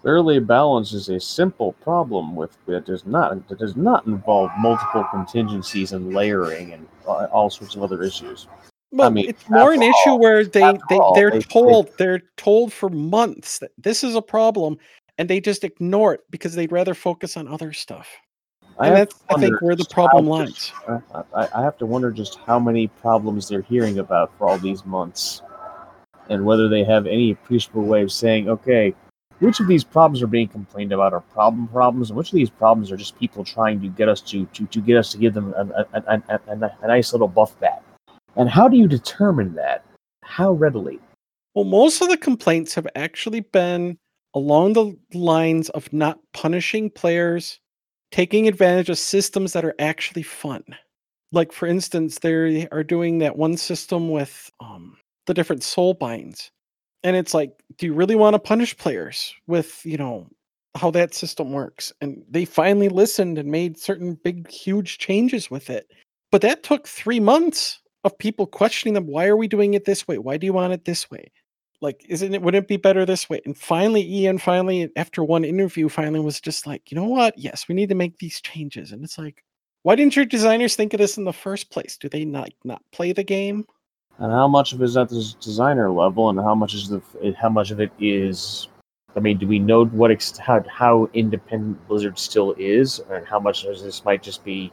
Clearly, 0.00 0.40
balance 0.40 0.92
is 0.92 1.08
a 1.10 1.20
simple 1.20 1.74
problem 1.74 2.34
with 2.34 2.56
that 2.66 2.86
does 2.86 3.06
not 3.06 3.48
that 3.48 3.58
does 3.60 3.76
not 3.76 4.06
involve 4.06 4.50
multiple 4.58 5.04
contingencies 5.12 5.92
and 5.92 6.12
layering 6.12 6.72
and 6.72 6.88
all 7.06 7.24
all 7.26 7.50
sorts 7.50 7.76
of 7.76 7.84
other 7.84 8.02
issues. 8.02 8.48
Well, 8.90 9.10
mean, 9.10 9.28
it's 9.28 9.48
more 9.48 9.72
an 9.72 9.82
after 9.82 9.90
issue 9.90 10.14
where 10.14 10.44
they, 10.44 10.72
they 10.88 11.00
they're 11.14 11.30
they- 11.30 11.38
they- 11.38 11.42
told 11.44 11.90
they're 11.98 12.22
told 12.36 12.72
for 12.72 12.88
months 12.88 13.58
that 13.58 13.72
this 13.76 14.02
is 14.02 14.14
a 14.14 14.22
problem, 14.22 14.78
and 15.18 15.28
they 15.28 15.40
just 15.40 15.64
ignore 15.64 16.14
it 16.14 16.20
because 16.30 16.54
they'd 16.54 16.72
rather 16.72 16.94
focus 16.94 17.36
on 17.36 17.48
other 17.48 17.72
stuff. 17.72 18.08
I 18.78 18.88
and 18.88 18.96
that's 18.96 19.14
I 19.28 19.40
think 19.40 19.60
where 19.60 19.74
the 19.76 19.84
problem 19.86 20.26
lies. 20.26 20.72
uh, 20.86 21.00
I, 21.34 21.48
I 21.54 21.62
have 21.62 21.76
to 21.78 21.86
wonder 21.86 22.10
just 22.12 22.38
how 22.46 22.58
many 22.60 22.86
problems 22.86 23.48
they're 23.48 23.62
hearing 23.62 23.98
about 23.98 24.30
for 24.38 24.48
all 24.48 24.56
these 24.56 24.86
months, 24.86 25.42
and 26.30 26.44
whether 26.46 26.68
they 26.68 26.84
have 26.84 27.06
any 27.06 27.32
appreciable 27.32 27.82
way 27.82 28.02
of 28.02 28.12
saying, 28.12 28.48
"Okay, 28.48 28.94
which 29.40 29.60
of 29.60 29.66
these 29.66 29.84
problems 29.84 30.22
are 30.22 30.26
being 30.28 30.48
complained 30.48 30.92
about 30.92 31.12
are 31.12 31.20
problem 31.20 31.68
problems, 31.68 32.10
and 32.10 32.16
which 32.16 32.28
of 32.28 32.36
these 32.36 32.50
problems 32.50 32.90
are 32.90 32.96
just 32.96 33.18
people 33.18 33.44
trying 33.44 33.80
to 33.80 33.88
get 33.88 34.08
us 34.08 34.20
to 34.22 34.46
to, 34.46 34.66
to 34.66 34.80
get 34.80 34.96
us 34.96 35.12
to 35.12 35.18
give 35.18 35.34
them 35.34 35.52
a, 35.56 35.86
a, 35.92 36.02
a, 36.08 36.40
a, 36.48 36.70
a 36.82 36.86
nice 36.86 37.12
little 37.12 37.28
buff 37.28 37.58
back? 37.60 37.82
And 38.36 38.48
how 38.48 38.68
do 38.68 38.76
you 38.76 38.88
determine 38.88 39.54
that? 39.54 39.84
How 40.22 40.52
readily? 40.52 41.00
Well, 41.54 41.64
most 41.64 42.00
of 42.02 42.08
the 42.08 42.16
complaints 42.16 42.74
have 42.74 42.86
actually 42.94 43.40
been 43.40 43.98
along 44.34 44.74
the 44.74 44.96
lines 45.14 45.70
of 45.70 45.92
not 45.92 46.20
punishing 46.32 46.90
players, 46.90 47.58
taking 48.12 48.46
advantage 48.46 48.88
of 48.90 48.98
systems 48.98 49.52
that 49.52 49.64
are 49.64 49.74
actually 49.78 50.22
fun. 50.22 50.62
Like, 51.32 51.52
for 51.52 51.66
instance, 51.66 52.20
they 52.20 52.68
are 52.68 52.84
doing 52.84 53.18
that 53.18 53.36
one 53.36 53.56
system 53.56 54.10
with 54.10 54.50
um, 54.60 54.96
the 55.26 55.34
different 55.34 55.62
soul 55.62 55.94
binds. 55.94 56.50
And 57.02 57.16
it's 57.16 57.34
like, 57.34 57.52
do 57.76 57.86
you 57.86 57.94
really 57.94 58.16
want 58.16 58.34
to 58.34 58.38
punish 58.38 58.76
players 58.76 59.34
with, 59.46 59.84
you 59.84 59.96
know, 59.96 60.28
how 60.76 60.90
that 60.92 61.14
system 61.14 61.52
works? 61.52 61.92
And 62.00 62.24
they 62.30 62.44
finally 62.44 62.88
listened 62.88 63.38
and 63.38 63.50
made 63.50 63.78
certain 63.78 64.14
big, 64.22 64.50
huge 64.50 64.98
changes 64.98 65.50
with 65.50 65.70
it. 65.70 65.90
But 66.30 66.42
that 66.42 66.62
took 66.62 66.86
three 66.86 67.20
months 67.20 67.80
of 68.04 68.16
people 68.18 68.46
questioning 68.46 68.94
them. 68.94 69.06
Why 69.06 69.26
are 69.26 69.36
we 69.36 69.48
doing 69.48 69.74
it 69.74 69.84
this 69.84 70.06
way? 70.06 70.18
Why 70.18 70.36
do 70.36 70.46
you 70.46 70.52
want 70.52 70.72
it 70.72 70.84
this 70.84 71.10
way? 71.10 71.30
Like, 71.80 72.04
isn't 72.08 72.34
it, 72.34 72.42
wouldn't 72.42 72.64
it 72.64 72.68
be 72.68 72.76
better 72.76 73.06
this 73.06 73.30
way? 73.30 73.40
And 73.44 73.56
finally, 73.56 74.02
Ian 74.02 74.38
finally, 74.38 74.90
after 74.96 75.22
one 75.22 75.44
interview, 75.44 75.88
finally 75.88 76.20
was 76.20 76.40
just 76.40 76.66
like, 76.66 76.90
you 76.90 76.96
know 76.96 77.04
what? 77.04 77.38
Yes, 77.38 77.68
we 77.68 77.74
need 77.74 77.88
to 77.90 77.94
make 77.94 78.18
these 78.18 78.40
changes. 78.40 78.90
And 78.90 79.04
it's 79.04 79.18
like, 79.18 79.44
why 79.82 79.94
didn't 79.94 80.16
your 80.16 80.24
designers 80.24 80.74
think 80.74 80.92
of 80.92 80.98
this 80.98 81.18
in 81.18 81.24
the 81.24 81.32
first 81.32 81.70
place? 81.70 81.96
Do 81.96 82.08
they 82.08 82.24
not 82.24 82.50
not 82.64 82.82
play 82.92 83.12
the 83.12 83.22
game? 83.22 83.64
And 84.18 84.32
how 84.32 84.48
much 84.48 84.72
of 84.72 84.82
it 84.82 84.84
is 84.84 84.96
at 84.96 85.08
the 85.08 85.34
designer 85.40 85.90
level, 85.90 86.28
and 86.28 86.38
how 86.40 86.54
much 86.54 86.74
is 86.74 86.88
the 86.88 87.00
how 87.40 87.48
much 87.48 87.70
of 87.70 87.80
it 87.80 87.92
is? 88.00 88.68
I 89.16 89.20
mean, 89.20 89.38
do 89.38 89.46
we 89.46 89.60
know 89.60 89.86
what 89.86 90.10
how 90.38 90.64
how 90.68 91.08
independent 91.14 91.86
Blizzard 91.86 92.18
still 92.18 92.54
is, 92.58 93.00
and 93.10 93.24
how 93.26 93.38
much 93.38 93.64
of 93.64 93.80
this 93.80 94.04
might 94.04 94.22
just 94.22 94.44
be 94.44 94.72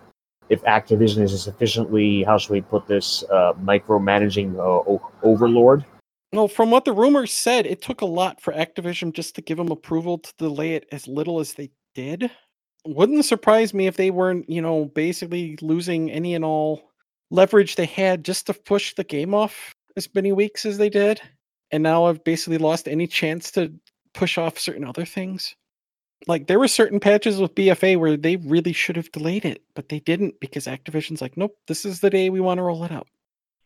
if 0.49 0.61
Activision 0.63 1.21
is 1.21 1.33
a 1.33 1.37
sufficiently 1.37 2.23
how 2.23 2.37
should 2.37 2.51
we 2.51 2.61
put 2.61 2.87
this 2.87 3.23
uh, 3.31 3.53
micromanaging 3.53 4.55
uh, 4.57 4.99
overlord? 5.23 5.85
Well, 6.33 6.47
from 6.47 6.69
what 6.69 6.85
the 6.85 6.93
rumors 6.93 7.31
said, 7.31 7.65
it 7.65 7.81
took 7.81 8.01
a 8.01 8.05
lot 8.05 8.41
for 8.41 8.53
Activision 8.53 9.13
just 9.13 9.35
to 9.35 9.41
give 9.41 9.57
them 9.57 9.71
approval 9.71 10.17
to 10.17 10.33
delay 10.37 10.73
it 10.73 10.85
as 10.91 11.07
little 11.07 11.39
as 11.39 11.53
they 11.53 11.71
did. 11.93 12.29
Wouldn't 12.85 13.25
surprise 13.25 13.73
me 13.73 13.87
if 13.87 13.97
they 13.97 14.11
weren't, 14.11 14.49
you 14.49 14.61
know, 14.61 14.85
basically 14.85 15.57
losing 15.61 16.11
any 16.11 16.35
and 16.35 16.45
all 16.45 16.91
leverage 17.31 17.75
they 17.75 17.85
had 17.85 18.23
just 18.23 18.47
to 18.47 18.53
push 18.53 18.93
the 18.93 19.03
game 19.03 19.33
off 19.33 19.73
as 19.95 20.13
many 20.13 20.31
weeks 20.31 20.65
as 20.65 20.77
they 20.77 20.89
did. 20.89 21.21
And 21.71 21.81
now 21.81 22.05
I've 22.05 22.23
basically 22.23 22.57
lost 22.57 22.87
any 22.87 23.07
chance 23.07 23.49
to 23.51 23.73
push 24.13 24.37
off 24.37 24.59
certain 24.59 24.85
other 24.85 25.05
things. 25.05 25.55
Like 26.27 26.47
there 26.47 26.59
were 26.59 26.67
certain 26.67 26.99
patches 26.99 27.39
with 27.39 27.55
BFA 27.55 27.97
where 27.99 28.17
they 28.17 28.37
really 28.37 28.73
should 28.73 28.95
have 28.95 29.11
delayed 29.11 29.45
it, 29.45 29.61
but 29.75 29.89
they 29.89 29.99
didn't 29.99 30.39
because 30.39 30.65
Activision's 30.65 31.21
like, 31.21 31.37
nope, 31.37 31.55
this 31.67 31.85
is 31.85 31.99
the 31.99 32.09
day 32.09 32.29
we 32.29 32.39
want 32.39 32.57
to 32.57 32.63
roll 32.63 32.83
it 32.83 32.91
out. 32.91 33.07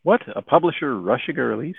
What? 0.02 0.22
A 0.36 0.42
publisher 0.42 0.98
rushing 0.98 1.38
a 1.38 1.44
release? 1.44 1.76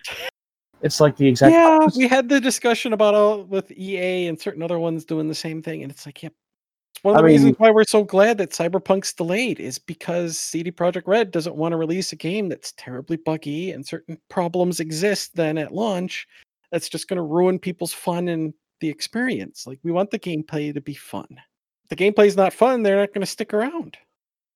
It's 0.82 1.00
like 1.00 1.16
the 1.18 1.28
exact 1.28 1.54
yeah, 1.54 1.78
opposite. 1.82 2.00
we 2.00 2.08
had 2.08 2.30
the 2.30 2.40
discussion 2.40 2.94
about 2.94 3.14
all 3.14 3.44
with 3.44 3.72
EA 3.72 4.28
and 4.28 4.40
certain 4.40 4.64
other 4.64 4.80
ones 4.80 5.06
doing 5.06 5.28
the 5.28 5.36
same 5.36 5.62
thing, 5.62 5.84
and 5.84 5.92
it's 5.92 6.06
like, 6.06 6.24
yep. 6.24 6.34
It's 6.96 7.04
one 7.04 7.14
of 7.14 7.20
I 7.20 7.22
the 7.22 7.28
reasons 7.28 7.46
mean- 7.46 7.56
why 7.60 7.72
we're 7.72 7.84
so 7.84 8.04
glad 8.04 8.38
that 8.40 8.50
Cyberpunk's 8.52 9.14
delayed 9.14 9.60
is 9.60 9.78
because 9.78 10.38
CD 10.38 10.72
Projekt 10.72 11.08
Red 11.08 11.32
doesn't 11.32 11.56
want 11.56 11.72
to 11.74 11.78
release 11.78 12.12
a 12.12 12.16
game 12.16 12.50
that's 12.50 12.74
terribly 12.78 13.18
buggy 13.18 13.72
and 13.72 13.86
certain 13.86 14.18
problems 14.30 14.80
exist 14.80 15.36
then 15.36 15.58
at 15.58 15.74
launch. 15.74 16.28
That's 16.72 16.90
just 16.90 17.08
going 17.08 17.18
to 17.18 17.24
ruin 17.24 17.60
people's 17.60 17.94
fun 17.94 18.28
and 18.28 18.54
the 18.82 18.90
experience. 18.90 19.66
Like 19.66 19.80
we 19.84 19.92
want 19.92 20.12
the 20.12 20.20
gameplay 20.20 20.74
to 20.74 20.82
be 20.82 20.94
fun. 20.94 21.28
If 21.84 21.90
the 21.90 21.96
gameplay's 21.96 22.38
not 22.38 22.54
fun, 22.54 22.84
they're 22.84 23.00
not 23.00 23.14
going 23.14 23.22
to 23.22 23.28
stick 23.28 23.54
around. 23.54 23.98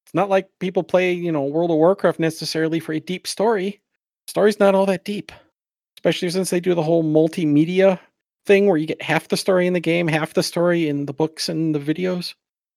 It's 0.05 0.13
not 0.13 0.29
like 0.29 0.49
people 0.59 0.83
play, 0.83 1.13
you 1.13 1.31
know, 1.31 1.43
World 1.43 1.71
of 1.71 1.77
Warcraft 1.77 2.19
necessarily 2.19 2.79
for 2.79 2.93
a 2.93 2.99
deep 2.99 3.25
story. 3.25 3.81
Story's 4.27 4.59
not 4.59 4.75
all 4.75 4.85
that 4.87 5.05
deep 5.05 5.31
especially 6.05 6.29
since 6.29 6.51
they 6.51 6.59
do 6.59 6.75
the 6.75 6.83
whole 6.83 7.03
multimedia 7.03 7.99
thing 8.45 8.67
where 8.67 8.77
you 8.77 8.85
get 8.85 9.01
half 9.01 9.27
the 9.27 9.37
story 9.37 9.65
in 9.65 9.73
the 9.73 9.79
game, 9.79 10.07
half 10.07 10.35
the 10.35 10.43
story 10.43 10.87
in 10.87 11.07
the 11.07 11.13
books 11.13 11.49
and 11.49 11.73
the 11.73 11.79
videos. 11.79 12.35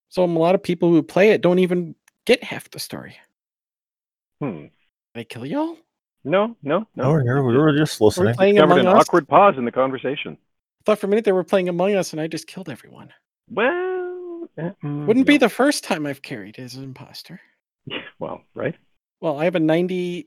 So 0.09 0.25
a 0.25 0.27
lot 0.27 0.55
of 0.55 0.63
people 0.63 0.91
who 0.91 1.03
play 1.03 1.31
it 1.31 1.43
don't 1.43 1.59
even 1.59 1.95
get 2.25 2.43
half 2.43 2.71
the 2.71 2.79
story. 2.79 3.19
Hmm. 4.41 4.67
They 5.15 5.25
kill 5.25 5.45
y'all? 5.45 5.77
No, 6.25 6.57
no, 6.63 6.87
no. 6.97 7.05
No, 7.05 7.11
we're 7.11 7.23
here. 7.23 7.43
We 7.43 7.55
were 7.55 7.77
just 7.77 8.01
listening. 8.01 8.25
We're 8.25 8.31
listening. 8.31 8.37
playing 8.37 8.59
Among 8.61 8.79
an 8.81 8.87
Us. 8.87 9.03
awkward 9.03 9.29
pause 9.29 9.57
in 9.59 9.67
the 9.67 9.73
conversation. 9.73 10.39
I 10.81 10.85
thought 10.85 10.99
for 10.99 11.07
a 11.07 11.11
minute 11.11 11.25
they 11.25 11.33
were 11.33 11.45
playing 11.45 11.69
Among 11.69 11.95
Us 11.95 12.13
and 12.13 12.21
I 12.21 12.27
just 12.27 12.47
killed 12.47 12.69
everyone. 12.69 13.11
Well, 13.51 14.49
eh, 14.59 14.71
mm, 14.83 15.07
Wouldn't 15.07 15.27
be 15.27 15.37
the 15.37 15.49
first 15.49 15.85
time 15.85 16.07
I've 16.07 16.23
carried 16.23 16.59
as 16.59 16.75
an 16.75 16.85
imposter. 16.85 17.41
well, 18.19 18.43
right? 18.55 18.75
Well, 19.21 19.39
I 19.39 19.45
have 19.45 19.57
a 19.57 19.61
97% 19.61 20.25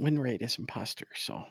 win 0.00 0.18
rate 0.18 0.42
as 0.42 0.58
imposter, 0.58 1.06
so 1.16 1.44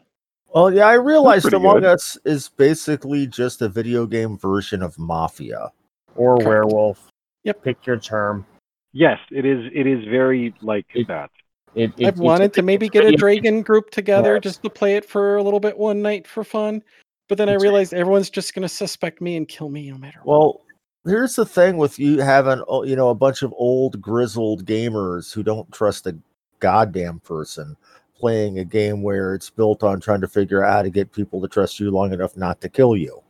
Well, 0.54 0.72
yeah, 0.72 0.88
I 0.88 0.94
realized 0.94 1.44
pretty 1.44 1.58
Among 1.58 1.82
good. 1.82 1.86
Us 1.86 2.18
is 2.26 2.50
basically 2.50 3.26
just 3.28 3.62
a 3.62 3.70
video 3.70 4.06
game 4.06 4.38
version 4.38 4.84
of 4.84 4.98
Mafia. 5.00 5.72
or 6.16 6.36
Correct. 6.38 6.48
werewolf. 6.48 7.10
Yep. 7.44 7.64
Pick 7.64 7.86
your 7.88 7.98
term. 7.98 8.46
Yes, 8.94 9.18
it 9.32 9.46
is. 9.46 9.70
It 9.74 9.88
is 9.88 10.06
very 10.06 10.54
like 10.62 10.86
It- 10.94 11.08
that. 11.08 11.32
It, 11.76 11.90
it, 11.98 12.06
I've 12.06 12.14
it's 12.14 12.20
wanted 12.22 12.54
to 12.54 12.62
maybe 12.62 12.88
get 12.88 13.04
a 13.04 13.12
Dragon 13.18 13.64
group 13.64 13.90
together 13.90 14.36
Yes. 14.36 14.44
just 14.44 14.62
to 14.62 14.70
play 14.70 14.96
it 14.96 15.04
for 15.04 15.38
a 15.38 15.42
little 15.42 15.60
bit 15.60 15.76
one 15.76 16.04
night 16.04 16.28
for 16.28 16.44
fun. 16.44 16.84
But 17.30 17.38
then 17.38 17.50
I 17.50 17.54
It's- 17.54 17.64
realized 17.64 17.94
everyone's 17.94 18.30
just 18.30 18.54
going 18.54 18.64
to 18.64 18.70
suspect 18.70 19.22
me 19.22 19.38
and 19.38 19.48
kill 19.48 19.70
me 19.70 19.90
no 19.90 19.98
matter 19.98 20.20
what. 20.24 20.38
Well, 20.40 20.62
here's 21.06 21.36
the 21.36 21.46
thing 21.46 21.78
with 21.78 21.98
you 22.00 22.20
having 22.20 22.64
oh, 22.68 22.84
you 22.84 22.96
know 22.96 23.10
a 23.10 23.16
bunch 23.16 23.42
of 23.44 23.54
old 23.58 24.02
grizzled 24.02 24.66
gamers 24.66 25.34
who 25.34 25.44
don't 25.44 25.72
trust 25.72 26.08
a 26.08 26.16
goddamn 26.60 27.20
person 27.22 27.76
playing 28.18 28.60
a 28.60 28.64
game 28.66 29.02
where 29.02 29.34
it's 29.36 29.50
built 29.50 29.84
on 29.84 30.00
trying 30.00 30.22
to 30.22 30.28
figure 30.28 30.64
out 30.64 30.72
how 30.74 30.82
to 30.82 30.90
get 30.90 31.12
people 31.12 31.42
to 31.42 31.48
trust 31.48 31.80
you 31.80 31.92
long 31.92 32.14
enough 32.14 32.38
not 32.38 32.62
to 32.62 32.70
kill 32.70 32.96
you. 32.96 33.22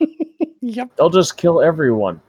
Yep. 0.62 0.96
They'll 0.96 1.08
just 1.08 1.38
kill 1.38 1.62
everyone 1.62 2.20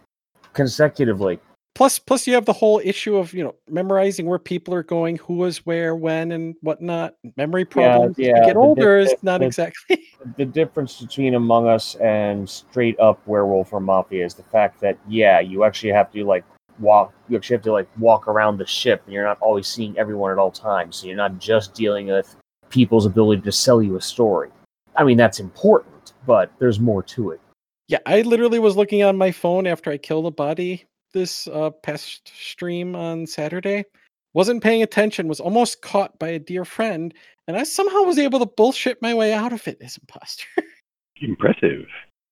consecutively. 0.54 1.38
Plus, 1.74 2.00
plus 2.00 2.28
you 2.28 2.34
have 2.34 2.46
the 2.46 2.54
whole 2.54 2.82
issue 2.84 3.16
of 3.16 3.34
you 3.34 3.44
know 3.44 3.56
memorizing 3.70 4.26
where 4.26 4.40
people 4.40 4.74
are 4.74 4.84
going, 4.84 5.18
who 5.18 5.36
was 5.36 5.66
where, 5.66 5.96
when, 5.96 6.34
and 6.34 6.56
whatnot. 6.62 7.16
Memory 7.38 7.66
problems. 7.66 8.20
As 8.20 8.26
yeah, 8.26 8.46
get 8.46 8.58
older 8.58 9.00
diff- 9.00 9.14
is 9.14 9.24
not 9.24 9.40
the- 9.40 9.48
exactly. 9.48 10.04
The 10.38 10.46
difference 10.46 11.02
between 11.02 11.34
Among 11.34 11.68
Us 11.68 11.96
and 11.96 12.48
straight 12.48 13.00
up 13.00 13.26
Werewolf 13.26 13.74
or 13.74 13.80
Mafia 13.80 14.24
is 14.24 14.36
the 14.36 14.44
fact 14.44 14.80
that 14.82 14.96
yeah, 15.08 15.40
you 15.40 15.64
actually 15.64 15.94
have 15.94 16.12
to 16.12 16.24
like 16.24 16.44
walk. 16.78 17.12
You 17.28 17.38
actually 17.38 17.56
have 17.56 17.64
to 17.64 17.72
like 17.72 17.88
walk 17.98 18.28
around 18.28 18.58
the 18.58 18.66
ship, 18.68 19.02
and 19.06 19.14
you're 19.14 19.24
not 19.24 19.40
always 19.42 19.68
seeing 19.68 19.98
everyone 19.98 20.32
at 20.32 20.38
all 20.38 20.52
times. 20.52 20.98
So 20.98 21.08
you're 21.08 21.16
not 21.16 21.40
just 21.40 21.74
dealing 21.74 22.08
with 22.08 22.36
people's 22.70 23.08
ability 23.08 23.42
to 23.42 23.52
sell 23.52 23.82
you 23.82 23.96
a 23.96 24.02
story. 24.02 24.50
I 24.96 25.04
mean 25.04 25.18
that's 25.18 25.40
important, 25.40 26.14
but 26.28 26.52
there's 26.60 26.80
more 26.80 27.02
to 27.04 27.32
it. 27.32 27.42
yeah, 27.88 28.00
I 28.06 28.22
literally 28.22 28.60
was 28.60 28.76
looking 28.78 29.02
on 29.02 29.18
my 29.18 29.32
phone 29.32 29.66
after 29.66 29.90
I 29.90 29.98
killed 29.98 30.28
a 30.28 30.32
body 30.32 30.86
this 31.13 31.47
uh, 31.47 31.69
past 31.69 32.32
stream 32.36 32.95
on 32.95 33.28
Saturday. 33.28 33.86
Wasn't 34.34 34.63
paying 34.63 34.82
attention. 34.82 35.28
Was 35.28 35.39
almost 35.39 35.82
caught 35.82 36.17
by 36.17 36.30
a 36.30 36.39
dear 36.39 36.63
friend, 36.63 37.13
and 37.47 37.58
I 37.58 37.63
somehow 37.63 38.04
was 38.04 38.17
able 38.17 38.39
to 38.39 38.45
bullshit 38.45 39.02
my 39.02 39.13
way 39.13 39.34
out 39.34 39.54
of 39.54 39.67
it 39.67 39.78
as 39.82 39.97
imposter. 39.97 40.45
Impressive. 41.21 41.86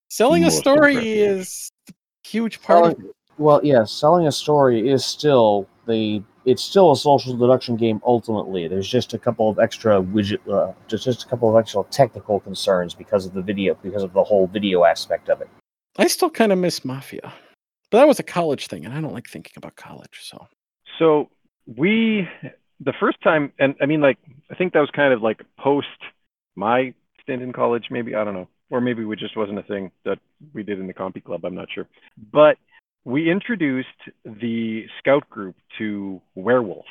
Selling 0.09 0.45
a 0.45 0.51
story 0.51 0.93
impressive. 0.93 1.39
is 1.39 1.71
a 1.89 1.93
huge 2.27 2.61
part 2.61 2.93
of 2.93 2.99
it. 2.99 3.15
Well, 3.37 3.61
yeah, 3.63 3.83
selling 3.83 4.27
a 4.27 4.31
story 4.31 4.89
is 4.89 5.05
still 5.05 5.67
the 5.87 6.23
it's 6.45 6.63
still 6.63 6.91
a 6.91 6.95
social 6.95 7.37
deduction 7.37 7.75
game 7.75 8.01
ultimately. 8.05 8.67
There's 8.67 8.87
just 8.87 9.13
a 9.13 9.19
couple 9.19 9.49
of 9.49 9.59
extra 9.59 10.01
widget 10.01 10.39
uh, 10.51 10.73
just 10.87 11.05
just 11.05 11.23
a 11.23 11.27
couple 11.27 11.49
of 11.49 11.59
extra 11.59 11.83
technical 11.91 12.39
concerns 12.39 12.93
because 12.93 13.25
of 13.25 13.33
the 13.33 13.41
video 13.41 13.75
because 13.83 14.03
of 14.03 14.13
the 14.13 14.23
whole 14.23 14.47
video 14.47 14.83
aspect 14.83 15.29
of 15.29 15.41
it. 15.41 15.49
I 15.97 16.07
still 16.07 16.29
kind 16.29 16.51
of 16.51 16.57
miss 16.57 16.83
Mafia, 16.83 17.33
but 17.91 17.99
that 17.99 18.07
was 18.07 18.19
a 18.19 18.23
college 18.23 18.67
thing, 18.67 18.85
and 18.85 18.93
I 18.93 19.01
don't 19.01 19.13
like 19.13 19.27
thinking 19.27 19.53
about 19.57 19.75
college. 19.75 20.19
So 20.21 20.47
So 20.97 21.29
we, 21.65 22.27
the 22.79 22.93
first 22.99 23.21
time, 23.21 23.51
and 23.59 23.75
I 23.81 23.85
mean, 23.85 24.01
like, 24.01 24.17
I 24.51 24.55
think 24.55 24.73
that 24.73 24.79
was 24.79 24.89
kind 24.95 25.13
of 25.13 25.21
like 25.21 25.41
post 25.57 25.87
my 26.55 26.93
stint 27.21 27.41
in 27.41 27.53
college, 27.53 27.85
maybe. 27.89 28.15
I 28.15 28.23
don't 28.23 28.33
know. 28.33 28.47
Or 28.71 28.81
maybe 28.81 29.01
it 29.01 29.19
just 29.19 29.35
wasn't 29.35 29.57
a 29.57 29.63
thing 29.63 29.91
that 30.05 30.19
we 30.53 30.61
did 30.61 30.79
in 30.79 30.85
the 30.85 30.93
Compy 30.93 31.23
Club. 31.23 31.43
I'm 31.43 31.55
not 31.55 31.69
sure. 31.73 31.87
But 32.31 32.57
we 33.03 33.31
introduced 33.31 33.87
the 34.23 34.85
scout 34.99 35.27
group 35.29 35.55
to 35.79 36.21
Werewolf 36.35 36.85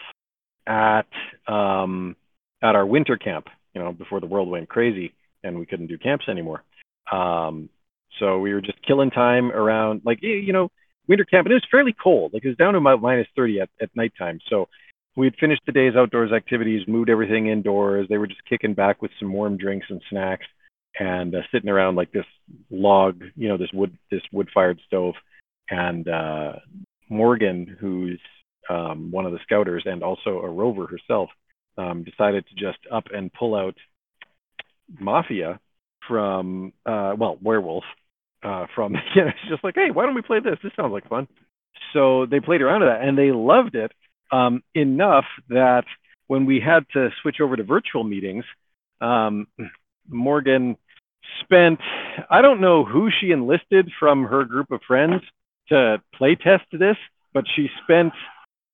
at 0.66 1.06
um, 1.46 2.16
at 2.62 2.74
our 2.74 2.84
winter 2.84 3.16
camp, 3.16 3.46
you 3.74 3.80
know, 3.80 3.92
before 3.92 4.20
the 4.20 4.26
world 4.26 4.48
went 4.48 4.68
crazy 4.68 5.14
and 5.44 5.58
we 5.58 5.66
couldn't 5.66 5.86
do 5.86 5.98
camps 5.98 6.24
anymore. 6.28 6.64
Um, 7.12 7.68
so 8.18 8.38
we 8.40 8.52
were 8.52 8.60
just 8.60 8.84
killing 8.84 9.10
time 9.10 9.52
around, 9.52 10.02
like, 10.04 10.18
you 10.22 10.52
know, 10.52 10.70
winter 11.08 11.24
camp, 11.24 11.46
and 11.46 11.52
it 11.52 11.56
was 11.56 11.66
fairly 11.70 11.94
cold. 12.00 12.32
Like 12.32 12.44
it 12.44 12.48
was 12.48 12.56
down 12.56 12.74
to 12.74 12.78
about 12.78 13.02
minus 13.02 13.26
30 13.34 13.60
at, 13.60 13.70
at 13.80 13.90
nighttime. 13.96 14.38
So 14.48 14.68
we 15.16 15.26
had 15.26 15.36
finished 15.40 15.62
the 15.66 15.72
day's 15.72 15.96
outdoors 15.96 16.32
activities, 16.32 16.86
moved 16.86 17.10
everything 17.10 17.48
indoors. 17.48 18.06
They 18.08 18.18
were 18.18 18.26
just 18.26 18.44
kicking 18.48 18.74
back 18.74 19.02
with 19.02 19.10
some 19.18 19.32
warm 19.32 19.56
drinks 19.56 19.86
and 19.90 20.00
snacks. 20.10 20.46
and 21.00 21.34
uh, 21.34 21.40
sitting 21.52 21.70
around 21.70 21.96
like 21.96 22.12
this 22.12 22.26
log, 22.70 23.22
you 23.36 23.48
know, 23.48 23.56
this 23.56 23.72
wood 23.72 23.96
this 24.10 24.22
wood 24.32 24.48
fired 24.52 24.80
stove, 24.86 25.14
and 25.70 26.08
uh, 26.08 26.52
Morgan, 27.08 27.76
who's 27.80 28.20
um, 28.70 29.10
one 29.10 29.26
of 29.26 29.32
the 29.32 29.38
scouters 29.42 29.84
and 29.86 30.02
also 30.02 30.38
a 30.40 30.48
rover 30.48 30.86
herself, 30.86 31.30
um, 31.78 32.04
decided 32.04 32.44
to 32.46 32.54
just 32.54 32.78
up 32.92 33.04
and 33.12 33.32
pull 33.32 33.54
out 33.54 33.76
Mafia 35.00 35.60
from 36.06 36.72
uh, 36.86 37.14
well 37.18 37.38
werewolf 37.42 37.84
uh, 38.42 38.66
from 38.74 38.94
you 39.14 39.22
know 39.22 39.28
it's 39.28 39.50
just 39.50 39.64
like 39.64 39.74
hey 39.74 39.90
why 39.92 40.04
don't 40.04 40.14
we 40.14 40.22
play 40.22 40.40
this 40.40 40.58
this 40.62 40.72
sounds 40.76 40.92
like 40.92 41.08
fun 41.08 41.26
so 41.92 42.26
they 42.26 42.40
played 42.40 42.62
around 42.62 42.80
with 42.80 42.88
that 42.88 43.02
and 43.02 43.16
they 43.16 43.32
loved 43.32 43.74
it 43.74 43.92
um, 44.30 44.62
enough 44.74 45.24
that 45.48 45.84
when 46.26 46.44
we 46.44 46.60
had 46.60 46.84
to 46.92 47.08
switch 47.22 47.36
over 47.40 47.56
to 47.56 47.64
virtual 47.64 48.04
meetings 48.04 48.44
um, 49.00 49.46
Morgan 50.08 50.76
spent 51.42 51.80
I 52.30 52.42
don't 52.42 52.60
know 52.60 52.84
who 52.84 53.10
she 53.20 53.30
enlisted 53.30 53.90
from 53.98 54.24
her 54.24 54.44
group 54.44 54.70
of 54.70 54.80
friends 54.86 55.22
to 55.68 56.02
play 56.14 56.34
test 56.34 56.64
this 56.72 56.96
but 57.32 57.44
she 57.54 57.68
spent 57.82 58.12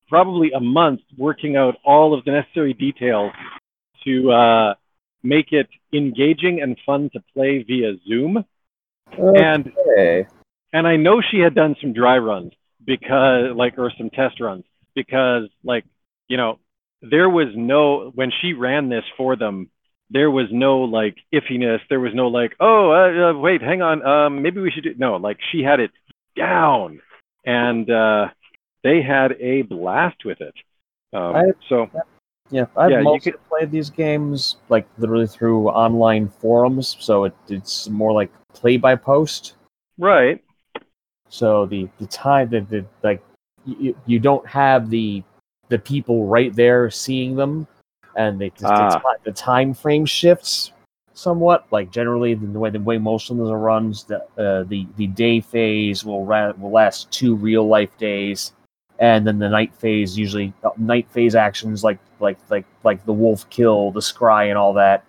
probably 0.08 0.52
a 0.52 0.60
month 0.60 1.00
working 1.16 1.56
out 1.56 1.74
all 1.84 2.16
of 2.16 2.24
the 2.24 2.30
necessary 2.30 2.72
details 2.72 3.32
to 4.04 4.30
uh, 4.30 4.74
make 5.22 5.52
it 5.52 5.68
engaging 5.92 6.60
and 6.62 6.78
fun 6.84 7.10
to 7.12 7.20
play 7.32 7.64
via 7.66 7.94
Zoom. 8.06 8.44
And 9.18 9.72
Okay. 9.88 10.26
and 10.72 10.86
I 10.86 10.96
know 10.96 11.20
she 11.20 11.38
had 11.38 11.54
done 11.54 11.76
some 11.80 11.92
dry 11.92 12.18
runs 12.18 12.52
because 12.84 13.54
like 13.54 13.78
or 13.78 13.90
some 13.96 14.10
test 14.10 14.40
runs 14.40 14.64
because 14.94 15.48
like 15.62 15.84
you 16.28 16.36
know 16.36 16.58
there 17.02 17.28
was 17.30 17.48
no 17.54 18.10
when 18.14 18.30
she 18.40 18.52
ran 18.52 18.88
this 18.88 19.04
for 19.16 19.36
them 19.36 19.70
there 20.10 20.30
was 20.30 20.46
no 20.50 20.80
like 20.80 21.16
iffiness 21.32 21.80
there 21.88 22.00
was 22.00 22.12
no 22.14 22.28
like 22.28 22.54
oh 22.60 22.90
uh, 22.90 23.30
uh, 23.30 23.38
wait 23.38 23.62
hang 23.62 23.82
on 23.82 24.04
um 24.04 24.42
maybe 24.42 24.60
we 24.60 24.70
should 24.70 24.84
do 24.84 24.94
no 24.98 25.16
like 25.16 25.38
she 25.52 25.62
had 25.62 25.80
it 25.80 25.90
down. 26.36 27.00
And 27.46 27.90
uh 27.90 28.28
they 28.82 29.00
had 29.02 29.32
a 29.40 29.62
blast 29.62 30.24
with 30.24 30.40
it. 30.40 30.54
Um, 31.12 31.36
I- 31.36 31.52
so 31.68 31.88
Yeah, 32.50 32.66
I've 32.76 32.90
Yeah, 32.90 32.98
you 32.98 33.04
mostly 33.04 33.32
could- 33.32 33.48
played 33.48 33.70
these 33.70 33.88
games 33.88 34.56
like 34.68 34.86
literally 34.98 35.26
through 35.26 35.68
online 35.70 36.28
forums, 36.28 36.96
so 37.00 37.24
it, 37.24 37.34
it's 37.48 37.88
more 37.88 38.12
like 38.12 38.30
play 38.54 38.76
by 38.76 38.94
post. 38.96 39.54
right 39.98 40.42
So 41.28 41.66
the 41.66 41.88
the 41.98 42.06
time 42.06 42.48
that 42.50 42.68
the 42.70 42.84
like 43.02 43.22
you, 43.66 43.96
you 44.06 44.18
don't 44.18 44.46
have 44.46 44.90
the 44.90 45.22
the 45.68 45.78
people 45.78 46.26
right 46.26 46.54
there 46.54 46.90
seeing 46.90 47.34
them, 47.36 47.66
and 48.16 48.38
the 48.38 48.50
the, 48.58 48.66
Ah. 48.68 49.00
the, 49.24 49.30
the 49.30 49.32
time 49.32 49.74
frame 49.74 50.06
shifts 50.06 50.72
somewhat. 51.14 51.66
Like 51.70 51.90
generally, 51.90 52.34
the 52.34 52.58
way 52.58 52.70
the 52.70 52.78
way 52.80 52.98
most 52.98 53.30
of 53.30 53.36
them 53.38 53.48
runs, 53.50 54.04
the 54.04 54.18
uh, 54.38 54.64
the 54.68 54.86
the 54.96 55.06
day 55.08 55.40
phase 55.40 56.04
will 56.04 56.24
ra- 56.24 56.52
will 56.58 56.70
last 56.70 57.10
two 57.10 57.34
real 57.34 57.66
life 57.66 57.96
days, 57.98 58.52
and 58.98 59.26
then 59.26 59.38
the 59.38 59.48
night 59.48 59.74
phase 59.74 60.16
usually 60.18 60.52
uh, 60.62 60.70
night 60.76 61.08
phase 61.10 61.34
actions 61.34 61.82
like 61.82 61.98
like 62.20 62.38
like 62.50 62.66
like 62.84 63.04
the 63.06 63.12
wolf 63.12 63.48
kill, 63.50 63.90
the 63.90 64.00
scry, 64.00 64.48
and 64.50 64.58
all 64.58 64.74
that. 64.74 65.02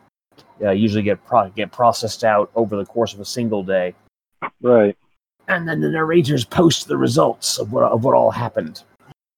Uh, 0.62 0.72
usually 0.72 1.04
get 1.04 1.24
pro- 1.26 1.50
get 1.50 1.72
processed 1.72 2.24
out 2.24 2.50
over 2.56 2.78
the 2.78 2.86
course 2.86 3.14
of 3.14 3.20
a 3.20 3.26
single 3.26 3.62
day 3.62 3.94
right 4.62 4.96
and 5.48 5.68
then 5.68 5.82
the 5.82 5.90
narrators 5.90 6.46
post 6.46 6.88
the 6.88 6.98
results 6.98 7.58
of 7.58 7.72
what, 7.72 7.84
of 7.84 8.04
what 8.04 8.16
all 8.16 8.32
happened. 8.32 8.84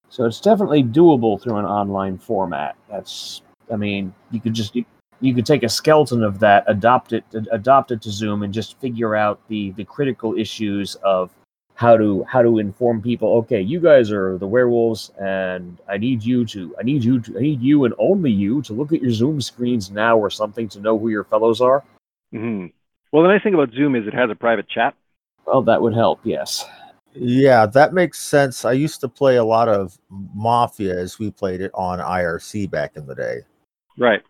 So 0.08 0.24
it's 0.24 0.40
definitely 0.40 0.82
doable 0.82 1.40
through 1.40 1.56
an 1.56 1.66
online 1.66 2.18
format. 2.18 2.76
That's, 2.90 3.42
I 3.72 3.76
mean, 3.76 4.14
you 4.30 4.40
could 4.40 4.54
just 4.54 4.74
you, 4.74 4.84
you 5.20 5.34
could 5.34 5.44
take 5.44 5.62
a 5.62 5.68
skeleton 5.68 6.22
of 6.22 6.38
that, 6.38 6.64
adopt 6.66 7.12
it, 7.12 7.24
adopt 7.52 7.90
it 7.90 8.00
to 8.02 8.10
Zoom, 8.10 8.42
and 8.42 8.54
just 8.54 8.80
figure 8.80 9.16
out 9.16 9.40
the 9.48 9.72
the 9.72 9.84
critical 9.84 10.38
issues 10.38 10.94
of 10.96 11.30
how 11.78 11.96
to 11.96 12.24
how 12.24 12.42
to 12.42 12.58
inform 12.58 13.00
people. 13.00 13.28
Okay, 13.38 13.60
you 13.60 13.78
guys 13.78 14.10
are 14.10 14.36
the 14.36 14.46
werewolves, 14.48 15.12
and 15.20 15.78
I 15.88 15.96
need 15.96 16.24
you 16.24 16.44
to, 16.46 16.74
I 16.76 16.82
need 16.82 17.04
you 17.04 17.20
to, 17.20 17.38
I 17.38 17.40
need 17.40 17.62
you 17.62 17.84
and 17.84 17.94
only 17.98 18.32
you 18.32 18.62
to 18.62 18.72
look 18.72 18.92
at 18.92 19.00
your 19.00 19.12
Zoom 19.12 19.40
screens 19.40 19.88
now 19.88 20.18
or 20.18 20.28
something 20.28 20.68
to 20.70 20.80
know 20.80 20.98
who 20.98 21.08
your 21.08 21.22
fellows 21.22 21.60
are. 21.60 21.84
hmm 22.32 22.66
well 23.12 23.22
the 23.22 23.28
nice 23.28 23.42
thing 23.42 23.54
about 23.54 23.72
zoom 23.72 23.94
is 23.94 24.06
it 24.06 24.12
has 24.12 24.28
a 24.30 24.34
private 24.34 24.68
chat 24.68 24.92
Well, 25.46 25.62
that 25.62 25.80
would 25.80 25.94
help. 25.94 26.18
Yes. 26.24 26.66
Yeah, 27.14 27.64
that 27.66 27.94
makes 27.94 28.18
sense. 28.18 28.64
I 28.64 28.72
used 28.72 29.00
to 29.00 29.08
play 29.08 29.36
a 29.36 29.44
lot 29.44 29.68
of 29.68 29.98
Mafia 30.34 30.98
as 30.98 31.18
we 31.18 31.30
played 31.30 31.60
it 31.60 31.70
on 31.74 32.00
IRC 32.00 32.70
back 32.70 32.96
in 32.96 33.06
the 33.06 33.14
day. 33.14 33.36
right 33.96 34.22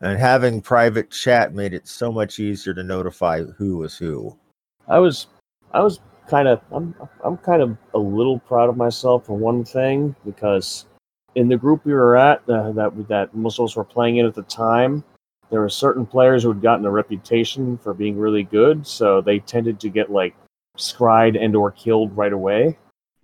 And 0.00 0.18
having 0.18 0.62
private 0.62 1.10
chat 1.10 1.54
made 1.54 1.74
it 1.74 1.86
so 1.86 2.10
much 2.10 2.40
easier 2.40 2.72
to 2.74 2.82
notify 2.82 3.42
who 3.42 3.76
was 3.78 3.96
who. 3.96 4.36
I 4.88 4.98
was, 4.98 5.26
I 5.72 5.80
was 5.80 6.00
kind 6.28 6.48
of, 6.48 6.60
I'm, 6.72 6.94
I'm 7.24 7.36
kind 7.38 7.62
of 7.62 7.76
a 7.94 7.98
little 7.98 8.38
proud 8.40 8.68
of 8.68 8.76
myself 8.76 9.26
for 9.26 9.36
one 9.36 9.64
thing 9.64 10.14
because 10.24 10.86
in 11.34 11.48
the 11.48 11.56
group 11.56 11.84
we 11.84 11.92
were 11.92 12.16
at, 12.16 12.38
uh, 12.48 12.72
that 12.72 13.08
that 13.08 13.34
most 13.34 13.58
of 13.58 13.64
us 13.66 13.76
were 13.76 13.84
playing 13.84 14.16
in 14.18 14.26
at 14.26 14.34
the 14.34 14.42
time, 14.42 15.04
there 15.50 15.60
were 15.60 15.68
certain 15.68 16.04
players 16.06 16.42
who 16.42 16.48
had 16.48 16.62
gotten 16.62 16.84
a 16.86 16.90
reputation 16.90 17.78
for 17.78 17.94
being 17.94 18.18
really 18.18 18.42
good, 18.42 18.86
so 18.86 19.20
they 19.20 19.38
tended 19.38 19.78
to 19.80 19.88
get 19.88 20.10
like 20.10 20.34
scried 20.76 21.36
and 21.36 21.54
or 21.54 21.70
killed 21.70 22.16
right 22.16 22.32
away. 22.32 22.76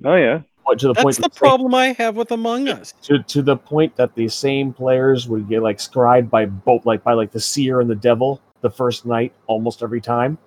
oh 0.05 0.15
yeah 0.15 0.41
But 0.65 0.79
to 0.81 0.89
the 0.89 0.95
point 0.95 1.07
That's 1.07 1.17
the 1.17 1.23
that- 1.23 1.35
problem 1.35 1.75
I 1.75 1.93
have 1.95 2.17
with 2.17 2.31
Among 2.31 2.69
Us. 2.69 2.95
to 3.03 3.23
to 3.23 3.43
the 3.43 3.57
point 3.57 3.97
that 3.97 4.15
the 4.15 4.29
same 4.29 4.73
players 4.73 5.29
would 5.29 5.49
get 5.49 5.63
like 5.63 5.81
scried 5.81 6.31
by 6.31 6.47
both 6.47 6.87
like 6.87 7.03
by 7.03 7.13
like 7.15 7.33
the 7.33 7.41
seer 7.41 7.81
and 7.81 7.91
the 7.91 7.95
devil 7.97 8.41
the 8.61 8.71
first 8.71 9.05
night 9.05 9.33
almost 9.49 9.83
every 9.83 10.01
time. 10.01 10.39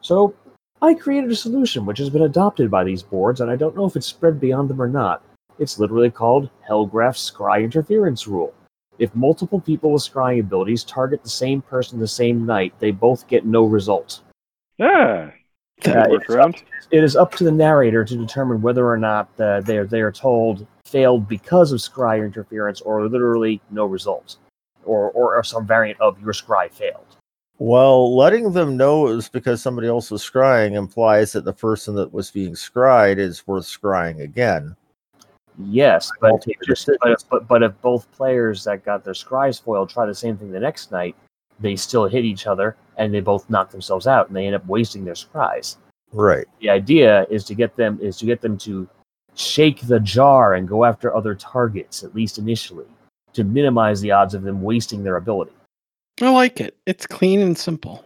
So 0.00 0.34
I 0.84 0.92
created 0.92 1.30
a 1.30 1.34
solution 1.34 1.86
which 1.86 1.96
has 1.96 2.10
been 2.10 2.24
adopted 2.24 2.70
by 2.70 2.84
these 2.84 3.02
boards, 3.02 3.40
and 3.40 3.50
I 3.50 3.56
don't 3.56 3.74
know 3.74 3.86
if 3.86 3.96
it's 3.96 4.04
spread 4.04 4.38
beyond 4.38 4.68
them 4.68 4.82
or 4.82 4.86
not. 4.86 5.22
It's 5.58 5.78
literally 5.78 6.10
called 6.10 6.50
Hellgraph's 6.68 7.30
Scry 7.30 7.64
Interference 7.64 8.26
Rule. 8.28 8.52
If 8.98 9.14
multiple 9.14 9.60
people 9.60 9.92
with 9.92 10.02
scrying 10.02 10.40
abilities 10.40 10.84
target 10.84 11.22
the 11.22 11.30
same 11.30 11.62
person 11.62 11.98
the 11.98 12.06
same 12.06 12.44
night, 12.44 12.74
they 12.80 12.90
both 12.90 13.26
get 13.28 13.46
no 13.46 13.64
result. 13.64 14.20
ah 14.78 14.84
Yeah, 14.84 15.30
that 15.84 16.10
works 16.10 16.26
it's 16.26 16.34
around 16.34 16.62
It 16.90 17.02
is 17.02 17.16
up 17.16 17.32
to 17.36 17.44
the 17.44 17.50
narrator 17.50 18.04
to 18.04 18.16
determine 18.16 18.60
whether 18.60 18.86
or 18.86 18.98
not 18.98 19.30
uh, 19.40 19.62
they 19.62 19.78
are 19.78 19.86
they 19.86 20.02
are 20.02 20.12
told 20.12 20.66
failed 20.84 21.26
because 21.26 21.72
of 21.72 21.80
scry 21.80 22.22
interference 22.22 22.82
or 22.82 23.08
literally 23.08 23.62
no 23.70 23.86
result, 23.86 24.36
or, 24.84 25.10
or 25.12 25.34
or 25.34 25.44
some 25.44 25.66
variant 25.66 25.98
of 26.02 26.20
your 26.20 26.34
scry 26.34 26.70
failed. 26.70 27.13
Well, 27.58 28.16
letting 28.16 28.52
them 28.52 28.76
know 28.76 29.06
it 29.06 29.14
was 29.14 29.28
because 29.28 29.62
somebody 29.62 29.86
else 29.86 30.10
was 30.10 30.28
scrying 30.28 30.74
implies 30.74 31.32
that 31.32 31.44
the 31.44 31.52
person 31.52 31.94
that 31.94 32.12
was 32.12 32.30
being 32.30 32.56
scried 32.56 33.18
is 33.18 33.46
worth 33.46 33.64
scrying 33.64 34.20
again. 34.20 34.74
Yes, 35.58 36.10
but 36.20 36.44
if, 36.48 36.56
just, 36.66 36.90
but, 37.00 37.12
if, 37.12 37.28
but 37.28 37.46
but 37.46 37.62
if 37.62 37.80
both 37.80 38.10
players 38.10 38.64
that 38.64 38.84
got 38.84 39.04
their 39.04 39.14
scries 39.14 39.62
foiled 39.62 39.88
try 39.88 40.04
the 40.04 40.14
same 40.14 40.36
thing 40.36 40.50
the 40.50 40.58
next 40.58 40.90
night, 40.90 41.14
they 41.60 41.76
still 41.76 42.06
hit 42.06 42.24
each 42.24 42.48
other 42.48 42.76
and 42.96 43.14
they 43.14 43.20
both 43.20 43.48
knock 43.48 43.70
themselves 43.70 44.08
out 44.08 44.26
and 44.26 44.36
they 44.36 44.46
end 44.46 44.56
up 44.56 44.66
wasting 44.66 45.04
their 45.04 45.14
scries. 45.14 45.76
Right. 46.12 46.46
The 46.60 46.70
idea 46.70 47.24
is 47.30 47.44
to 47.44 47.54
get 47.54 47.76
them 47.76 48.00
is 48.02 48.18
to 48.18 48.26
get 48.26 48.40
them 48.40 48.58
to 48.58 48.88
shake 49.36 49.80
the 49.82 50.00
jar 50.00 50.54
and 50.54 50.66
go 50.66 50.84
after 50.84 51.14
other 51.14 51.36
targets 51.36 52.02
at 52.02 52.14
least 52.16 52.38
initially 52.38 52.86
to 53.32 53.44
minimize 53.44 54.00
the 54.00 54.10
odds 54.10 54.34
of 54.34 54.42
them 54.42 54.62
wasting 54.62 55.04
their 55.04 55.16
ability. 55.16 55.52
I 56.20 56.30
like 56.30 56.60
it. 56.60 56.76
It's 56.86 57.06
clean 57.06 57.40
and 57.40 57.58
simple. 57.58 58.04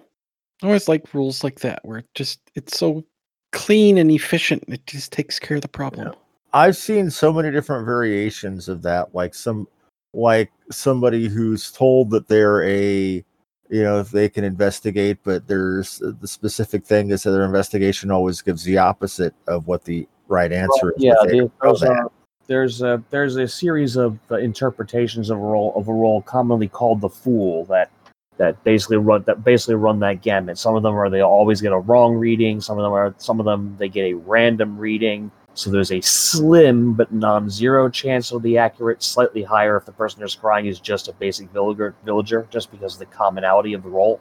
I 0.62 0.66
always 0.66 0.88
like 0.88 1.12
rules 1.14 1.44
like 1.44 1.60
that 1.60 1.80
where 1.84 1.98
it 1.98 2.06
just 2.14 2.40
it's 2.54 2.78
so 2.78 3.04
clean 3.52 3.98
and 3.98 4.10
efficient. 4.10 4.64
It 4.68 4.86
just 4.86 5.12
takes 5.12 5.38
care 5.38 5.56
of 5.56 5.62
the 5.62 5.68
problem. 5.68 6.14
I've 6.52 6.76
seen 6.76 7.10
so 7.10 7.32
many 7.32 7.50
different 7.50 7.84
variations 7.84 8.68
of 8.68 8.82
that, 8.82 9.14
like 9.14 9.34
some 9.34 9.68
like 10.14 10.50
somebody 10.70 11.28
who's 11.28 11.70
told 11.70 12.10
that 12.10 12.28
they're 12.28 12.62
a 12.64 13.24
you 13.70 13.82
know 13.82 14.02
they 14.02 14.28
can 14.28 14.44
investigate, 14.44 15.18
but 15.22 15.46
there's 15.46 15.98
the 15.98 16.26
specific 16.26 16.84
thing 16.84 17.10
is 17.10 17.22
that 17.22 17.30
their 17.32 17.44
investigation 17.44 18.10
always 18.10 18.40
gives 18.40 18.64
the 18.64 18.78
opposite 18.78 19.34
of 19.46 19.66
what 19.66 19.84
the 19.84 20.08
right 20.28 20.52
answer 20.52 20.92
is. 20.92 21.02
yeah, 21.02 21.14
the, 21.22 21.38
don't 21.38 21.52
those 21.62 21.82
are, 21.82 22.10
there's 22.46 22.82
a 22.82 23.02
there's 23.10 23.36
a 23.36 23.46
series 23.46 23.96
of 23.96 24.18
uh, 24.30 24.36
interpretations 24.36 25.30
of 25.30 25.36
a 25.36 25.40
role 25.40 25.72
of 25.76 25.88
a 25.88 25.92
role 25.92 26.22
commonly 26.22 26.68
called 26.68 27.00
the 27.00 27.08
fool 27.08 27.66
that 27.66 27.90
that 28.38 28.62
basically 28.64 28.96
run 28.96 29.22
that 29.26 29.44
basically 29.44 29.74
run 29.74 30.00
that 30.00 30.22
gamut. 30.22 30.58
Some 30.58 30.74
of 30.74 30.82
them 30.82 30.94
are 30.94 31.10
they 31.10 31.20
always 31.20 31.60
get 31.60 31.72
a 31.72 31.78
wrong 31.78 32.14
reading. 32.14 32.60
Some 32.60 32.78
of 32.78 32.84
them 32.84 32.92
are 32.92 33.14
some 33.18 33.38
of 33.40 33.46
them 33.46 33.76
they 33.78 33.88
get 33.88 34.04
a 34.04 34.14
random 34.14 34.78
reading. 34.78 35.30
So 35.54 35.70
there's 35.70 35.90
a 35.90 36.00
slim 36.00 36.94
but 36.94 37.12
non-zero 37.12 37.88
chance 37.90 38.28
it'll 38.28 38.40
be 38.40 38.56
accurate. 38.56 39.02
Slightly 39.02 39.42
higher 39.42 39.76
if 39.76 39.84
the 39.84 39.92
person 39.92 40.20
they're 40.20 40.28
scrying 40.28 40.68
is 40.68 40.78
just 40.78 41.08
a 41.08 41.12
basic 41.12 41.50
villager, 41.50 41.94
villager, 42.04 42.46
just 42.50 42.70
because 42.70 42.94
of 42.94 43.00
the 43.00 43.06
commonality 43.06 43.72
of 43.74 43.82
the 43.82 43.88
role. 43.88 44.20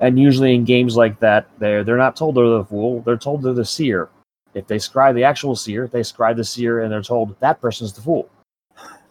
And 0.00 0.18
usually 0.18 0.54
in 0.54 0.64
games 0.64 0.96
like 0.96 1.18
that, 1.20 1.48
they're 1.58 1.82
they're 1.82 1.96
not 1.96 2.16
told 2.16 2.36
they're 2.36 2.48
the 2.48 2.64
fool. 2.64 3.00
They're 3.02 3.16
told 3.16 3.42
they're 3.42 3.54
the 3.54 3.64
seer. 3.64 4.10
If 4.52 4.66
they 4.66 4.76
scry 4.76 5.14
the 5.14 5.24
actual 5.24 5.56
seer, 5.56 5.86
they 5.86 6.00
scry 6.00 6.36
the 6.36 6.44
seer, 6.44 6.80
and 6.80 6.92
they're 6.92 7.02
told 7.02 7.38
that 7.40 7.60
person's 7.60 7.92
the 7.92 8.02
fool. 8.02 8.28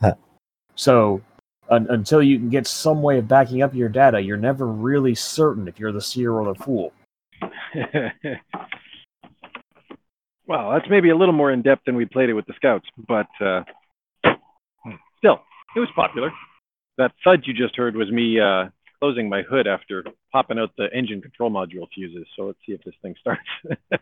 so 0.76 1.22
un- 1.70 1.88
until 1.90 2.22
you 2.22 2.38
can 2.38 2.50
get 2.50 2.68
some 2.68 3.02
way 3.02 3.18
of 3.18 3.28
backing 3.28 3.62
up 3.62 3.74
your 3.74 3.90
data, 3.90 4.20
you're 4.20 4.38
never 4.38 4.68
really 4.68 5.16
certain 5.16 5.68
if 5.68 5.80
you're 5.80 5.92
the 5.92 6.02
seer 6.02 6.32
or 6.34 6.54
the 6.54 6.64
fool. 6.64 6.94
well, 10.48 10.72
that's 10.72 10.90
maybe 10.90 11.10
a 11.10 11.16
little 11.16 11.34
more 11.34 11.52
in 11.52 11.62
depth 11.62 11.86
than 11.86 11.96
we 11.96 12.06
played 12.06 12.30
it 12.30 12.34
with 12.34 12.46
the 12.46 12.54
scouts, 12.56 12.88
but 13.08 13.28
uh, 13.42 13.64
still, 15.18 15.42
it 15.76 15.80
was 15.80 15.90
popular. 15.96 16.32
That 16.98 17.12
thud 17.24 17.44
you 17.46 17.54
just 17.54 17.76
heard 17.76 17.96
was 17.96 18.12
me 18.12 18.40
uh, 18.40 18.66
closing 19.00 19.30
my 19.30 19.42
hood 19.44 19.68
after 19.68 20.04
popping 20.32 20.60
out 20.60 20.72
the 20.78 20.88
engine 20.94 21.22
control 21.22 21.50
module 21.50 21.88
fuses. 21.94 22.28
So 22.36 22.44
let's 22.48 22.60
see 22.66 22.74
if 22.74 22.84
this 22.84 22.96
thing 23.02 23.16
starts. 23.20 23.48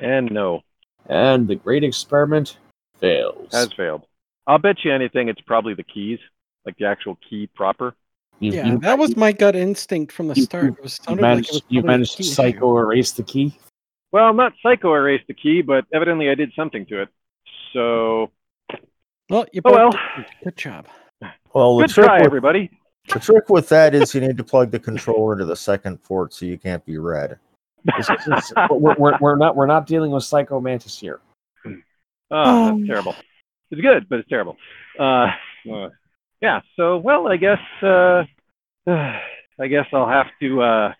and 0.00 0.30
no, 0.32 0.62
And 1.06 1.46
the 1.46 1.56
great 1.56 1.84
experiment 1.84 2.56
fails. 2.98 3.52
has 3.52 3.72
failed. 3.74 4.04
I'll 4.46 4.58
bet 4.58 4.84
you 4.84 4.92
anything 4.92 5.28
it's 5.28 5.40
probably 5.42 5.74
the 5.74 5.82
keys, 5.84 6.18
like 6.64 6.76
the 6.78 6.86
actual 6.86 7.16
key 7.28 7.46
proper. 7.54 7.94
you, 8.40 8.52
Yeah, 8.52 8.66
you, 8.66 8.78
that 8.78 8.98
was 8.98 9.16
my 9.16 9.32
gut 9.32 9.54
instinct 9.56 10.12
from 10.12 10.28
the 10.28 10.34
you- 10.34 10.42
start. 10.42 10.64
It 10.66 10.82
was 10.82 10.98
you 10.98 11.04
sounded 11.04 11.22
like 11.22 11.30
managed, 11.30 11.48
it 11.50 11.52
was 11.54 11.62
you 11.68 11.82
managed 11.82 12.16
to 12.16 12.24
psycho 12.24 12.76
erase 12.78 13.12
the 13.12 13.22
key. 13.22 13.56
Well, 14.12 14.34
not 14.34 14.52
psycho 14.62 14.92
erased 14.94 15.26
the 15.28 15.34
key, 15.34 15.62
but 15.62 15.84
evidently 15.92 16.30
I 16.30 16.34
did 16.34 16.52
something 16.56 16.84
to 16.86 17.02
it. 17.02 17.08
So, 17.72 18.30
Well, 19.28 19.46
you 19.52 19.60
oh 19.64 19.72
well. 19.72 19.92
Good 20.42 20.56
job. 20.56 20.86
Well, 21.54 21.76
the 21.78 21.84
Good 21.86 21.94
trick, 21.94 22.06
try, 22.06 22.18
with, 22.18 22.26
everybody. 22.26 22.70
the 23.12 23.20
trick 23.20 23.48
with 23.48 23.68
that 23.68 23.94
is 23.94 24.12
you 24.14 24.20
need 24.20 24.36
to 24.36 24.42
plug 24.44 24.70
the 24.72 24.80
controller 24.80 25.34
into 25.34 25.44
the 25.44 25.54
second 25.56 26.02
port 26.02 26.32
so 26.34 26.44
you 26.46 26.58
can't 26.58 26.84
be 26.84 26.98
read. 26.98 27.38
It's- 27.86 28.10
it's- 28.26 28.52
we're, 28.70 28.94
we're, 28.98 29.16
we're 29.20 29.36
not 29.36 29.54
we're 29.54 29.66
not 29.66 29.86
dealing 29.86 30.10
with 30.10 30.24
psycho 30.24 30.60
mantis 30.60 30.98
here. 30.98 31.20
Oh, 32.32 32.36
Um. 32.68 32.78
that's 32.80 32.88
terrible. 32.88 33.14
It's 33.70 33.80
good, 33.80 34.08
but 34.08 34.18
it's 34.20 34.28
terrible. 34.28 34.56
Uh, 34.98 35.28
yeah. 36.40 36.60
So, 36.76 36.98
well, 36.98 37.28
I 37.28 37.36
guess 37.36 37.58
uh, 37.82 38.24
I 38.90 39.66
guess 39.68 39.86
I'll 39.92 40.08
have 40.08 40.26
to 40.40 40.62
uh, 40.62 40.92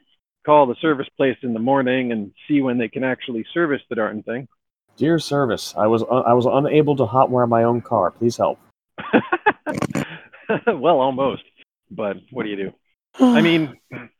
call 0.44 0.66
the 0.66 0.76
service 0.80 1.08
place 1.16 1.36
in 1.42 1.52
the 1.54 1.60
morning 1.60 2.12
and 2.12 2.32
see 2.46 2.60
when 2.60 2.78
they 2.78 2.88
can 2.88 3.04
actually 3.04 3.44
service 3.52 3.82
the 3.88 3.96
darn 3.96 4.22
thing. 4.22 4.48
Dear 4.96 5.18
service, 5.18 5.74
I 5.76 5.86
was 5.86 6.02
un- 6.02 6.24
I 6.26 6.34
was 6.34 6.46
unable 6.46 6.96
to 6.96 7.06
hotwire 7.06 7.48
my 7.48 7.64
own 7.64 7.80
car. 7.80 8.10
Please 8.10 8.36
help. 8.36 8.58
well, 10.66 11.00
almost. 11.00 11.42
But 11.90 12.18
what 12.30 12.44
do 12.44 12.50
you 12.50 12.56
do? 12.56 12.72
I 13.18 13.40
mean, 13.40 13.76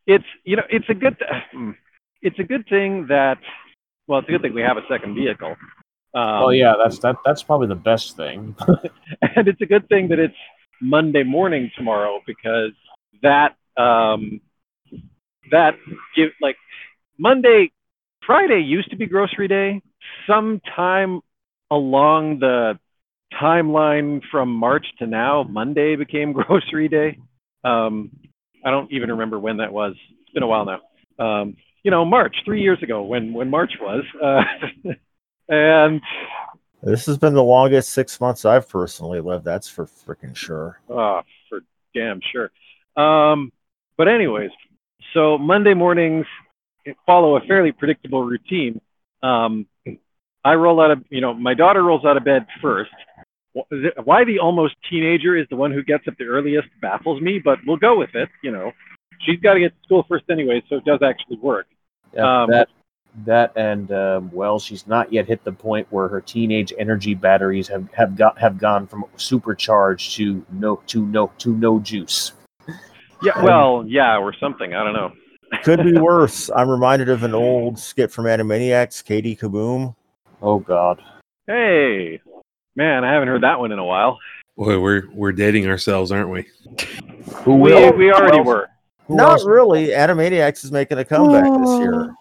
it's 0.07 0.24
you 0.44 0.57
know, 0.57 0.64
it's 0.68 0.88
a 0.88 0.94
good, 0.94 1.16
it's 2.22 2.38
a 2.38 2.42
good 2.42 2.66
thing 2.68 3.07
that, 3.09 3.38
well, 4.07 4.20
it's 4.20 4.28
a 4.28 4.32
good 4.32 4.42
thing 4.42 4.55
we 4.55 4.62
have 4.62 4.76
a 4.76 4.86
second 4.88 5.14
vehicle. 5.14 5.55
Um, 6.12 6.42
oh 6.42 6.50
yeah, 6.50 6.74
that's 6.82 6.98
that 7.00 7.16
that's 7.24 7.42
probably 7.42 7.68
the 7.68 7.76
best 7.76 8.16
thing. 8.16 8.56
and 9.22 9.46
it's 9.46 9.61
a 9.61 9.66
good 9.66 9.88
thing 9.88 10.08
that 10.08 10.18
it's 10.18 10.34
Monday 10.80 11.22
morning 11.22 11.70
tomorrow 11.76 12.20
because 12.26 12.72
that 13.22 13.56
um, 13.76 14.40
that 15.50 15.74
give 16.16 16.30
like 16.40 16.56
Monday, 17.18 17.70
Friday 18.26 18.61
used 18.61 18.90
to 18.90 18.96
be 18.96 19.06
grocery 19.06 19.46
day. 19.46 19.82
Sometime 20.26 21.20
along 21.70 22.40
the 22.40 22.78
timeline 23.40 24.20
from 24.30 24.52
March 24.52 24.86
to 24.98 25.06
now, 25.06 25.44
Monday 25.44 25.94
became 25.96 26.32
grocery 26.32 26.88
day. 26.88 27.18
Um, 27.62 28.11
I 28.64 28.70
don't 28.70 28.90
even 28.92 29.11
remember 29.11 29.38
when 29.38 29.58
that 29.58 29.72
was. 29.72 29.94
It's 30.22 30.30
been 30.32 30.42
a 30.42 30.46
while 30.46 30.64
now. 30.66 30.80
Um, 31.24 31.56
you 31.82 31.90
know, 31.90 32.04
March 32.04 32.34
three 32.44 32.62
years 32.62 32.82
ago 32.82 33.02
when 33.02 33.32
when 33.32 33.48
March 33.48 33.72
was. 33.80 34.02
Uh, 34.20 34.90
and 35.51 36.01
This 36.82 37.05
has 37.07 37.18
been 37.18 37.34
the 37.34 37.42
longest 37.42 37.90
six 37.90 38.20
months 38.20 38.44
I've 38.44 38.68
personally 38.68 39.20
lived. 39.20 39.44
That's 39.44 39.68
for 39.68 39.84
freaking 39.84 40.34
sure. 40.34 40.80
Oh, 40.88 41.20
for 41.48 41.61
damn 41.94 42.20
sure. 42.32 42.51
Um, 42.96 43.53
but 43.98 44.09
anyways, 44.09 44.51
so 45.12 45.36
Monday 45.36 45.74
mornings 45.74 46.24
follow 47.05 47.36
a 47.36 47.40
fairly 47.42 47.72
predictable 47.72 48.24
routine. 48.24 48.80
Um, 49.22 49.66
I 50.42 50.55
roll 50.55 50.80
out 50.80 50.90
of, 50.90 51.05
you 51.11 51.20
know, 51.20 51.34
my 51.34 51.53
daughter 51.53 51.82
rolls 51.82 52.07
out 52.07 52.16
of 52.16 52.24
bed 52.24 52.46
first. 52.62 52.90
Why 54.05 54.24
the 54.24 54.38
almost 54.38 54.76
teenager 54.88 55.36
is 55.36 55.46
the 55.51 55.57
one 55.57 55.72
who 55.72 55.82
gets 55.82 56.07
up 56.09 56.14
the 56.18 56.24
earliest 56.24 56.68
baffles 56.80 57.20
me, 57.20 57.40
but 57.44 57.59
we'll 57.66 57.76
go 57.76 57.98
with 57.98 58.14
it. 58.14 58.28
You 58.42 58.53
know, 58.53 58.72
she's 59.26 59.40
got 59.40 59.55
to 59.55 59.61
get 59.61 59.72
to 59.72 59.84
school 59.84 60.07
first 60.09 60.24
anyway, 60.30 60.62
so 60.68 60.76
it 60.76 60.84
does 60.84 61.01
actually 61.03 61.36
work. 61.38 61.66
Yeah, 62.14 62.42
Um, 62.42 62.51
that 62.51 62.68
that 63.24 63.52
and 63.56 63.90
um, 63.92 64.30
well, 64.32 64.58
she's 64.58 64.86
not 64.86 65.12
yet 65.12 65.26
hit 65.26 65.42
the 65.44 65.52
point 65.52 65.86
where 65.90 66.08
her 66.08 66.20
teenage 66.20 66.72
energy 66.78 67.14
batteries 67.14 67.68
have 67.68 67.92
have 67.92 68.16
got 68.16 68.38
have 68.38 68.58
gone 68.58 68.86
from 68.86 69.04
supercharged 69.16 70.14
to 70.16 70.44
no 70.52 70.76
to 70.86 71.04
no 71.06 71.30
to 71.38 71.54
no 71.56 71.78
juice. 71.80 72.32
Yeah, 73.22 73.42
well, 73.42 73.84
yeah, 73.86 74.16
or 74.16 74.32
something. 74.34 74.74
I 74.74 74.82
don't 74.84 74.94
know. 74.94 75.12
Could 75.62 75.82
be 75.84 75.92
worse. 76.00 76.50
I'm 76.54 76.68
reminded 76.70 77.08
of 77.08 77.22
an 77.22 77.34
old 77.34 77.78
skit 77.78 78.11
from 78.11 78.24
Animaniacs, 78.26 79.04
Katie 79.04 79.36
Kaboom. 79.36 79.94
Oh 80.40 80.58
God. 80.58 81.02
Hey, 81.46 82.20
man, 82.76 83.04
I 83.04 83.12
haven't 83.12 83.28
heard 83.28 83.42
that 83.42 83.58
one 83.58 83.72
in 83.72 83.78
a 83.78 83.84
while. 83.84 84.18
Boy, 84.56 84.78
we're 84.78 85.02
we're 85.12 85.32
dating 85.32 85.66
ourselves, 85.68 86.12
aren't 86.12 86.30
we? 86.30 86.46
Who 87.44 87.56
We, 87.56 87.72
will? 87.72 87.92
we 87.92 88.12
already 88.12 88.36
Who 88.36 88.38
else- 88.38 88.46
were. 88.46 88.68
who 89.08 89.16
Not 89.16 89.30
else- 89.32 89.44
really. 89.46 89.88
Animaniacs 89.88 90.64
is 90.64 90.70
making 90.72 90.98
a 90.98 91.04
comeback 91.04 91.44
this 91.61 91.78
year. 91.80 92.14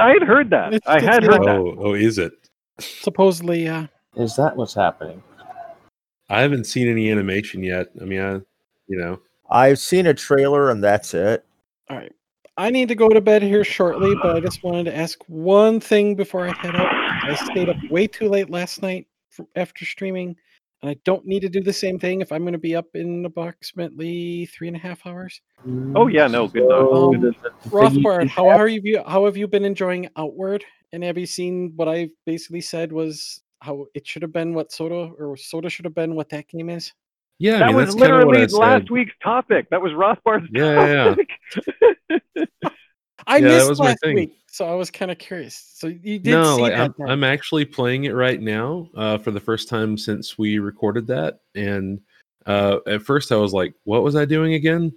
I 0.00 0.10
had 0.10 0.22
heard 0.22 0.50
that. 0.50 0.74
It's- 0.74 0.90
I 0.90 0.96
it's 0.98 1.04
had 1.06 1.22
not- 1.24 1.32
heard 1.32 1.42
that. 1.46 1.56
Oh, 1.56 1.74
oh, 1.78 1.94
is 1.94 2.18
it? 2.18 2.32
Supposedly, 2.78 3.68
uh, 3.68 3.86
Is 4.16 4.36
that 4.36 4.56
what's 4.56 4.74
happening? 4.74 5.22
I 6.28 6.40
haven't 6.40 6.64
seen 6.64 6.88
any 6.88 7.10
animation 7.10 7.62
yet. 7.62 7.88
I 8.00 8.04
mean, 8.04 8.20
I, 8.20 8.32
you 8.86 8.98
know, 8.98 9.20
I've 9.50 9.78
seen 9.78 10.06
a 10.06 10.14
trailer 10.14 10.70
and 10.70 10.82
that's 10.82 11.14
it. 11.14 11.44
all 11.90 11.96
right. 11.98 12.12
I 12.58 12.68
need 12.70 12.88
to 12.88 12.94
go 12.94 13.08
to 13.08 13.20
bed 13.20 13.42
here 13.42 13.64
shortly, 13.64 14.14
but 14.22 14.36
I 14.36 14.40
just 14.40 14.62
wanted 14.62 14.84
to 14.84 14.96
ask 14.96 15.18
one 15.26 15.80
thing 15.80 16.14
before 16.14 16.46
I 16.46 16.52
head 16.58 16.76
out. 16.76 16.92
I 16.92 17.34
stayed 17.34 17.70
up 17.70 17.76
way 17.90 18.06
too 18.06 18.28
late 18.28 18.50
last 18.50 18.82
night 18.82 19.06
after 19.56 19.86
streaming, 19.86 20.36
and 20.82 20.90
I 20.90 20.96
don't 21.04 21.24
need 21.26 21.40
to 21.40 21.48
do 21.48 21.62
the 21.62 21.72
same 21.72 21.98
thing 21.98 22.20
if 22.20 22.32
I'm 22.32 22.42
going 22.42 22.52
to 22.52 22.58
be 22.58 22.74
up 22.74 22.86
in 22.94 23.24
approximately 23.24 24.46
three 24.46 24.68
and 24.68 24.76
a 24.76 24.80
half 24.80 25.06
hours. 25.06 25.40
Oh 25.94 26.08
yeah, 26.08 26.26
no, 26.26 26.48
good 26.48 26.64
So, 26.68 26.68
dog. 26.68 27.14
Um, 27.24 27.34
Rothbard, 27.66 28.28
how 28.28 28.48
have- 28.50 28.60
are 28.60 28.68
you? 28.68 29.02
How 29.06 29.24
have 29.24 29.36
you 29.36 29.46
been 29.46 29.64
enjoying 29.64 30.08
Outward? 30.16 30.64
And 30.92 31.02
have 31.04 31.16
you 31.16 31.26
seen 31.26 31.72
what 31.76 31.88
I 31.88 32.10
basically 32.26 32.60
said 32.60 32.92
was 32.92 33.40
how 33.60 33.86
it 33.94 34.06
should 34.06 34.22
have 34.22 34.32
been 34.32 34.52
what 34.54 34.70
SotA 34.70 35.12
or 35.18 35.36
SotA 35.36 35.70
should 35.70 35.84
have 35.86 35.94
been 35.94 36.14
what 36.14 36.28
that 36.30 36.48
game 36.48 36.68
is? 36.68 36.92
yeah. 37.38 37.54
I 37.56 37.58
that 37.60 37.66
mean, 37.68 37.76
was 37.76 37.86
that's 37.94 38.00
kind 38.08 38.12
what 38.26 38.36
literally 38.36 38.52
I 38.54 38.58
last 38.58 38.80
said. 38.82 38.90
week's 38.90 39.14
topic. 39.22 39.70
That 39.70 39.80
was 39.80 39.92
Rothbard's 39.94 40.48
Yeah, 40.52 40.86
yeah, 40.86 41.04
topic. 41.04 41.30
I 43.26 43.36
Yeah, 43.38 43.48
that 43.48 43.54
missed 43.54 43.68
was 43.70 43.78
my 43.78 43.86
last 43.86 44.00
thing. 44.02 44.14
week, 44.16 44.36
so 44.52 44.66
I 44.66 44.74
was 44.74 44.90
kind 44.90 45.10
of 45.10 45.16
curious. 45.16 45.72
So 45.74 45.86
you 45.86 46.18
did 46.18 46.32
no, 46.32 46.56
see 46.56 46.62
like 46.62 46.72
that? 46.72 46.80
I'm, 46.82 46.94
then. 46.98 47.08
I'm 47.08 47.24
actually 47.24 47.64
playing 47.64 48.04
it 48.04 48.14
right 48.14 48.40
now 48.40 48.90
uh, 48.94 49.16
for 49.16 49.30
the 49.30 49.40
first 49.40 49.66
time 49.66 49.96
since 49.96 50.36
we 50.36 50.58
recorded 50.58 51.06
that. 51.06 51.40
And 51.54 52.02
uh, 52.44 52.80
at 52.86 53.00
first, 53.00 53.32
I 53.32 53.36
was 53.36 53.54
like, 53.54 53.72
"What 53.84 54.02
was 54.02 54.14
I 54.14 54.26
doing 54.26 54.52
again?" 54.52 54.92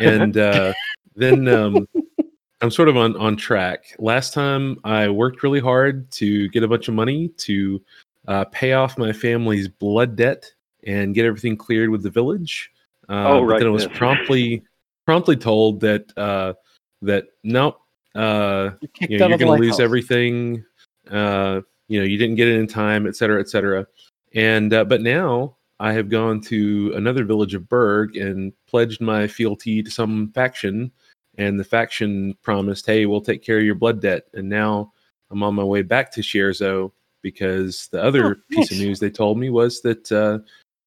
And 0.00 0.38
uh, 0.38 0.72
then 1.14 1.46
um, 1.46 1.86
I'm 2.62 2.70
sort 2.70 2.88
of 2.88 2.96
on 2.96 3.14
on 3.16 3.36
track. 3.36 3.84
Last 3.98 4.32
time, 4.32 4.78
I 4.82 5.10
worked 5.10 5.42
really 5.42 5.60
hard 5.60 6.10
to 6.12 6.48
get 6.48 6.62
a 6.62 6.68
bunch 6.68 6.88
of 6.88 6.94
money 6.94 7.28
to 7.28 7.82
uh, 8.26 8.44
pay 8.46 8.72
off 8.72 8.96
my 8.96 9.12
family's 9.12 9.68
blood 9.68 10.16
debt 10.16 10.50
and 10.86 11.14
get 11.14 11.26
everything 11.26 11.54
cleared 11.54 11.90
with 11.90 12.02
the 12.02 12.10
village. 12.10 12.72
Uh, 13.10 13.24
Oh, 13.28 13.40
but 13.40 13.44
right, 13.44 13.58
then 13.58 13.68
I 13.68 13.72
was 13.72 13.86
promptly 13.88 14.62
promptly 15.04 15.36
told 15.36 15.80
that 15.80 16.16
uh, 16.16 16.54
that 17.02 17.26
nope. 17.44 17.78
Uh, 18.16 18.70
You're 19.00 19.20
know, 19.20 19.28
you're 19.28 19.38
going 19.38 19.60
to 19.60 19.66
lose 19.66 19.80
everything. 19.80 20.64
Uh, 21.10 21.60
you 21.88 22.00
know, 22.00 22.06
you 22.06 22.16
didn't 22.16 22.36
get 22.36 22.48
it 22.48 22.58
in 22.58 22.66
time, 22.66 23.06
et 23.06 23.14
cetera, 23.14 23.40
et 23.40 23.48
cetera. 23.48 23.86
And 24.34 24.72
uh, 24.72 24.84
but 24.84 25.02
now 25.02 25.56
I 25.78 25.92
have 25.92 26.08
gone 26.08 26.40
to 26.42 26.92
another 26.96 27.24
village 27.24 27.54
of 27.54 27.68
Berg 27.68 28.16
and 28.16 28.52
pledged 28.66 29.00
my 29.00 29.26
fealty 29.26 29.82
to 29.82 29.90
some 29.90 30.32
faction, 30.32 30.90
and 31.38 31.60
the 31.60 31.64
faction 31.64 32.34
promised, 32.42 32.86
"Hey, 32.86 33.06
we'll 33.06 33.20
take 33.20 33.42
care 33.42 33.58
of 33.58 33.64
your 33.64 33.74
blood 33.74 34.00
debt." 34.00 34.24
And 34.34 34.48
now 34.48 34.92
I'm 35.30 35.42
on 35.42 35.54
my 35.54 35.64
way 35.64 35.82
back 35.82 36.10
to 36.12 36.22
Cierzo 36.22 36.92
because 37.22 37.88
the 37.92 38.02
other 38.02 38.24
Oh, 38.24 38.34
piece 38.50 38.70
of 38.70 38.78
news 38.78 39.00
they 39.00 39.10
told 39.10 39.38
me 39.38 39.50
was 39.50 39.80
that 39.82 40.10
uh, 40.12 40.38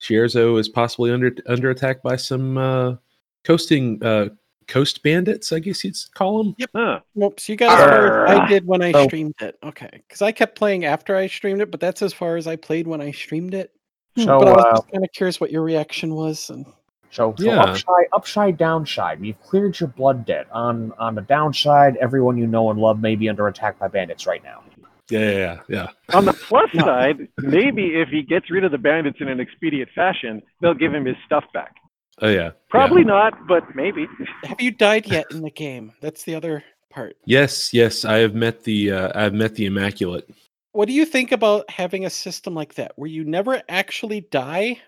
Cierzo 0.02 0.60
is 0.60 0.70
possibly 0.70 1.12
under 1.12 1.32
under 1.48 1.70
attack 1.70 2.02
by 2.02 2.16
some 2.16 2.58
uh, 2.58 2.96
coasting 3.44 4.04
uh, 4.04 4.30
coast 4.70 5.04
bandits. 5.04 5.52
I 5.52 5.60
guess 5.60 5.84
you'd 5.84 5.98
call 6.14 6.44
them. 6.44 6.56
Huh. 6.74 7.00
Nope. 7.16 7.40
So 7.40 7.52
you 7.54 7.58
guys 7.58 7.72
as 7.72 7.78
far 7.90 8.26
as 8.28 8.40
I 8.40 8.48
did 8.48 8.66
when 8.66 8.82
I 8.82 8.92
So- 8.94 9.06
streamed 9.08 9.36
it. 9.42 9.58
Okay, 9.64 9.90
because 9.92 10.22
I 10.22 10.32
kept 10.32 10.58
playing 10.58 10.86
after 10.86 11.16
I 11.18 11.28
streamed 11.28 11.62
it, 11.62 11.72
but 11.72 11.80
that's 11.82 12.02
as 12.02 12.14
far 12.14 12.38
as 12.38 12.48
I 12.48 12.56
played 12.56 12.88
when 12.88 13.02
I 13.02 13.12
streamed 13.12 13.54
it. 13.54 13.72
So, 14.18 14.40
but 14.40 14.48
I 14.48 14.52
was 14.54 14.80
uh, 14.80 14.92
kind 14.92 15.04
of 15.04 15.12
curious 15.14 15.40
what 15.42 15.52
your 15.52 15.62
reaction 15.64 16.16
was. 16.16 16.50
And 16.50 16.66
So, 17.12 17.34
so 17.38 17.44
Yeah. 17.44 17.62
upside, 17.64 18.06
upside, 18.14 18.58
downside. 18.58 19.20
You've 19.22 19.42
cleared 19.42 19.80
your 19.80 19.90
blood 19.90 20.26
debt. 20.26 20.48
On 20.52 20.94
on 21.00 21.16
the 21.16 21.22
downside, 21.22 21.98
everyone 21.98 22.38
you 22.38 22.48
know 22.48 22.70
and 22.70 22.80
love 22.80 23.00
may 23.02 23.16
be 23.16 23.28
under 23.30 23.48
attack 23.48 23.80
by 23.80 23.88
bandits 23.88 24.26
right 24.28 24.44
now. 24.44 24.64
Yeah, 25.10 25.20
yeah, 25.20 25.38
yeah. 25.38 25.58
yeah. 25.70 25.88
On 26.16 26.26
the 26.26 26.34
plus 26.34 26.72
side, 26.80 27.28
maybe 27.40 27.96
if 27.96 28.10
he 28.10 28.22
gets 28.22 28.52
rid 28.52 28.64
of 28.64 28.72
the 28.72 28.78
bandits 28.78 29.18
in 29.22 29.28
an 29.28 29.40
expedient 29.40 29.90
fashion, 29.96 30.42
they'll 30.62 30.76
give 30.76 30.94
him 30.94 31.06
his 31.06 31.16
stuff 31.26 31.46
back. 31.52 31.76
Oh 32.22 32.30
yeah. 32.30 32.52
Probably 32.70 33.02
Yeah. 33.02 33.08
not, 33.08 33.48
but 33.48 33.76
maybe. 33.76 34.08
Have 34.44 34.62
you 34.62 34.72
died 34.72 35.08
yet 35.08 35.32
in 35.32 35.42
the 35.42 35.52
game? 35.52 35.94
That's 36.02 36.24
the 36.24 36.36
other 36.36 36.64
part. 36.90 37.18
Yes, 37.26 37.74
yes. 37.74 38.06
I 38.06 38.18
have 38.18 38.36
met 38.36 38.64
the 38.64 38.92
uh, 38.92 39.12
I've 39.16 39.34
met 39.34 39.56
the 39.56 39.66
immaculate. 39.66 40.30
What 40.72 40.88
do 40.88 40.94
you 40.94 41.06
think 41.06 41.32
about 41.32 41.70
having 41.70 42.06
a 42.06 42.10
system 42.10 42.54
like 42.54 42.76
that 42.76 42.92
where 42.96 43.10
you 43.10 43.24
never 43.24 43.62
actually 43.70 44.22
die 44.22 44.80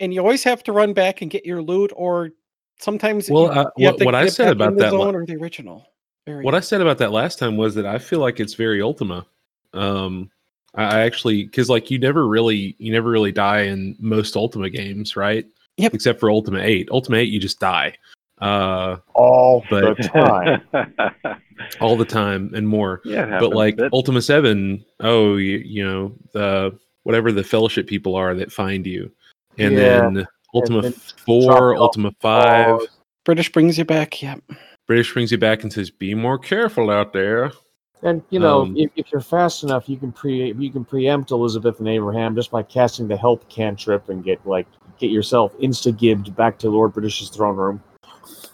and 0.00 0.12
you 0.12 0.20
always 0.20 0.44
have 0.44 0.62
to 0.64 0.72
run 0.72 0.92
back 0.92 1.22
and 1.22 1.30
get 1.30 1.46
your 1.46 1.62
loot 1.62 1.92
or 1.94 2.30
sometimes 2.78 3.30
Well, 3.30 3.44
you, 3.44 3.48
uh, 3.50 3.70
you 3.76 3.86
have 3.86 3.94
what, 3.94 3.98
to 3.98 4.04
what 4.04 4.14
I 4.14 4.28
said 4.28 4.52
about 4.52 4.70
in 4.72 4.76
the 4.76 4.84
that 4.84 4.94
la- 4.94 5.10
or 5.10 5.24
the 5.24 5.36
original 5.36 5.86
area. 6.26 6.42
what 6.42 6.54
I 6.54 6.60
said 6.60 6.80
about 6.80 6.98
that 6.98 7.12
last 7.12 7.38
time 7.38 7.56
was 7.56 7.74
that 7.76 7.86
I 7.86 7.98
feel 7.98 8.18
like 8.20 8.40
it's 8.40 8.54
very 8.54 8.82
Ultima. 8.82 9.26
Um, 9.74 10.30
I, 10.74 10.84
I 10.84 11.00
actually 11.00 11.44
because 11.44 11.68
like 11.68 11.90
you 11.90 11.98
never 11.98 12.26
really 12.26 12.74
you 12.78 12.92
never 12.92 13.10
really 13.10 13.32
die 13.32 13.62
in 13.62 13.96
most 14.00 14.36
Ultima 14.36 14.70
games, 14.70 15.16
right? 15.16 15.46
Yep. 15.78 15.94
Except 15.94 16.20
for 16.20 16.30
Ultima 16.30 16.58
Eight. 16.60 16.88
Ultima 16.90 17.16
Eight, 17.18 17.30
you 17.30 17.40
just 17.40 17.58
die. 17.60 17.94
Uh, 18.40 18.96
All 19.14 19.64
But- 19.70 19.96
the 19.96 20.02
time. 20.74 21.40
all 21.80 21.96
the 21.96 22.04
time 22.04 22.52
and 22.54 22.68
more. 22.68 23.00
yeah, 23.04 23.38
but 23.40 23.50
like 23.50 23.76
but- 23.76 23.92
Ultima 23.92 24.22
Seven, 24.22 24.84
oh, 25.00 25.36
you, 25.36 25.58
you 25.58 25.84
know 25.84 26.12
the 26.32 26.76
whatever 27.02 27.32
the 27.32 27.42
Fellowship 27.42 27.86
people 27.86 28.14
are 28.14 28.34
that 28.34 28.52
find 28.52 28.86
you, 28.86 29.10
and 29.58 29.74
Yeah. 29.74 29.78
then 30.10 30.26
Ultima 30.54 30.82
then 30.82 30.92
Four, 30.92 31.42
drop 31.50 31.58
it 31.58 31.62
off 31.76 31.78
Ultima 31.80 32.12
Five. 32.20 32.80
British 33.24 33.50
brings 33.52 33.76
you 33.78 33.84
back. 33.84 34.22
Yep. 34.22 34.40
British 34.86 35.12
brings 35.12 35.32
you 35.32 35.38
back 35.38 35.62
and 35.64 35.72
says, 35.72 35.90
"Be 35.90 36.14
more 36.14 36.38
careful 36.38 36.90
out 36.90 37.12
there." 37.12 37.50
And 38.02 38.22
you 38.30 38.38
know, 38.38 38.62
Um, 38.62 38.74
if, 38.76 38.90
if 38.96 39.10
you're 39.10 39.20
fast 39.20 39.64
enough, 39.64 39.88
you 39.88 39.96
can 39.96 40.12
pre 40.12 40.52
you 40.52 40.70
can 40.70 40.84
preempt 40.84 41.30
Elizabeth 41.30 41.78
and 41.80 41.88
Abraham 41.88 42.34
just 42.34 42.50
by 42.50 42.62
casting 42.62 43.08
the 43.08 43.16
help 43.16 43.48
cantrip 43.48 44.08
and 44.08 44.22
get 44.22 44.44
like 44.46 44.66
get 44.98 45.10
yourself 45.10 45.56
insta 45.58 45.96
gibbed 45.96 46.34
back 46.36 46.58
to 46.60 46.70
Lord 46.70 46.92
British's 46.92 47.30
throne 47.30 47.56
room. 47.56 47.82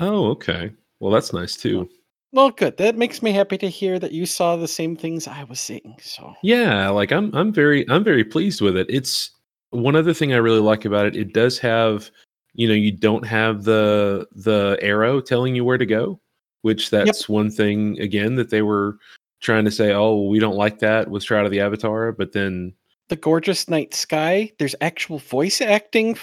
Oh, 0.01 0.27
okay. 0.31 0.73
Well, 1.01 1.13
that's 1.13 1.33
nice 1.33 1.57
too. 1.57 1.89
Well, 2.33 2.51
good. 2.51 2.77
That 2.79 2.97
makes 2.97 3.23
me 3.23 3.31
happy 3.31 3.57
to 3.59 3.69
hear 3.69 3.99
that 4.01 4.11
you 4.11 4.27
saw 4.27 4.57
the 4.57 4.67
same 4.67 4.97
things 4.97 5.29
I 5.29 5.45
was 5.45 5.61
seeing. 5.61 5.95
So 6.01 6.35
Yeah, 6.43 6.89
like 6.89 7.13
I'm 7.13 7.35
I'm 7.35 7.53
very 7.53 7.89
I'm 7.91 8.03
very 8.03 8.25
pleased 8.25 8.61
with 8.61 8.77
it. 8.77 8.87
It's 8.89 9.31
one 9.71 9.95
other 9.95 10.15
thing 10.15 10.33
I 10.33 10.39
really 10.39 10.61
like 10.61 10.85
about 10.85 11.07
it. 11.07 11.17
It 11.17 11.33
does 11.33 11.59
have, 11.59 12.11
you 12.55 12.67
know, 12.67 12.75
you 12.75 12.93
don't 12.93 13.27
have 13.27 13.65
the 13.65 14.27
the 14.33 14.79
arrow 14.81 15.21
telling 15.21 15.55
you 15.55 15.65
where 15.65 15.79
to 15.79 15.87
go, 15.87 16.19
which 16.63 16.91
that's 16.91 17.29
one 17.29 17.51
thing 17.51 18.01
again 18.01 18.35
that 18.37 18.51
they 18.51 18.63
were 18.63 18.99
trying 19.45 19.65
to 19.67 19.71
say, 19.71 19.93
"Oh, 19.93 20.23
we 20.23 20.39
don't 20.41 20.57
like 20.57 20.81
that 20.81 21.09
with 21.09 21.23
Shroud 21.23 21.45
of 21.45 21.53
the 21.53 21.61
Avatar," 21.61 22.11
but 22.13 22.33
then 22.33 22.73
the 23.09 23.17
gorgeous 23.17 23.69
night 23.69 23.95
sky. 23.95 24.51
There's 24.59 24.75
actual 24.81 25.19
voice 25.21 25.61
acting. 25.61 26.17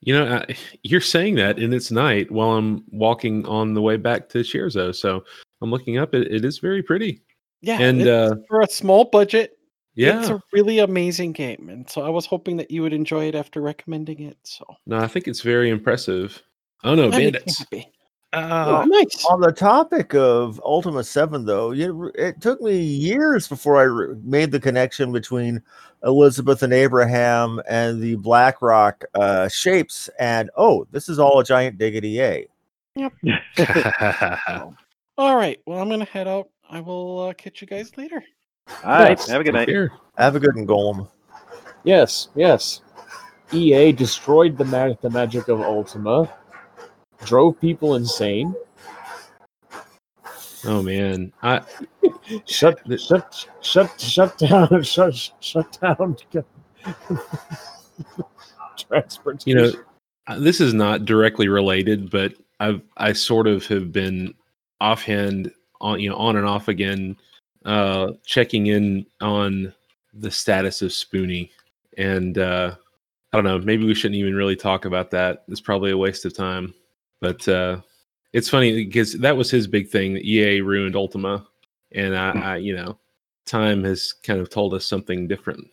you 0.00 0.14
know, 0.14 0.26
I, 0.48 0.56
you're 0.82 1.00
saying 1.00 1.36
that 1.36 1.58
and 1.58 1.72
it's 1.72 1.90
night 1.90 2.30
while 2.30 2.52
I'm 2.52 2.82
walking 2.90 3.46
on 3.46 3.74
the 3.74 3.80
way 3.82 3.96
back 3.96 4.28
to 4.30 4.38
Cierzo. 4.40 4.94
So 4.94 5.24
I'm 5.62 5.70
looking 5.70 5.98
up. 5.98 6.14
It, 6.14 6.30
it 6.32 6.44
is 6.44 6.58
very 6.58 6.82
pretty. 6.82 7.22
Yeah, 7.62 7.80
And, 7.80 8.06
uh, 8.06 8.34
for 8.48 8.60
a 8.60 8.68
small 8.68 9.04
budget, 9.06 9.52
Yeah. 9.94 10.18
it's 10.20 10.28
a 10.28 10.38
really 10.52 10.80
amazing 10.80 11.32
game, 11.32 11.70
and 11.70 11.88
so 11.88 12.02
I 12.02 12.10
was 12.10 12.26
hoping 12.26 12.58
that 12.58 12.70
you 12.70 12.82
would 12.82 12.92
enjoy 12.92 13.28
it 13.28 13.34
after 13.34 13.62
recommending 13.62 14.20
it. 14.20 14.36
So 14.42 14.64
no, 14.86 14.98
I 14.98 15.06
think 15.06 15.26
it's 15.28 15.40
very 15.40 15.70
impressive. 15.70 16.42
Oh 16.82 16.94
no, 16.94 17.08
that 17.10 17.16
makes 17.16 17.18
me 17.18 17.30
bandits. 17.30 17.58
happy. 17.58 17.92
Oh, 18.34 18.84
nice. 18.86 19.24
On 19.30 19.40
the 19.40 19.52
topic 19.52 20.14
of 20.14 20.60
Ultima 20.64 21.04
7, 21.04 21.44
though, 21.44 21.70
you, 21.70 22.10
it 22.14 22.40
took 22.40 22.60
me 22.60 22.76
years 22.76 23.46
before 23.48 23.78
I 23.78 23.82
re- 23.82 24.16
made 24.22 24.50
the 24.50 24.60
connection 24.60 25.12
between 25.12 25.62
Elizabeth 26.04 26.62
and 26.62 26.72
Abraham 26.72 27.60
and 27.68 28.02
the 28.02 28.16
BlackRock 28.16 29.04
uh, 29.14 29.48
shapes. 29.48 30.10
And 30.18 30.50
oh, 30.56 30.86
this 30.90 31.08
is 31.08 31.18
all 31.18 31.38
a 31.38 31.44
giant 31.44 31.78
diggity 31.78 32.20
A. 32.20 32.46
Yep. 32.96 33.12
All 35.16 35.36
right. 35.36 35.60
Well, 35.64 35.80
I'm 35.80 35.88
gonna 35.88 36.04
head 36.04 36.26
out. 36.26 36.48
I 36.68 36.80
will 36.80 37.28
uh, 37.28 37.34
catch 37.34 37.60
you 37.60 37.68
guys 37.68 37.96
later. 37.96 38.22
All 38.82 38.90
right. 38.90 39.10
Yes. 39.10 39.28
Have 39.28 39.40
a 39.40 39.44
good 39.44 39.54
night. 39.54 39.68
Here. 39.68 39.92
Have 40.18 40.34
a 40.34 40.40
good 40.40 40.56
one, 40.56 40.66
Golem. 40.66 41.08
Yes, 41.84 42.28
yes. 42.34 42.80
EA 43.52 43.92
destroyed 43.92 44.56
the 44.56 44.64
mag- 44.64 45.00
the 45.02 45.10
magic 45.10 45.48
of 45.48 45.60
Ultima, 45.60 46.32
drove 47.24 47.60
people 47.60 47.94
insane, 47.96 48.54
Oh 50.66 50.82
man, 50.82 51.30
I 51.42 51.60
shut 52.46 52.80
The- 52.86 52.96
shut 52.96 53.46
shut 53.60 54.00
shut 54.00 54.38
down 54.38 54.82
shut 54.84 55.30
shut 55.40 55.78
down 55.80 56.16
transportation. 58.78 59.46
you 59.46 59.54
know 59.54 59.72
uh, 60.26 60.38
this 60.38 60.60
is 60.60 60.72
not 60.72 61.04
directly 61.04 61.48
related, 61.48 62.08
but 62.10 62.32
I've 62.60 62.80
I 62.96 63.12
sort 63.12 63.46
of 63.46 63.66
have 63.66 63.92
been 63.92 64.32
offhand 64.80 65.52
on 65.82 66.00
you 66.00 66.08
know 66.08 66.16
on 66.16 66.36
and 66.36 66.46
off 66.46 66.68
again, 66.68 67.16
uh, 67.66 68.12
checking 68.24 68.68
in 68.68 69.04
on 69.20 69.72
the 70.14 70.30
status 70.30 70.80
of 70.80 70.92
Spoony, 70.94 71.50
and 71.98 72.38
uh, 72.38 72.74
I 73.32 73.36
don't 73.36 73.44
know. 73.44 73.58
Maybe 73.58 73.84
we 73.84 73.94
shouldn't 73.94 74.18
even 74.18 74.34
really 74.34 74.56
talk 74.56 74.86
about 74.86 75.10
that. 75.10 75.44
It's 75.48 75.60
probably 75.60 75.90
a 75.90 75.98
waste 75.98 76.24
of 76.24 76.34
time. 76.34 76.72
But 77.24 77.48
uh, 77.48 77.80
it's 78.34 78.50
funny 78.50 78.84
because 78.84 79.14
that 79.14 79.34
was 79.34 79.50
his 79.50 79.66
big 79.66 79.88
thing. 79.88 80.18
EA 80.18 80.60
ruined 80.60 80.94
Ultima, 80.94 81.46
and 81.92 82.14
I, 82.14 82.30
I 82.32 82.56
you 82.56 82.76
know, 82.76 82.98
time 83.46 83.82
has 83.84 84.12
kind 84.12 84.40
of 84.40 84.50
told 84.50 84.74
us 84.74 84.84
something 84.84 85.26
different. 85.26 85.66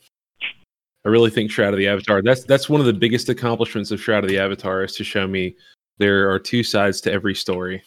I 1.04 1.10
really 1.10 1.30
think 1.30 1.52
Shroud 1.52 1.74
of 1.74 1.78
the 1.78 1.90
Avatar. 1.90 2.22
That's 2.22 2.46
that's 2.46 2.70
one 2.70 2.80
of 2.80 2.86
the 2.86 2.94
biggest 2.94 3.28
accomplishments 3.28 3.92
of 3.92 4.00
Shroud 4.00 4.24
of 4.24 4.30
the 4.30 4.40
Avatar 4.40 4.86
is 4.86 4.96
to 4.96 5.04
show 5.04 5.28
me 5.28 5.58
there 5.98 6.32
are 6.32 6.40
two 6.40 6.64
sides 6.64 7.02
to 7.02 7.12
every 7.12 7.36
story. 7.36 7.84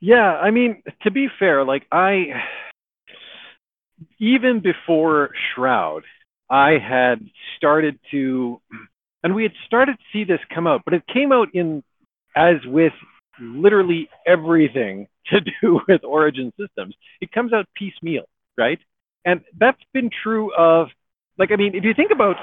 Yeah, 0.00 0.38
I 0.38 0.50
mean, 0.50 0.82
to 1.04 1.12
be 1.12 1.28
fair, 1.38 1.64
like 1.64 1.86
I, 1.92 2.42
even 4.18 4.58
before 4.58 5.30
Shroud, 5.54 6.02
I 6.50 6.78
had 6.78 7.24
started 7.56 7.96
to, 8.10 8.60
and 9.22 9.36
we 9.36 9.44
had 9.44 9.52
started 9.66 9.98
to 9.98 10.04
see 10.12 10.24
this 10.24 10.40
come 10.52 10.66
out, 10.66 10.82
but 10.84 10.94
it 10.94 11.06
came 11.06 11.30
out 11.30 11.48
in, 11.54 11.84
as 12.36 12.56
with 12.66 12.92
literally 13.40 14.08
everything 14.26 15.08
to 15.26 15.40
do 15.40 15.80
with 15.88 16.04
Origin 16.04 16.52
systems, 16.58 16.94
it 17.20 17.32
comes 17.32 17.52
out 17.52 17.66
piecemeal, 17.74 18.24
right? 18.56 18.78
And 19.24 19.40
that's 19.58 19.80
been 19.92 20.10
true 20.22 20.54
of, 20.54 20.88
like, 21.38 21.50
I 21.50 21.56
mean, 21.56 21.74
if 21.74 21.84
you 21.84 21.94
think 21.94 22.10
about, 22.12 22.36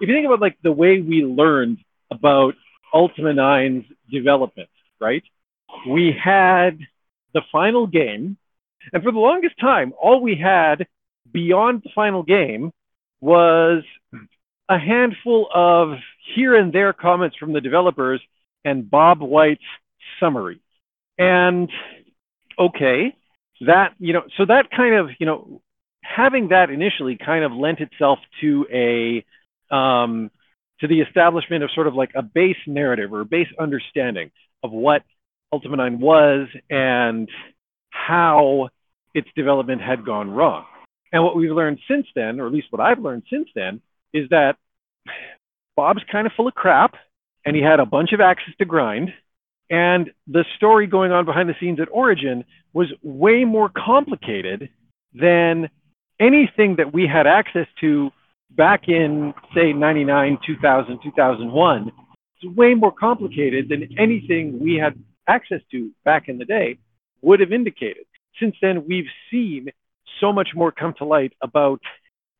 if 0.00 0.08
you 0.08 0.14
think 0.14 0.26
about 0.26 0.40
like 0.40 0.56
the 0.62 0.72
way 0.72 1.00
we 1.00 1.24
learned 1.24 1.78
about 2.10 2.54
Ultima 2.94 3.32
9's 3.32 3.84
development, 4.10 4.68
right? 5.00 5.24
we 5.86 6.12
had 6.12 6.78
the 7.34 7.42
final 7.52 7.86
game, 7.86 8.36
and 8.92 9.02
for 9.02 9.12
the 9.12 9.18
longest 9.18 9.58
time, 9.60 9.92
all 10.00 10.20
we 10.20 10.36
had 10.36 10.86
beyond 11.30 11.82
the 11.82 11.90
final 11.94 12.22
game 12.22 12.72
was 13.20 13.82
a 14.68 14.78
handful 14.78 15.48
of 15.54 15.98
here 16.34 16.56
and 16.56 16.72
there 16.72 16.92
comments 16.92 17.36
from 17.36 17.52
the 17.52 17.60
developers 17.60 18.20
and 18.68 18.90
Bob 18.90 19.20
White's 19.20 19.60
summary. 20.20 20.60
And 21.18 21.70
okay, 22.58 23.14
that, 23.62 23.94
you 23.98 24.12
know, 24.12 24.22
so 24.36 24.44
that 24.46 24.70
kind 24.74 24.94
of, 24.94 25.10
you 25.18 25.26
know, 25.26 25.62
having 26.02 26.48
that 26.48 26.70
initially 26.70 27.16
kind 27.16 27.44
of 27.44 27.52
lent 27.52 27.80
itself 27.80 28.18
to 28.40 28.66
a, 28.72 29.74
um, 29.74 30.30
to 30.80 30.86
the 30.86 31.00
establishment 31.00 31.64
of 31.64 31.70
sort 31.74 31.86
of 31.86 31.94
like 31.94 32.10
a 32.14 32.22
base 32.22 32.56
narrative 32.66 33.12
or 33.12 33.20
a 33.20 33.24
base 33.24 33.48
understanding 33.58 34.30
of 34.62 34.70
what 34.70 35.02
Ultima 35.52 35.76
9 35.76 35.98
was 35.98 36.48
and 36.70 37.28
how 37.90 38.68
its 39.14 39.28
development 39.34 39.80
had 39.80 40.04
gone 40.04 40.30
wrong. 40.30 40.66
And 41.12 41.24
what 41.24 41.36
we've 41.36 41.50
learned 41.50 41.78
since 41.88 42.06
then, 42.14 42.38
or 42.38 42.46
at 42.46 42.52
least 42.52 42.68
what 42.70 42.80
I've 42.80 42.98
learned 42.98 43.24
since 43.30 43.48
then, 43.54 43.80
is 44.12 44.28
that 44.28 44.56
Bob's 45.74 46.02
kind 46.10 46.26
of 46.26 46.32
full 46.36 46.48
of 46.48 46.54
crap 46.54 46.94
and 47.48 47.56
he 47.56 47.62
had 47.62 47.80
a 47.80 47.86
bunch 47.86 48.12
of 48.12 48.20
axes 48.20 48.54
to 48.58 48.66
grind. 48.66 49.08
And 49.70 50.10
the 50.26 50.44
story 50.56 50.86
going 50.86 51.12
on 51.12 51.24
behind 51.24 51.48
the 51.48 51.54
scenes 51.58 51.80
at 51.80 51.88
Origin 51.90 52.44
was 52.74 52.88
way 53.02 53.44
more 53.44 53.70
complicated 53.70 54.68
than 55.14 55.70
anything 56.20 56.76
that 56.76 56.92
we 56.92 57.06
had 57.06 57.26
access 57.26 57.66
to 57.80 58.10
back 58.50 58.88
in, 58.88 59.32
say, 59.54 59.72
99, 59.72 60.38
2000, 60.46 60.98
2001. 61.02 61.90
It's 62.36 62.54
way 62.54 62.74
more 62.74 62.92
complicated 62.92 63.70
than 63.70 63.88
anything 63.98 64.60
we 64.60 64.74
had 64.74 65.02
access 65.26 65.62
to 65.70 65.90
back 66.04 66.28
in 66.28 66.36
the 66.36 66.44
day 66.44 66.78
would 67.22 67.40
have 67.40 67.52
indicated. 67.52 68.04
Since 68.38 68.56
then, 68.60 68.86
we've 68.86 69.08
seen 69.30 69.68
so 70.20 70.34
much 70.34 70.50
more 70.54 70.70
come 70.70 70.92
to 70.98 71.06
light 71.06 71.32
about 71.40 71.80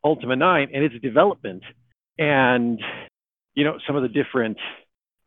Ultima 0.04 0.36
9 0.36 0.68
and 0.72 0.84
its 0.84 1.00
development 1.02 1.62
and, 2.18 2.78
you 3.54 3.64
know, 3.64 3.78
some 3.86 3.96
of 3.96 4.02
the 4.02 4.08
different, 4.08 4.58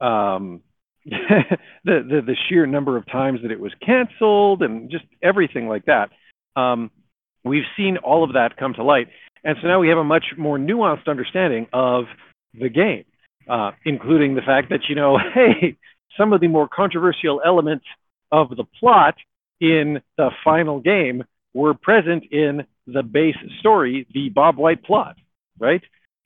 um, 0.01 0.61
the, 1.05 1.57
the, 1.83 2.21
the 2.25 2.35
sheer 2.47 2.65
number 2.65 2.97
of 2.97 3.05
times 3.07 3.39
that 3.41 3.51
it 3.51 3.59
was 3.59 3.71
canceled 3.85 4.61
and 4.61 4.89
just 4.89 5.05
everything 5.21 5.67
like 5.67 5.85
that. 5.85 6.09
Um, 6.55 6.91
we've 7.43 7.63
seen 7.75 7.97
all 7.97 8.23
of 8.23 8.33
that 8.33 8.57
come 8.57 8.73
to 8.75 8.83
light. 8.83 9.07
And 9.43 9.57
so 9.61 9.67
now 9.67 9.79
we 9.79 9.89
have 9.89 9.97
a 9.97 10.03
much 10.03 10.25
more 10.37 10.57
nuanced 10.57 11.07
understanding 11.07 11.67
of 11.73 12.05
the 12.53 12.69
game, 12.69 13.05
uh, 13.49 13.71
including 13.85 14.35
the 14.35 14.41
fact 14.41 14.69
that, 14.69 14.81
you 14.89 14.95
know, 14.95 15.17
hey, 15.33 15.77
some 16.17 16.33
of 16.33 16.41
the 16.41 16.47
more 16.47 16.67
controversial 16.67 17.41
elements 17.45 17.85
of 18.31 18.49
the 18.49 18.65
plot 18.79 19.15
in 19.59 20.01
the 20.17 20.29
final 20.43 20.79
game 20.79 21.23
were 21.53 21.73
present 21.73 22.23
in 22.31 22.65
the 22.87 23.03
base 23.03 23.35
story, 23.59 24.07
the 24.13 24.29
Bob 24.29 24.57
White 24.57 24.83
plot, 24.83 25.15
right? 25.59 25.81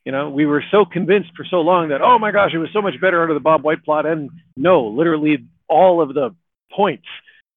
You 0.05 0.11
know, 0.11 0.29
we 0.29 0.45
were 0.45 0.63
so 0.69 0.85
convinced 0.85 1.31
for 1.35 1.45
so 1.45 1.57
long 1.57 1.89
that, 1.89 2.01
oh 2.01 2.19
my 2.19 2.31
gosh, 2.31 2.51
it 2.53 2.59
was 2.59 2.69
so 2.71 2.81
much 2.81 2.99
better 3.01 3.21
under 3.21 3.33
the 3.33 3.39
Bob 3.39 3.63
White 3.63 3.83
plot. 3.83 4.05
And 4.05 4.29
no, 4.55 4.85
literally 4.85 5.45
all 5.67 5.99
of 6.01 6.13
the 6.13 6.35
points 6.71 7.07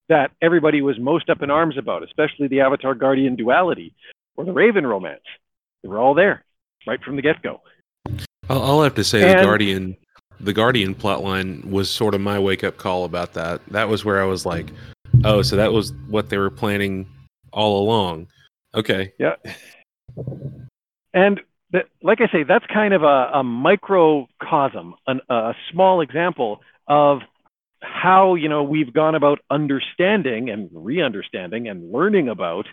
that 0.09 0.31
everybody 0.41 0.81
was 0.81 0.99
most 0.99 1.29
up 1.29 1.43
in 1.43 1.51
arms 1.51 1.77
about, 1.77 2.03
especially 2.03 2.49
the 2.49 2.61
Avatar 2.61 2.95
Guardian 2.95 3.37
duality 3.37 3.95
or 4.37 4.47
the 4.47 4.53
Raven 4.53 4.87
romance, 4.87 5.21
they 5.83 5.89
were 5.89 5.99
all 5.99 6.15
there 6.15 6.43
right 6.87 7.03
from 7.03 7.17
the 7.17 7.23
get 7.23 7.43
go. 7.43 7.61
I'll, 8.49 8.63
I'll 8.63 8.83
have 8.83 8.95
to 8.95 9.05
say 9.05 9.21
the 9.21 9.43
Guardian, 9.43 9.97
the 10.41 10.55
Guardian 10.55 10.95
plotline 10.95 11.67
was 11.67 11.91
sort 11.91 12.15
of 12.15 12.23
my 12.23 12.39
wake 12.39 12.65
up 12.65 12.79
call 12.79 13.05
about 13.05 13.35
that. 13.35 13.61
That 13.69 13.91
was 13.91 14.07
where 14.07 14.23
I 14.23 14.25
was 14.25 14.47
like, 14.47 14.71
oh, 15.25 15.43
so 15.43 15.57
that 15.57 15.73
was 15.73 15.93
what 16.09 16.31
they 16.31 16.39
were 16.39 16.51
planning 16.51 17.07
all 17.53 17.83
along. 17.83 18.29
Okay, 18.75 19.13
Yeah. 19.19 19.35
And 21.15 21.41
that, 21.73 21.87
like 22.03 22.19
I 22.21 22.31
say, 22.33 22.45
that's 22.45 22.65
kind 22.73 22.95
of 22.95 23.03
a, 23.03 23.31
a 23.35 23.45
microcosm, 23.45 24.95
an, 25.07 25.21
a 25.29 25.53
small 25.73 26.01
example 26.01 26.61
of 26.87 27.19
how 27.81 28.35
you 28.35 28.49
know 28.49 28.63
we've 28.63 28.93
gone 28.93 29.15
about 29.15 29.39
understanding 29.51 30.51
and 30.51 30.69
re-understanding 30.73 31.69
and 31.69 31.93
learning 31.93 32.29
about 32.29 32.67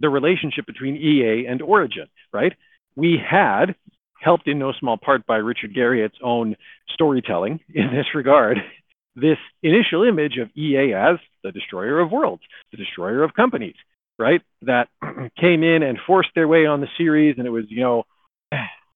the 0.00 0.08
relationship 0.08 0.66
between 0.66 0.96
EA 0.96 1.46
and 1.46 1.62
Origin. 1.62 2.06
Right? 2.32 2.52
We 2.96 3.18
had 3.18 3.74
helped 4.20 4.48
in 4.48 4.58
no 4.58 4.72
small 4.72 4.96
part 4.96 5.26
by 5.26 5.36
Richard 5.36 5.74
Garriott's 5.74 6.18
own 6.22 6.56
storytelling 6.92 7.60
in 7.72 7.90
this 7.92 8.06
regard. 8.14 8.58
This 9.14 9.38
initial 9.62 10.04
image 10.04 10.38
of 10.40 10.48
EA 10.56 10.94
as 10.94 11.18
the 11.42 11.52
destroyer 11.52 12.00
of 12.00 12.10
worlds, 12.10 12.42
the 12.70 12.76
destroyer 12.76 13.22
of 13.22 13.34
companies, 13.34 13.74
right? 14.18 14.42
That 14.62 14.88
came 15.40 15.62
in 15.62 15.82
and 15.82 15.98
forced 16.06 16.30
their 16.34 16.48
way 16.48 16.66
on 16.66 16.80
the 16.80 16.88
series, 16.96 17.36
and 17.38 17.46
it 17.46 17.50
was, 17.50 17.64
you 17.68 17.82
know, 17.82 18.04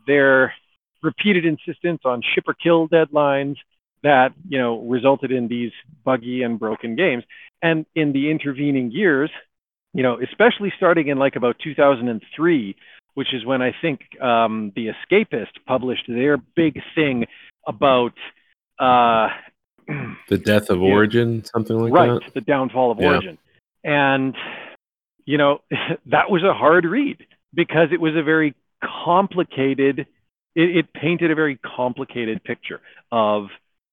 their 0.07 0.55
repeated 1.03 1.45
insistence 1.45 2.03
on 2.05 2.23
ship 2.35 2.45
or 2.47 2.55
kill 2.55 2.89
deadlines 2.89 3.57
that, 4.03 4.33
you 4.49 4.59
know, 4.59 4.81
resulted 4.81 5.31
in 5.31 5.49
these 5.49 5.73
buggy 6.05 6.43
and 6.43 6.59
broken 6.59 6.97
games. 6.97 7.25
And 7.63 7.87
in 7.95 8.13
the 8.13 8.31
intervening 8.31 8.91
years, 8.91 9.31
you 9.95 10.03
know, 10.03 10.19
especially 10.21 10.73
starting 10.77 11.09
in 11.09 11.19
like 11.19 11.37
about 11.37 11.57
2003, 11.63 12.77
which 13.15 13.35
is 13.35 13.45
when 13.45 13.63
I 13.63 13.75
think 13.81 14.01
um, 14.21 14.73
the 14.75 14.89
Escapist 14.89 15.53
published 15.67 16.05
their 16.09 16.37
big 16.37 16.81
thing 16.95 17.27
about. 17.67 18.15
Uh, 18.79 19.29
the 20.29 20.39
death 20.39 20.71
of. 20.71 20.81
Origin, 20.81 21.45
something 21.45 21.79
like 21.79 21.93
right 21.93 22.21
that. 22.25 22.35
the 22.35 22.41
downfall 22.41 22.93
of 22.93 22.99
Yeah. 23.01 23.09
origin 23.09 23.39
and 23.85 24.35
you 25.25 25.39
know 25.39 25.59
that 26.07 26.31
was 26.31 26.43
a 26.43 26.55
hard 26.55 26.85
read 26.85 27.19
because 27.55 27.89
it 27.93 28.01
was 28.01 28.15
a 28.17 28.23
very 28.23 28.55
complicated 29.05 30.07
it, 30.55 30.77
it 30.77 30.93
painted 30.93 31.31
a 31.31 31.35
very 31.35 31.57
complicated 31.57 32.43
picture 32.45 32.81
of 33.11 33.47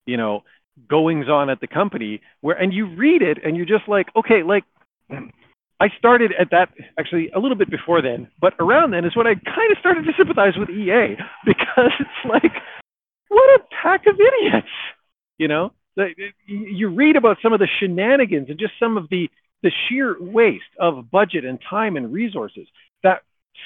you 0.05 0.17
know 0.17 0.43
goings 0.89 1.27
on 1.27 1.49
at 1.49 1.59
the 1.61 1.67
company 1.67 2.21
where 2.41 2.55
and 2.55 2.73
you 2.73 2.95
read 2.95 3.21
it 3.21 3.37
and 3.43 3.55
you're 3.55 3.65
just 3.65 3.87
like 3.87 4.07
okay 4.15 4.43
like 4.43 4.63
I 5.81 5.87
started 5.97 6.33
at 6.37 6.51
that 6.51 6.69
actually 6.99 7.29
a 7.33 7.39
little 7.39 7.57
bit 7.57 7.69
before 7.69 8.01
then, 8.01 8.27
but 8.41 8.53
around 8.59 8.91
then 8.91 9.05
is 9.05 9.15
when 9.15 9.27
I 9.27 9.33
kind 9.33 9.71
of 9.71 9.77
started 9.79 10.03
to 10.05 10.11
sympathize 10.17 10.53
with 10.57 10.69
EA 10.69 11.15
because 11.45 11.91
it's 11.99 12.29
like, 12.29 12.51
what 13.29 13.61
a 13.61 13.63
pack 13.81 14.05
of 14.07 14.15
idiots, 14.15 14.67
you 15.37 15.47
know? 15.47 15.71
You 16.47 16.89
read 16.89 17.15
about 17.15 17.37
some 17.41 17.53
of 17.53 17.59
the 17.59 17.67
shenanigans 17.79 18.49
and 18.49 18.59
just 18.59 18.73
some 18.79 18.97
of 18.97 19.09
the 19.09 19.29
the 19.61 19.71
sheer 19.89 20.15
waste 20.21 20.63
of 20.79 21.11
budget 21.11 21.43
and 21.43 21.59
time 21.69 21.97
and 21.97 22.13
resources 22.13 22.65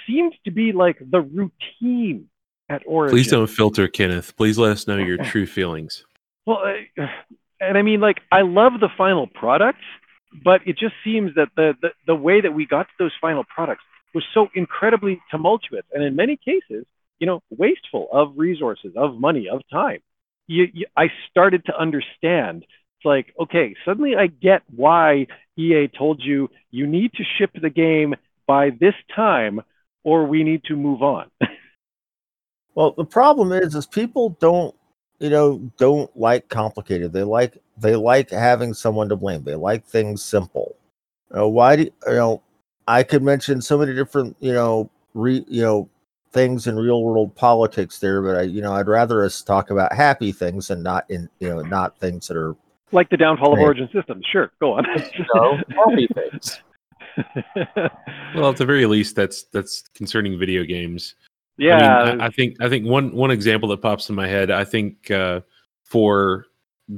seems 0.07 0.33
to 0.45 0.51
be 0.51 0.71
like 0.71 0.97
the 0.99 1.21
routine 1.21 2.29
at 2.69 2.81
Origin. 2.85 3.15
Please 3.15 3.29
don't 3.29 3.47
filter, 3.47 3.87
Kenneth. 3.87 4.35
Please 4.35 4.57
let 4.57 4.71
us 4.71 4.87
know 4.87 4.97
your 4.97 5.17
true 5.23 5.45
feelings. 5.45 6.05
Well, 6.45 6.59
uh, 6.97 7.05
and 7.59 7.77
I 7.77 7.81
mean, 7.81 8.01
like, 8.01 8.21
I 8.31 8.41
love 8.41 8.73
the 8.79 8.89
final 8.97 9.27
products, 9.27 9.83
but 10.43 10.61
it 10.65 10.77
just 10.77 10.95
seems 11.03 11.35
that 11.35 11.49
the, 11.55 11.73
the, 11.81 11.89
the 12.07 12.15
way 12.15 12.41
that 12.41 12.53
we 12.53 12.65
got 12.65 12.83
to 12.83 12.93
those 12.99 13.13
final 13.21 13.43
products 13.43 13.83
was 14.13 14.23
so 14.33 14.49
incredibly 14.53 15.21
tumultuous 15.31 15.83
and 15.91 16.03
in 16.03 16.15
many 16.15 16.37
cases, 16.37 16.85
you 17.19 17.27
know, 17.27 17.41
wasteful 17.49 18.09
of 18.11 18.33
resources, 18.35 18.93
of 18.95 19.19
money, 19.19 19.47
of 19.49 19.61
time. 19.71 19.99
You, 20.47 20.67
you, 20.73 20.85
I 20.95 21.07
started 21.29 21.65
to 21.65 21.77
understand. 21.79 22.63
It's 22.63 23.05
like, 23.05 23.33
okay, 23.39 23.75
suddenly 23.85 24.15
I 24.15 24.27
get 24.27 24.61
why 24.75 25.27
EA 25.57 25.87
told 25.87 26.21
you 26.21 26.49
you 26.69 26.85
need 26.85 27.13
to 27.13 27.23
ship 27.37 27.51
the 27.59 27.69
game 27.69 28.15
by 28.45 28.71
this 28.71 28.95
time 29.15 29.61
or 30.03 30.25
we 30.25 30.43
need 30.43 30.63
to 30.65 30.75
move 30.75 31.01
on. 31.01 31.29
Well, 32.75 32.93
the 32.97 33.05
problem 33.05 33.51
is, 33.51 33.75
is 33.75 33.85
people 33.85 34.35
don't, 34.39 34.73
you 35.19 35.29
know, 35.29 35.59
don't 35.77 36.09
like 36.17 36.49
complicated. 36.49 37.13
They 37.13 37.23
like 37.23 37.57
they 37.77 37.95
like 37.95 38.31
having 38.31 38.73
someone 38.73 39.09
to 39.09 39.15
blame. 39.15 39.43
They 39.43 39.55
like 39.55 39.85
things 39.85 40.23
simple. 40.23 40.75
You 41.29 41.37
know, 41.37 41.49
why 41.49 41.75
do 41.75 41.83
you 41.83 41.91
know? 42.07 42.41
I 42.87 43.03
could 43.03 43.23
mention 43.23 43.61
so 43.61 43.77
many 43.77 43.93
different, 43.93 44.35
you 44.39 44.53
know, 44.53 44.89
re, 45.13 45.45
you 45.47 45.61
know, 45.61 45.89
things 46.33 46.67
in 46.67 46.75
real 46.75 47.03
world 47.03 47.33
politics 47.35 47.99
there, 47.99 48.21
but 48.21 48.37
I, 48.37 48.41
you 48.41 48.61
know, 48.61 48.73
I'd 48.73 48.87
rather 48.87 49.23
us 49.23 49.41
talk 49.41 49.69
about 49.69 49.93
happy 49.93 50.31
things 50.31 50.69
and 50.69 50.83
not 50.83 51.05
in, 51.09 51.29
you 51.39 51.47
know, 51.47 51.61
not 51.61 51.97
things 51.99 52.27
that 52.27 52.35
are. 52.35 52.55
like 52.91 53.09
the 53.09 53.17
downfall 53.17 53.53
of. 53.53 53.59
Origin 53.59 53.87
Systems. 53.93 54.25
Sure, 54.31 54.51
go 54.59 54.73
on. 54.73 54.85
So 55.33 55.57
happy 55.69 56.07
things. 56.13 56.59
Well, 58.35 58.49
at 58.49 58.57
the 58.57 58.65
very 58.65 58.87
least, 58.87 59.15
that's 59.15 59.43
that's 59.45 59.83
concerning 59.93 60.39
video 60.39 60.63
games. 60.63 61.15
yeah, 61.57 61.99
I, 61.99 62.11
mean, 62.11 62.21
I, 62.21 62.25
I 62.25 62.29
think 62.29 62.57
I 62.61 62.67
think 62.67 62.87
one 62.87 63.13
one 63.13 63.29
example 63.29 63.69
that 63.69 63.81
pops 63.81 64.09
in 64.09 64.15
my 64.15 64.27
head. 64.27 64.49
I 64.49 64.63
think 64.63 65.11
uh, 65.11 65.41
for 65.83 66.47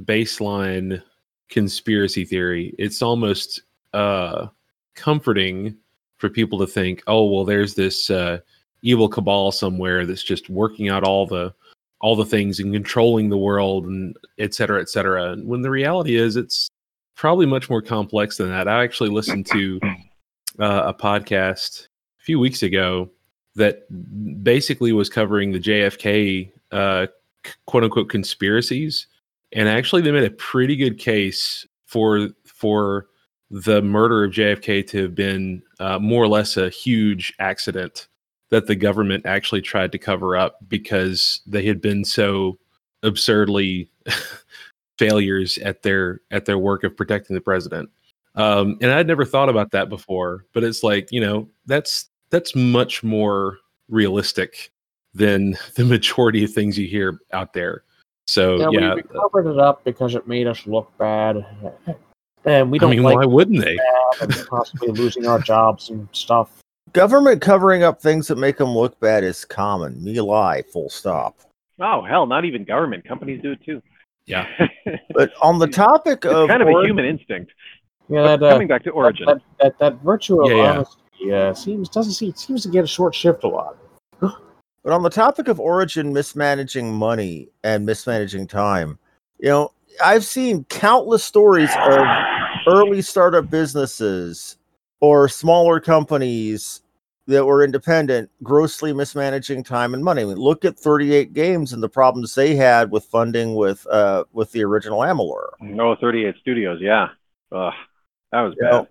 baseline 0.04 1.02
conspiracy 1.50 2.24
theory, 2.24 2.74
it's 2.78 3.02
almost 3.02 3.62
uh, 3.92 4.46
comforting 4.94 5.76
for 6.16 6.30
people 6.30 6.58
to 6.58 6.66
think, 6.66 7.02
oh 7.06 7.24
well, 7.30 7.44
there's 7.44 7.74
this 7.74 8.08
uh, 8.08 8.38
evil 8.82 9.08
cabal 9.08 9.52
somewhere 9.52 10.06
that's 10.06 10.22
just 10.22 10.48
working 10.48 10.88
out 10.88 11.04
all 11.04 11.26
the 11.26 11.52
all 12.00 12.16
the 12.16 12.24
things 12.24 12.60
and 12.60 12.72
controlling 12.72 13.28
the 13.28 13.36
world 13.36 13.86
and 13.86 14.16
et 14.38 14.54
cetera, 14.54 14.80
et 14.80 14.88
cetera. 14.88 15.32
And 15.32 15.46
when 15.46 15.62
the 15.62 15.70
reality 15.70 16.16
is, 16.16 16.36
it's 16.36 16.68
probably 17.14 17.46
much 17.46 17.70
more 17.70 17.82
complex 17.82 18.36
than 18.36 18.48
that. 18.50 18.68
I 18.68 18.84
actually 18.84 19.10
listened 19.10 19.46
to 19.46 19.80
uh, 20.60 20.82
a 20.86 20.94
podcast 20.94 21.86
a 22.20 22.24
few 22.24 22.38
weeks 22.38 22.62
ago 22.62 23.10
that 23.54 23.84
basically 24.42 24.92
was 24.92 25.08
covering 25.08 25.52
the 25.52 25.60
JFK 25.60 26.52
uh, 26.72 27.06
quote 27.66 27.84
unquote 27.84 28.08
conspiracies, 28.08 29.06
and 29.52 29.68
actually 29.68 30.02
they 30.02 30.12
made 30.12 30.24
a 30.24 30.30
pretty 30.30 30.76
good 30.76 30.98
case 30.98 31.66
for 31.86 32.28
for 32.44 33.06
the 33.50 33.80
murder 33.82 34.24
of 34.24 34.32
JFK 34.32 34.86
to 34.88 35.02
have 35.02 35.14
been 35.14 35.62
uh, 35.78 35.98
more 35.98 36.22
or 36.22 36.28
less 36.28 36.56
a 36.56 36.68
huge 36.68 37.32
accident 37.38 38.08
that 38.50 38.66
the 38.66 38.74
government 38.74 39.24
actually 39.26 39.60
tried 39.60 39.92
to 39.92 39.98
cover 39.98 40.36
up 40.36 40.58
because 40.68 41.40
they 41.46 41.64
had 41.64 41.80
been 41.80 42.04
so 42.04 42.58
absurdly 43.02 43.90
failures 44.98 45.58
at 45.58 45.82
their 45.82 46.20
at 46.30 46.44
their 46.44 46.58
work 46.58 46.84
of 46.84 46.96
protecting 46.96 47.34
the 47.34 47.40
president. 47.40 47.88
Um, 48.36 48.76
and 48.82 48.90
I'd 48.90 49.06
never 49.06 49.24
thought 49.24 49.48
about 49.48 49.70
that 49.70 49.88
before, 49.88 50.44
but 50.52 50.62
it's 50.62 50.82
like 50.82 51.10
you 51.10 51.20
know 51.20 51.48
that's 51.66 52.10
that's 52.30 52.54
much 52.54 53.02
more 53.02 53.58
realistic 53.88 54.70
than 55.14 55.56
the 55.76 55.84
majority 55.84 56.44
of 56.44 56.52
things 56.52 56.78
you 56.78 56.86
hear 56.86 57.20
out 57.32 57.52
there. 57.52 57.82
So 58.26 58.56
Yeah, 58.56 58.80
yeah, 58.80 58.94
we, 58.94 59.02
we 59.02 59.20
covered 59.20 59.50
it 59.50 59.58
up 59.58 59.84
because 59.84 60.14
it 60.14 60.26
made 60.26 60.46
us 60.46 60.66
look 60.66 60.90
bad, 60.98 61.46
and 62.44 62.70
we 62.70 62.78
don't 62.78 62.90
mean, 62.90 63.02
like 63.02 63.16
why 63.16 63.24
wouldn't 63.24 63.62
they? 63.62 63.78
possibly 64.48 64.88
losing 64.88 65.26
our 65.26 65.38
jobs 65.38 65.90
and 65.90 66.08
stuff. 66.12 66.50
Government 66.92 67.42
covering 67.42 67.82
up 67.82 68.00
things 68.00 68.28
that 68.28 68.36
make 68.36 68.58
them 68.58 68.70
look 68.70 68.98
bad 69.00 69.24
is 69.24 69.44
common. 69.44 70.02
My 70.04 70.12
Lai, 70.20 70.62
full 70.62 70.88
stop. 70.90 71.38
oh 71.80 72.02
hell, 72.02 72.26
not 72.26 72.44
even 72.44 72.64
government 72.64 73.04
companies 73.06 73.40
do 73.42 73.52
it 73.52 73.64
too. 73.64 73.82
Yeah. 74.26 74.46
But 75.14 75.32
on 75.42 75.58
the 75.58 75.66
topic 75.66 76.24
of 76.24 76.48
kind 76.48 76.62
of 76.62 76.68
a 76.68 76.84
human 76.84 77.04
instinct. 77.04 77.52
Yeah, 78.08 78.22
But 78.22 78.36
that, 78.40 78.46
uh, 78.46 78.52
coming 78.52 78.68
back 78.68 78.84
to 78.84 78.90
Origin, 78.90 79.26
that, 79.26 79.40
that 79.60 79.78
that 79.78 80.02
virtue 80.02 80.42
of 80.42 80.50
Yeah, 80.50 80.56
yeah. 80.56 80.70
honesty 80.70 81.32
uh, 81.32 81.54
seems 81.54 81.88
doesn't 81.88 82.12
see 82.12 82.32
seems 82.36 82.62
to 82.62 82.68
get 82.68 82.84
a 82.84 82.86
short 82.86 83.14
shift 83.14 83.44
a 83.44 83.48
lot. 83.48 83.76
But 84.82 84.92
on 84.92 85.02
the 85.02 85.10
topic 85.10 85.48
of 85.48 85.58
Origin 85.58 86.12
mismanaging 86.12 86.94
money 86.94 87.48
and 87.64 87.84
mismanaging 87.84 88.46
time, 88.46 89.00
you 89.40 89.48
know, 89.48 89.72
I've 90.04 90.24
seen 90.24 90.62
countless 90.68 91.24
stories 91.24 91.70
of 91.76 92.06
early 92.68 93.02
startup 93.02 93.50
businesses 93.50 94.58
or 95.00 95.28
smaller 95.28 95.80
companies 95.80 96.82
that 97.26 97.44
were 97.44 97.64
independent 97.64 98.30
grossly 98.44 98.92
mismanaging 98.92 99.64
time 99.64 99.92
and 99.92 100.04
money. 100.04 100.22
I 100.22 100.26
mean, 100.26 100.36
look 100.36 100.64
at 100.64 100.78
38 100.78 101.32
games 101.32 101.72
and 101.72 101.82
the 101.82 101.88
problems 101.88 102.36
they 102.36 102.54
had 102.54 102.92
with 102.92 103.04
funding 103.06 103.56
with 103.56 103.84
uh 103.88 104.22
with 104.32 104.52
the 104.52 104.62
original 104.62 105.00
Amalur. 105.00 105.48
No, 105.60 105.96
38 105.96 106.36
Studios. 106.40 106.78
Yeah. 106.80 107.08
Ugh, 107.50 107.72
that 108.32 108.42
was 108.42 108.54
You 108.58 108.62
bad. 108.64 108.70
know, 108.72 108.88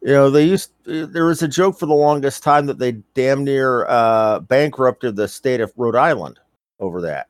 you 0.00 0.12
know, 0.12 0.30
they 0.30 0.44
used 0.44 0.72
there 0.84 1.26
was 1.26 1.42
a 1.42 1.48
joke 1.48 1.78
for 1.78 1.86
the 1.86 1.94
longest 1.94 2.42
time 2.42 2.66
that 2.66 2.78
they 2.78 2.92
damn 3.14 3.44
near 3.44 3.86
uh 3.88 4.40
bankrupted 4.40 5.16
the 5.16 5.26
state 5.28 5.60
of 5.60 5.72
Rhode 5.76 5.96
Island 5.96 6.38
over 6.80 7.00
that. 7.02 7.28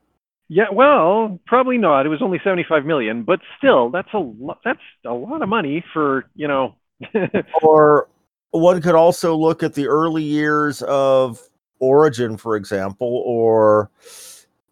Yeah, 0.51 0.71
well, 0.73 1.39
probably 1.47 1.77
not. 1.77 2.07
It 2.07 2.09
was 2.09 2.23
only 2.23 2.41
75 2.43 2.87
million, 2.87 3.23
but 3.23 3.41
still, 3.59 3.91
that's 3.91 4.09
a 4.15 4.19
lot. 4.19 4.61
That's 4.65 4.81
a 5.05 5.13
lot 5.13 5.43
of 5.43 5.49
money 5.49 5.85
for 5.93 6.25
you 6.35 6.49
know. 6.49 6.75
or 7.63 8.09
one 8.51 8.81
could 8.83 8.95
also 8.95 9.37
look 9.37 9.63
at 9.63 9.75
the 9.75 9.87
early 9.87 10.23
years 10.23 10.83
of 10.83 11.41
Origin, 11.81 12.37
for 12.37 12.57
example, 12.57 13.23
or 13.25 13.91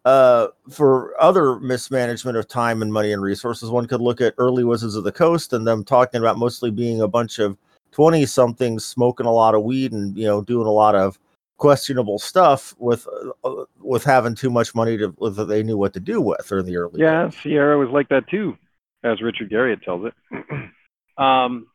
uh, 0.07 0.47
for 0.69 1.21
other 1.21 1.59
mismanagement 1.59 2.37
of 2.37 2.47
time 2.47 2.81
and 2.81 2.93
money 2.93 3.11
and 3.11 3.21
resources. 3.21 3.69
One 3.69 3.87
could 3.87 3.99
look 3.99 4.21
at 4.21 4.33
early 4.37 4.63
Wizards 4.63 4.95
of 4.95 5.03
the 5.03 5.11
Coast 5.11 5.51
and 5.51 5.67
them 5.67 5.83
talking 5.83 6.21
about 6.21 6.37
mostly 6.37 6.71
being 6.71 7.01
a 7.01 7.09
bunch 7.09 7.39
of 7.39 7.57
20 7.91 8.25
somethings 8.25 8.85
smoking 8.85 9.25
a 9.25 9.31
lot 9.33 9.53
of 9.53 9.63
weed 9.63 9.91
and, 9.91 10.17
you 10.17 10.23
know, 10.23 10.41
doing 10.41 10.65
a 10.65 10.71
lot 10.71 10.95
of 10.95 11.19
questionable 11.57 12.19
stuff 12.19 12.73
with 12.77 13.05
uh, 13.43 13.65
with 13.81 14.05
having 14.05 14.33
too 14.33 14.49
much 14.49 14.73
money 14.73 14.97
to 14.97 15.13
that 15.19 15.45
they 15.49 15.61
knew 15.61 15.75
what 15.75 15.91
to 15.91 15.99
do 15.99 16.21
with 16.21 16.49
or 16.53 16.59
in 16.59 16.65
the 16.65 16.77
early 16.77 17.01
yeah, 17.01 17.25
days. 17.25 17.35
Sierra 17.43 17.77
was 17.77 17.89
like 17.89 18.07
that 18.07 18.29
too, 18.29 18.57
as 19.03 19.21
Richard 19.21 19.49
Garriott 19.49 19.81
tells 19.81 20.05
it. 20.05 20.13
um, 21.21 21.67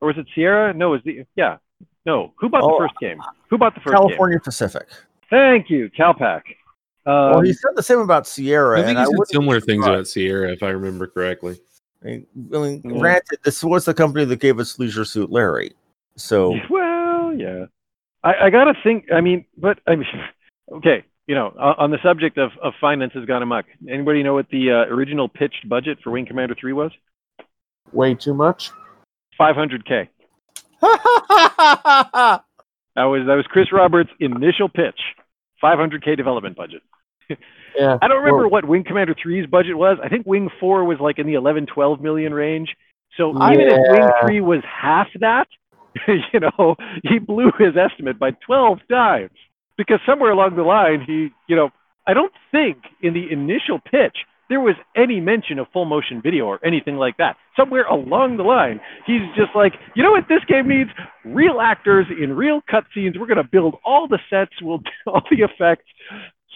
or 0.00 0.08
was 0.08 0.18
it 0.18 0.26
Sierra? 0.34 0.74
No, 0.74 0.94
it 0.94 0.96
was 0.96 1.02
the 1.04 1.24
yeah. 1.36 1.58
No, 2.04 2.32
who 2.40 2.48
bought 2.48 2.62
Oh, 2.64 2.80
the 2.80 2.88
first 2.88 2.98
game? 3.00 3.20
Who 3.50 3.58
bought 3.58 3.74
the 3.76 3.80
first 3.82 3.94
game? 3.94 3.98
California 3.98 4.40
Pacific. 4.40 4.88
Thank 5.30 5.70
you, 5.70 5.90
Calpac. 5.90 6.42
Um, 7.08 7.30
well, 7.30 7.40
he 7.40 7.52
said 7.52 7.70
the 7.74 7.82
same 7.82 8.00
about 8.00 8.26
Sierra. 8.26 8.80
I 8.80 8.84
think 8.84 8.90
and 8.90 8.98
he 8.98 9.04
said 9.06 9.18
wouldn't 9.18 9.28
similar 9.28 9.60
things 9.60 9.84
about 9.84 10.06
Sierra, 10.06 10.52
if 10.52 10.62
I 10.62 10.68
remember 10.70 11.06
correctly. 11.06 11.58
I 12.02 12.06
mean, 12.06 12.26
I 12.54 12.58
mean, 12.58 12.82
Mm. 12.82 12.98
granted, 12.98 13.38
this 13.44 13.64
was 13.64 13.86
the 13.86 13.94
company 13.94 14.24
that 14.26 14.40
gave 14.40 14.58
us 14.60 14.78
Leisure 14.78 15.04
Suit 15.04 15.30
Larry. 15.30 15.72
So 16.16 16.54
Well, 16.70 17.32
yeah. 17.34 17.66
I, 18.24 18.46
I 18.46 18.50
gotta 18.50 18.74
think. 18.82 19.10
I 19.12 19.20
mean, 19.20 19.46
but 19.56 19.78
I 19.86 19.96
mean, 19.96 20.08
okay. 20.72 21.04
You 21.26 21.34
know, 21.34 21.54
on 21.58 21.74
on 21.78 21.90
the 21.90 21.98
subject 22.02 22.36
of, 22.38 22.50
of 22.62 22.72
finances 22.80 23.24
gone 23.26 23.42
amok. 23.42 23.66
Anybody 23.88 24.22
know 24.22 24.34
what 24.34 24.48
the 24.50 24.70
uh, 24.70 24.94
original 24.94 25.28
pitched 25.28 25.68
budget 25.68 25.98
for 26.02 26.10
Wing 26.10 26.26
Commander 26.26 26.54
Three 26.58 26.72
was? 26.72 26.90
Way 27.92 28.14
too 28.14 28.34
much. 28.34 28.70
500k. 29.40 30.08
That 32.98 33.04
was 33.04 33.26
that 33.28 33.34
was 33.34 33.46
Chris 33.48 33.70
Roberts' 33.72 34.10
initial 34.18 34.68
pitch. 34.68 34.98
500k 35.62 36.16
development 36.16 36.56
budget. 36.56 36.82
Yeah. 37.78 37.98
I 38.02 38.08
don't 38.08 38.18
remember 38.18 38.48
what 38.48 38.66
Wing 38.66 38.84
Commander 38.84 39.14
3's 39.14 39.46
budget 39.46 39.76
was. 39.76 39.98
I 40.02 40.08
think 40.08 40.26
Wing 40.26 40.48
4 40.58 40.84
was 40.84 40.98
like 41.00 41.18
in 41.18 41.26
the 41.26 41.34
11, 41.34 41.66
12 41.66 42.00
million 42.00 42.32
range. 42.34 42.74
So 43.16 43.32
I- 43.38 43.52
even 43.52 43.66
if 43.68 43.78
Wing 43.90 44.08
3 44.26 44.40
was 44.40 44.62
half 44.64 45.08
that, 45.20 45.46
you 46.32 46.40
know, 46.40 46.76
he 47.04 47.18
blew 47.18 47.50
his 47.58 47.74
estimate 47.76 48.18
by 48.18 48.30
12 48.46 48.78
times. 48.90 49.30
Because 49.76 50.00
somewhere 50.04 50.32
along 50.32 50.56
the 50.56 50.62
line, 50.62 51.02
he, 51.06 51.28
you 51.46 51.54
know, 51.54 51.70
I 52.06 52.14
don't 52.14 52.32
think 52.50 52.78
in 53.02 53.14
the 53.14 53.30
initial 53.30 53.78
pitch 53.78 54.16
there 54.48 54.60
was 54.60 54.74
any 54.96 55.20
mention 55.20 55.58
of 55.58 55.66
full 55.74 55.84
motion 55.84 56.22
video 56.22 56.46
or 56.46 56.58
anything 56.64 56.96
like 56.96 57.18
that. 57.18 57.36
Somewhere 57.54 57.84
along 57.86 58.38
the 58.38 58.42
line, 58.44 58.80
he's 59.06 59.20
just 59.36 59.50
like, 59.54 59.74
you 59.94 60.02
know 60.02 60.10
what 60.12 60.24
this 60.28 60.42
game 60.48 60.68
needs? 60.68 60.88
Real 61.24 61.60
actors 61.60 62.06
in 62.10 62.34
real 62.34 62.60
cutscenes. 62.62 63.18
We're 63.20 63.26
going 63.26 63.36
to 63.36 63.48
build 63.50 63.76
all 63.84 64.08
the 64.08 64.18
sets, 64.30 64.52
we'll 64.62 64.78
do 64.78 64.90
all 65.06 65.22
the 65.30 65.42
effects. 65.42 65.84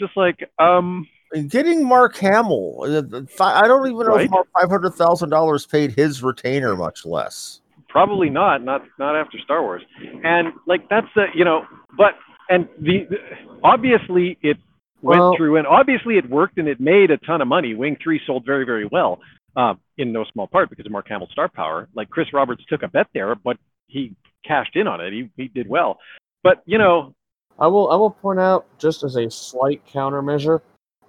Just 0.02 0.16
like, 0.16 0.50
um, 0.58 1.06
getting 1.48 1.86
Mark 1.86 2.16
Hamill, 2.16 2.82
uh, 2.82 3.20
I 3.40 3.68
don't 3.68 3.86
even 3.86 3.98
know 4.06 4.16
Right. 4.16 4.24
if 4.24 4.30
Mark 4.32 4.48
five 4.60 4.68
hundred 4.68 4.94
thousand 4.94 5.30
dollars 5.30 5.64
paid 5.64 5.92
his 5.92 6.22
retainer, 6.24 6.74
much 6.76 7.06
less. 7.06 7.60
probably 7.88 8.28
not 8.30 8.64
not 8.64 8.82
not 8.98 9.14
after 9.14 9.38
star 9.44 9.62
wars. 9.62 9.82
And 10.24 10.54
like 10.66 10.88
that's 10.88 11.06
the 11.14 11.26
you 11.34 11.44
know 11.44 11.66
but 11.96 12.14
and 12.48 12.66
the, 12.80 13.04
the- 13.10 13.18
obviously 13.62 14.38
it 14.42 14.56
went 15.02 15.20
Well- 15.20 15.36
through 15.36 15.56
and 15.58 15.66
obviously 15.66 16.16
it 16.16 16.28
worked 16.28 16.58
and 16.58 16.66
it 16.68 16.80
made 16.80 17.10
a 17.12 17.18
ton 17.18 17.40
of 17.42 17.48
money. 17.48 17.74
Wing 17.74 17.96
3 18.02 18.18
sold 18.26 18.44
very 18.46 18.64
very 18.64 18.86
well 18.90 19.20
uh, 19.56 19.74
in 19.98 20.10
no 20.10 20.24
small 20.32 20.46
part 20.48 20.68
because 20.70 20.86
of 20.86 20.90
mark 20.92 21.06
hamill's 21.08 21.30
star 21.32 21.48
power. 21.48 21.86
Like 21.94 22.08
chris 22.10 22.28
roberts 22.32 22.64
took 22.68 22.82
a 22.82 22.88
bet 22.88 23.06
there 23.14 23.34
but 23.36 23.56
he 23.88 24.16
cashed 24.44 24.74
in 24.74 24.86
on 24.88 25.00
it. 25.00 25.12
He, 25.12 25.28
he 25.36 25.48
did 25.48 25.68
well. 25.68 25.98
But 26.42 26.62
you 26.64 26.78
know 26.78 27.14
I 27.58 27.66
will 27.66 27.90
I 27.90 27.96
will 27.96 28.10
point 28.10 28.40
out 28.40 28.66
just 28.78 29.02
as 29.04 29.16
a 29.16 29.30
slight 29.30 29.82
countermeasure, 29.86 30.60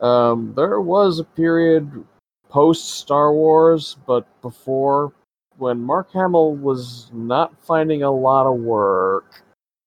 um, 0.02 0.54
there 0.56 0.80
was 0.82 1.20
a 1.20 1.24
period 1.24 2.06
post 2.50 2.92
Star 3.00 3.34
Wars, 3.34 3.98
but 4.06 4.26
before 4.42 5.14
when 5.58 5.80
Mark 5.80 6.12
Hamill 6.14 6.56
was 6.56 7.10
not 7.14 7.54
finding 7.66 8.04
a 8.04 8.12
lot 8.12 8.46
of 8.46 8.60
work. 8.60 9.42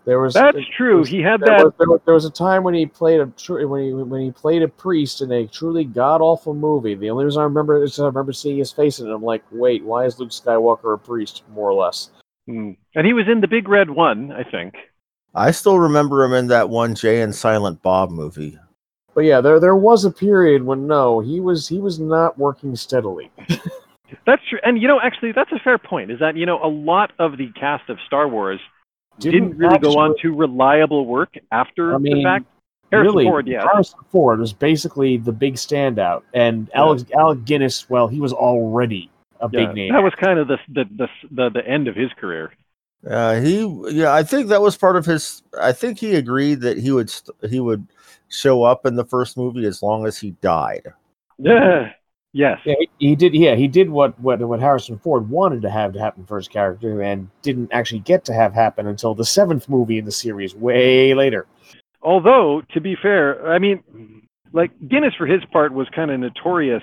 There 0.04 0.20
was 0.20 0.34
that's 0.34 0.54
there 0.54 0.64
true 0.76 0.98
was- 1.00 1.08
he 1.08 1.20
had 1.20 1.40
there 1.40 1.58
that 1.58 1.64
was, 1.64 1.72
there, 1.78 1.88
was, 1.88 2.00
there 2.04 2.14
was 2.14 2.24
a 2.24 2.30
time 2.30 2.62
when 2.62 2.74
he 2.74 2.86
played 2.86 3.20
a 3.20 3.26
tru- 3.26 3.66
when 3.68 3.82
he 3.82 3.92
when 3.92 4.20
he 4.20 4.30
played 4.30 4.62
a 4.62 4.68
priest 4.68 5.20
in 5.20 5.32
a 5.32 5.46
truly 5.48 5.84
god 5.84 6.20
awful 6.20 6.54
movie. 6.54 6.94
The 6.94 7.10
only 7.10 7.24
reason 7.24 7.40
I 7.40 7.44
remember 7.44 7.82
is 7.82 7.98
I 7.98 8.06
remember 8.06 8.32
seeing 8.32 8.58
his 8.58 8.70
face 8.70 9.00
in 9.00 9.08
it. 9.08 9.12
I'm 9.12 9.22
like, 9.24 9.42
wait, 9.50 9.84
why 9.84 10.04
is 10.04 10.20
Luke 10.20 10.30
Skywalker 10.30 10.94
a 10.94 10.98
priest? 10.98 11.42
More 11.52 11.68
or 11.70 11.74
less. 11.74 12.10
Hmm. 12.46 12.70
and 12.94 13.04
he 13.04 13.12
was 13.12 13.26
in 13.28 13.40
the 13.40 13.48
big 13.48 13.68
red 13.68 13.90
one 13.90 14.30
i 14.30 14.44
think 14.48 14.74
I 15.36 15.50
still 15.50 15.78
remember 15.78 16.24
him 16.24 16.32
in 16.32 16.48
that 16.48 16.70
one 16.70 16.94
Jay 16.94 17.20
and 17.20 17.34
Silent 17.34 17.82
Bob 17.82 18.10
movie. 18.10 18.58
But 19.14 19.24
yeah, 19.24 19.40
there 19.40 19.60
there 19.60 19.76
was 19.76 20.04
a 20.04 20.10
period 20.10 20.62
when 20.62 20.86
no, 20.86 21.20
he 21.20 21.40
was 21.40 21.68
he 21.68 21.78
was 21.78 22.00
not 22.00 22.38
working 22.38 22.74
steadily. 22.74 23.30
that's 24.24 24.42
true 24.48 24.58
and 24.62 24.80
you 24.80 24.86
know 24.86 25.00
actually 25.00 25.32
that's 25.32 25.50
a 25.52 25.58
fair 25.58 25.78
point 25.78 26.12
is 26.12 26.20
that 26.20 26.36
you 26.36 26.46
know 26.46 26.62
a 26.62 26.68
lot 26.68 27.12
of 27.18 27.36
the 27.38 27.50
cast 27.58 27.88
of 27.90 27.98
star 28.06 28.28
wars 28.28 28.60
didn't, 29.18 29.56
really 29.56 29.78
go 29.78 29.98
on 29.98 30.14
to 30.20 30.34
reliable 30.34 31.06
work 31.06 31.34
after 31.50 31.94
I 31.94 31.98
mean, 31.98 32.18
the 32.18 32.22
fact. 32.22 32.46
Harrison 32.92 33.14
really, 33.16 33.24
Ford, 33.24 33.48
yeah. 33.48 33.62
Harrison 33.62 33.98
Ford 34.12 34.38
was 34.38 34.52
basically 34.52 35.16
the 35.16 35.32
big 35.32 35.54
standout, 35.54 36.22
and 36.34 36.68
Yeah. 36.68 36.80
Alex 36.80 37.04
Alec 37.18 37.44
Guinness, 37.44 37.90
well, 37.90 38.06
he 38.06 38.20
was 38.20 38.32
already 38.32 39.10
a 39.40 39.48
yeah. 39.52 39.66
big 39.66 39.74
name. 39.74 39.92
That 39.92 40.04
was 40.04 40.12
kind 40.14 40.38
of 40.38 40.46
the 40.46 40.58
the, 40.68 40.84
the 40.96 41.08
the 41.32 41.50
the 41.50 41.66
end 41.66 41.88
of 41.88 41.96
his 41.96 42.12
career. 42.12 42.52
Uh, 43.08 43.40
he, 43.40 43.64
yeah, 43.90 44.12
I 44.12 44.22
think 44.22 44.48
that 44.48 44.62
was 44.62 44.76
part 44.76 44.96
of 44.96 45.06
his. 45.06 45.42
I 45.60 45.72
think 45.72 45.98
he 45.98 46.16
agreed 46.16 46.60
that 46.62 46.78
he 46.78 46.90
would 46.90 47.08
st- 47.08 47.36
he 47.50 47.60
would 47.60 47.86
show 48.28 48.64
up 48.64 48.84
in 48.84 48.96
the 48.96 49.04
first 49.04 49.36
movie 49.36 49.64
as 49.64 49.82
long 49.82 50.06
as 50.06 50.18
he 50.18 50.32
died. 50.40 50.92
Yeah. 51.38 51.92
Yes. 52.32 52.58
Yeah, 52.66 52.74
he, 52.78 52.90
he 52.98 53.16
did. 53.16 53.34
Yeah, 53.34 53.54
he 53.54 53.66
did 53.66 53.88
what, 53.88 54.20
what 54.20 54.46
what 54.46 54.60
Harrison 54.60 54.98
Ford 54.98 55.30
wanted 55.30 55.62
to 55.62 55.70
have 55.70 55.94
to 55.94 55.98
happen 55.98 56.26
for 56.26 56.36
his 56.36 56.48
character, 56.48 57.00
and 57.00 57.30
didn't 57.40 57.72
actually 57.72 58.00
get 58.00 58.26
to 58.26 58.34
have 58.34 58.52
happen 58.52 58.86
until 58.86 59.14
the 59.14 59.24
seventh 59.24 59.70
movie 59.70 59.96
in 59.96 60.04
the 60.04 60.12
series, 60.12 60.54
way 60.54 61.14
later. 61.14 61.46
Although 62.02 62.60
to 62.74 62.80
be 62.82 62.94
fair, 62.94 63.48
I 63.48 63.58
mean, 63.58 63.82
like 64.52 64.70
Guinness 64.86 65.14
for 65.16 65.26
his 65.26 65.42
part 65.50 65.72
was 65.72 65.88
kind 65.94 66.10
of 66.10 66.20
notorious 66.20 66.82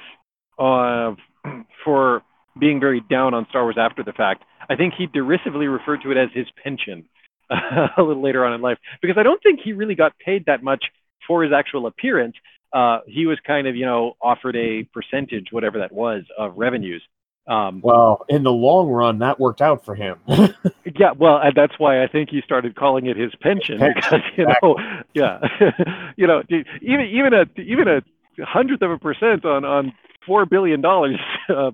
uh, 0.57 1.13
for 1.85 2.23
being 2.59 2.79
very 2.79 3.01
down 3.01 3.35
on 3.35 3.45
Star 3.49 3.61
Wars 3.61 3.77
after 3.77 4.01
the 4.03 4.13
fact. 4.13 4.45
I 4.69 4.75
think 4.75 4.93
he 4.97 5.07
derisively 5.07 5.67
referred 5.67 6.01
to 6.03 6.11
it 6.11 6.17
as 6.17 6.29
his 6.33 6.47
pension 6.63 7.05
a 7.49 8.01
little 8.01 8.23
later 8.23 8.45
on 8.45 8.53
in 8.53 8.61
life 8.61 8.77
because 9.01 9.17
I 9.17 9.23
don't 9.23 9.41
think 9.43 9.59
he 9.63 9.73
really 9.73 9.95
got 9.95 10.17
paid 10.17 10.45
that 10.45 10.63
much 10.63 10.85
for 11.27 11.43
his 11.43 11.53
actual 11.53 11.87
appearance. 11.87 12.35
Uh, 12.73 12.99
he 13.05 13.25
was 13.25 13.37
kind 13.45 13.67
of, 13.67 13.75
you 13.75 13.85
know, 13.85 14.13
offered 14.21 14.55
a 14.55 14.83
percentage, 14.93 15.47
whatever 15.51 15.79
that 15.79 15.91
was, 15.91 16.23
of 16.37 16.53
revenues. 16.57 17.03
Um, 17.45 17.81
Well, 17.83 18.25
in 18.29 18.43
the 18.43 18.51
long 18.51 18.89
run, 18.89 19.19
that 19.19 19.39
worked 19.39 19.61
out 19.61 19.83
for 19.83 19.95
him. 19.95 20.17
yeah, 20.27 21.11
well, 21.17 21.39
and 21.43 21.53
that's 21.53 21.77
why 21.77 22.01
I 22.01 22.07
think 22.07 22.29
he 22.29 22.41
started 22.41 22.75
calling 22.75 23.05
it 23.07 23.17
his 23.17 23.33
pension 23.41 23.79
because 23.79 24.21
you 24.37 24.45
know, 24.45 24.77
yeah, 25.13 25.39
you 26.15 26.25
know, 26.25 26.41
even 26.49 27.05
even 27.11 27.33
a 27.33 27.45
even 27.61 27.87
a 27.89 28.01
hundredth 28.45 28.81
of 28.81 28.91
a 28.91 28.97
percent 28.97 29.43
on 29.43 29.65
on 29.65 29.93
four 30.25 30.45
billion 30.45 30.79
dollars, 30.79 31.19
uh, 31.49 31.71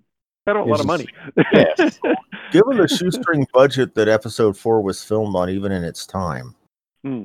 kind 0.54 0.58
of 0.62 0.68
a 0.68 0.70
lot 0.70 0.80
of 0.80 0.86
money. 0.86 1.08
yes. 1.54 2.00
Given 2.52 2.78
the 2.78 2.88
shoestring 2.88 3.46
budget 3.54 3.96
that 3.96 4.08
Episode 4.08 4.58
Four 4.58 4.82
was 4.82 5.04
filmed 5.04 5.36
on, 5.36 5.50
even 5.50 5.72
in 5.72 5.84
its 5.84 6.06
time, 6.06 6.56
Hmm. 7.04 7.24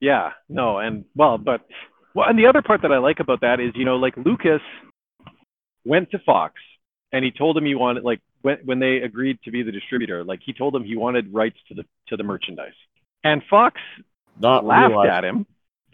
yeah, 0.00 0.32
no, 0.48 0.78
and 0.78 1.04
well, 1.14 1.38
but 1.38 1.60
well, 2.14 2.28
and 2.28 2.38
the 2.38 2.46
other 2.46 2.62
part 2.62 2.82
that 2.82 2.92
I 2.92 2.98
like 2.98 3.20
about 3.20 3.40
that 3.42 3.60
is 3.60 3.72
you 3.74 3.84
know, 3.84 3.96
like 3.96 4.16
Lucas 4.16 4.60
went 5.84 6.10
to 6.10 6.18
Fox 6.18 6.54
and 7.12 7.24
he 7.24 7.30
told 7.30 7.56
him 7.56 7.64
he 7.64 7.74
wanted 7.74 8.02
like 8.04 8.20
when 8.42 8.58
when 8.64 8.78
they 8.80 8.96
agreed 8.98 9.38
to 9.44 9.50
be 9.50 9.62
the 9.62 9.72
distributor, 9.72 10.24
like 10.24 10.40
he 10.44 10.52
told 10.52 10.74
them 10.74 10.84
he 10.84 10.96
wanted 10.96 11.32
rights 11.32 11.56
to 11.68 11.74
the 11.74 11.84
to 12.08 12.16
the 12.16 12.22
merchandise, 12.24 12.74
and 13.24 13.42
Fox 13.48 13.80
Not 14.40 14.64
laughed 14.64 14.88
realized- 14.90 15.10
at 15.10 15.24
him. 15.24 15.46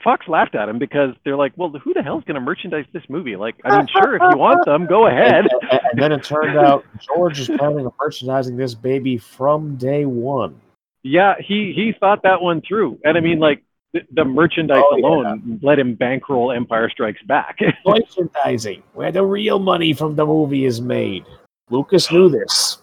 Fox 0.05 0.29
laughed 0.29 0.55
at 0.55 0.69
him 0.69 0.79
because 0.79 1.15
they're 1.25 1.37
like, 1.37 1.53
well, 1.57 1.71
who 1.71 1.95
the 1.95 2.03
hell's 2.03 2.23
going 2.25 2.35
to 2.37 2.41
merchandise 2.41 2.85
this 2.93 3.03
movie? 3.09 3.35
Like, 3.37 3.57
I 3.65 3.79
mean, 3.79 3.87
sure, 3.89 4.15
if 4.17 4.23
you 4.31 4.37
want 4.39 4.65
them, 4.67 4.87
go 4.87 5.07
ahead. 5.09 5.47
And, 5.63 5.81
and 5.93 6.01
then 6.03 6.13
it 6.13 6.23
turned 6.23 6.57
out 6.59 6.85
George 7.01 7.41
is 7.41 7.49
planning 7.49 7.87
on 7.87 7.93
merchandising 8.01 8.57
this 8.57 8.75
baby 8.75 9.17
from 9.19 9.77
day 9.77 10.05
one. 10.05 10.61
Yeah, 11.03 11.35
he 11.41 11.73
he 11.75 11.93
thought 11.99 12.23
that 12.23 12.41
one 12.41 12.63
through, 12.67 12.99
and 13.05 13.17
I 13.19 13.21
mean, 13.21 13.39
like 13.39 13.63
the, 13.93 14.03
the 14.13 14.25
merchandise 14.25 14.83
Oh, 14.85 14.97
yeah. 14.97 15.07
alone 15.07 15.61
let 15.63 15.79
him 15.79 15.95
bankroll 15.95 16.51
Empire 16.53 16.89
Strikes 16.91 17.23
Back. 17.25 17.59
Merchandising, 17.87 18.83
where 18.95 19.13
the 19.13 19.23
real 19.25 19.59
money 19.59 19.93
from 19.93 20.17
the 20.17 20.25
movie 20.27 20.65
is 20.65 20.81
made. 20.81 21.25
Lucas 21.71 22.11
knew 22.11 22.29
this. 22.29 22.79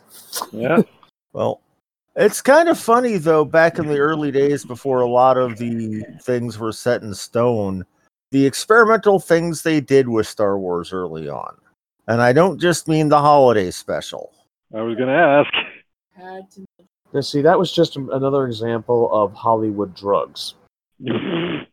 yeah, 0.52 0.82
Well, 1.34 1.62
it's 2.16 2.42
kind 2.42 2.70
of 2.70 2.80
funny 2.80 3.18
though. 3.18 3.46
Back 3.46 3.80
in 3.80 3.88
the 3.88 3.98
early 4.00 4.32
days, 4.32 4.66
before 4.66 5.02
a 5.02 5.08
lot 5.10 5.38
of 5.38 5.58
the 5.58 6.04
things 6.22 6.58
were 6.60 6.72
set 6.72 7.02
in 7.02 7.14
stone, 7.14 7.86
the 8.32 8.46
experimental 8.46 9.20
things 9.20 9.62
they 9.62 9.80
did 9.82 10.08
with 10.08 10.28
Star 10.28 10.58
Wars 10.60 10.94
early 10.94 11.30
on, 11.30 11.56
and 12.08 12.22
I 12.22 12.34
don't 12.34 12.60
just 12.60 12.88
mean 12.88 13.10
the 13.10 13.20
holiday 13.20 13.72
special. 13.72 14.32
I 14.76 14.82
was 14.82 14.98
gonna 14.98 15.12
ask. 15.14 16.48
Now, 17.14 17.20
see, 17.22 17.42
that 17.42 17.60
was 17.60 17.72
just 17.74 17.98
another 17.98 18.46
example 18.48 19.10
of 19.14 19.34
Hollywood 19.34 19.94
drugs. 19.94 20.54
yeah, 21.00 21.64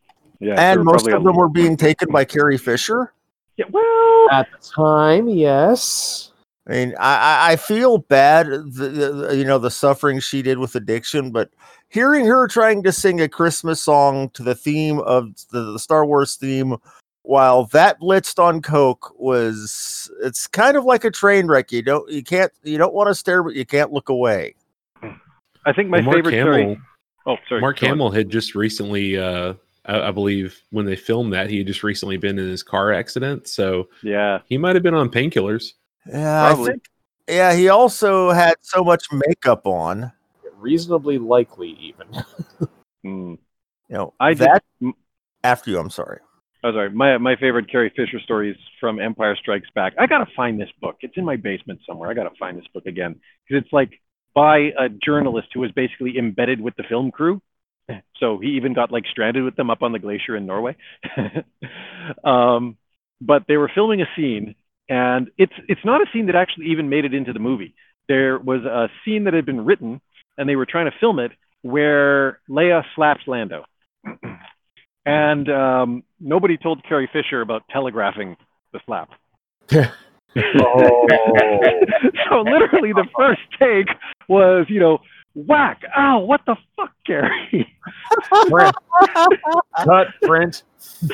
and 0.41 0.83
most 0.83 1.07
of 1.07 1.21
a- 1.21 1.23
them 1.23 1.35
were 1.35 1.49
being 1.49 1.77
taken 1.77 2.11
by 2.11 2.25
Carrie 2.25 2.57
Fisher. 2.57 3.13
Yeah, 3.55 3.65
well, 3.71 4.27
At 4.31 4.47
the 4.51 4.57
time, 4.75 5.27
yes. 5.29 6.31
I 6.69 6.71
mean, 6.71 6.95
I, 6.99 7.15
I- 7.15 7.51
I 7.51 7.55
feel 7.55 7.97
bad, 7.97 8.47
the, 8.47 9.25
the, 9.29 9.35
you 9.35 9.43
know, 9.43 9.57
the 9.57 9.71
suffering 9.71 10.19
she 10.19 10.41
did 10.43 10.59
with 10.59 10.75
addiction, 10.75 11.31
but 11.31 11.49
hearing 11.89 12.25
her 12.27 12.47
trying 12.47 12.83
to 12.83 12.91
sing 12.91 13.19
a 13.21 13.27
Christmas 13.27 13.81
song 13.81 14.29
to 14.31 14.43
the 14.43 14.53
theme 14.55 14.99
of 14.99 15.33
the, 15.51 15.71
the 15.73 15.79
Star 15.79 16.05
Wars 16.05 16.35
theme 16.35 16.77
while 17.23 17.65
that 17.65 17.99
blitzed 17.99 18.39
on 18.41 18.61
coke 18.61 19.13
was 19.19 20.09
it's 20.21 20.47
kind 20.47 20.77
of 20.77 20.85
like 20.85 21.03
a 21.03 21.11
train 21.11 21.47
wreck. 21.47 21.71
You 21.71 21.81
don't 21.81 22.09
you 22.09 22.23
can't 22.23 22.51
you 22.63 22.77
don't 22.77 22.93
want 22.93 23.07
to 23.07 23.15
stare, 23.15 23.43
but 23.43 23.55
you 23.55 23.65
can't 23.65 23.91
look 23.91 24.09
away. 24.09 24.55
I 25.65 25.73
think 25.73 25.89
my 25.89 25.97
Well, 25.97 26.05
Mark 26.05 26.15
favorite 26.17 26.33
Hamill, 26.35 26.53
story. 26.53 26.79
Oh, 27.25 27.35
sorry. 27.47 27.61
Mark 27.61 27.79
go 27.79 27.87
on. 27.87 27.91
Hamill 27.91 28.11
had 28.11 28.29
just 28.29 28.55
recently, 28.55 29.17
uh, 29.17 29.53
I, 29.85 30.07
I 30.07 30.11
believe, 30.11 30.59
when 30.71 30.85
they 30.85 30.95
filmed 30.95 31.33
that, 31.33 31.49
he 31.49 31.57
had 31.59 31.67
just 31.67 31.83
recently 31.83 32.17
been 32.17 32.39
in 32.39 32.47
his 32.47 32.63
car 32.63 32.93
accident, 32.93 33.47
so 33.47 33.89
Yeah, 34.01 34.39
he 34.45 34.57
might 34.57 34.75
have 34.75 34.83
been 34.83 34.95
on 34.95 35.09
painkillers. 35.09 35.73
Yeah, 36.11 36.47
I 36.47 36.53
think. 36.55 36.83
Yeah, 37.27 37.53
he 37.53 37.69
also 37.69 38.31
had 38.31 38.55
so 38.61 38.83
much 38.83 39.05
makeup 39.11 39.67
on. 39.67 40.11
Reasonably 40.57 41.17
likely, 41.17 41.69
even. 41.79 42.23
Mm. 43.05 43.37
You 43.87 43.95
know, 43.95 44.13
I 44.19 44.33
did- 44.33 44.39
that 44.39 44.63
mm. 44.81 44.91
after 45.41 45.71
you. 45.71 45.79
I'm 45.79 45.89
sorry. 45.89 46.19
Oh, 46.63 46.73
sorry. 46.73 46.89
My 46.89 47.17
my 47.17 47.37
favorite 47.37 47.71
Carrie 47.71 47.93
Fisher 47.95 48.19
story 48.19 48.51
is 48.51 48.57
from 48.79 48.99
Empire 48.99 49.35
Strikes 49.37 49.69
Back. 49.73 49.93
I 49.97 50.05
gotta 50.05 50.29
find 50.35 50.59
this 50.59 50.69
book. 50.81 50.97
It's 51.01 51.15
in 51.15 51.23
my 51.23 51.37
basement 51.37 51.79
somewhere. 51.87 52.09
I 52.09 52.13
gotta 52.13 52.35
find 52.37 52.57
this 52.57 52.67
book 52.73 52.85
again 52.85 53.15
because 53.47 53.63
it's 53.63 53.71
like 53.71 54.01
by 54.35 54.71
a 54.77 54.89
journalist 54.89 55.47
who 55.53 55.61
was 55.61 55.71
basically 55.71 56.17
embedded 56.17 56.59
with 56.59 56.75
the 56.75 56.83
film 56.83 57.11
crew. 57.11 57.41
So 58.19 58.37
he 58.37 58.49
even 58.49 58.73
got 58.73 58.91
like 58.91 59.05
stranded 59.09 59.43
with 59.43 59.55
them 59.55 59.71
up 59.71 59.81
on 59.81 59.93
the 59.93 59.97
glacier 59.97 60.35
in 60.35 60.45
Norway. 60.45 60.75
um, 62.23 62.77
but 63.21 63.45
they 63.47 63.55
were 63.57 63.71
filming 63.73 64.01
a 64.01 64.05
scene, 64.15 64.55
and 64.89 65.29
it's 65.37 65.53
it's 65.67 65.85
not 65.85 66.01
a 66.01 66.05
scene 66.11 66.25
that 66.25 66.35
actually 66.35 66.67
even 66.67 66.89
made 66.89 67.05
it 67.05 67.13
into 67.13 67.31
the 67.31 67.39
movie. 67.39 67.75
There 68.07 68.39
was 68.39 68.63
a 68.65 68.89
scene 69.05 69.25
that 69.25 69.33
had 69.33 69.45
been 69.45 69.63
written, 69.63 70.01
and 70.37 70.49
they 70.49 70.55
were 70.55 70.65
trying 70.65 70.85
to 70.85 70.97
film 70.99 71.19
it 71.19 71.31
where 71.61 72.39
Leia 72.49 72.83
slaps 72.95 73.21
Lando. 73.27 73.65
and 75.05 75.49
um, 75.49 76.03
nobody 76.19 76.57
told 76.57 76.83
Carrie 76.83 77.09
Fisher 77.11 77.41
about 77.41 77.63
telegraphing 77.69 78.35
the 78.73 78.79
slap. 78.85 79.09
Oh. 79.73 79.93
so 82.29 82.41
literally, 82.41 82.93
the 82.93 83.07
first 83.15 83.41
take 83.59 83.87
was, 84.27 84.65
you 84.69 84.79
know, 84.79 84.99
whack, 85.35 85.81
ow, 85.95 86.19
what 86.19 86.41
the 86.45 86.55
fuck, 86.75 86.91
Carrie? 87.05 87.67
Brent. 88.49 88.75
Cut, 89.83 90.07
Brent. 90.21 90.63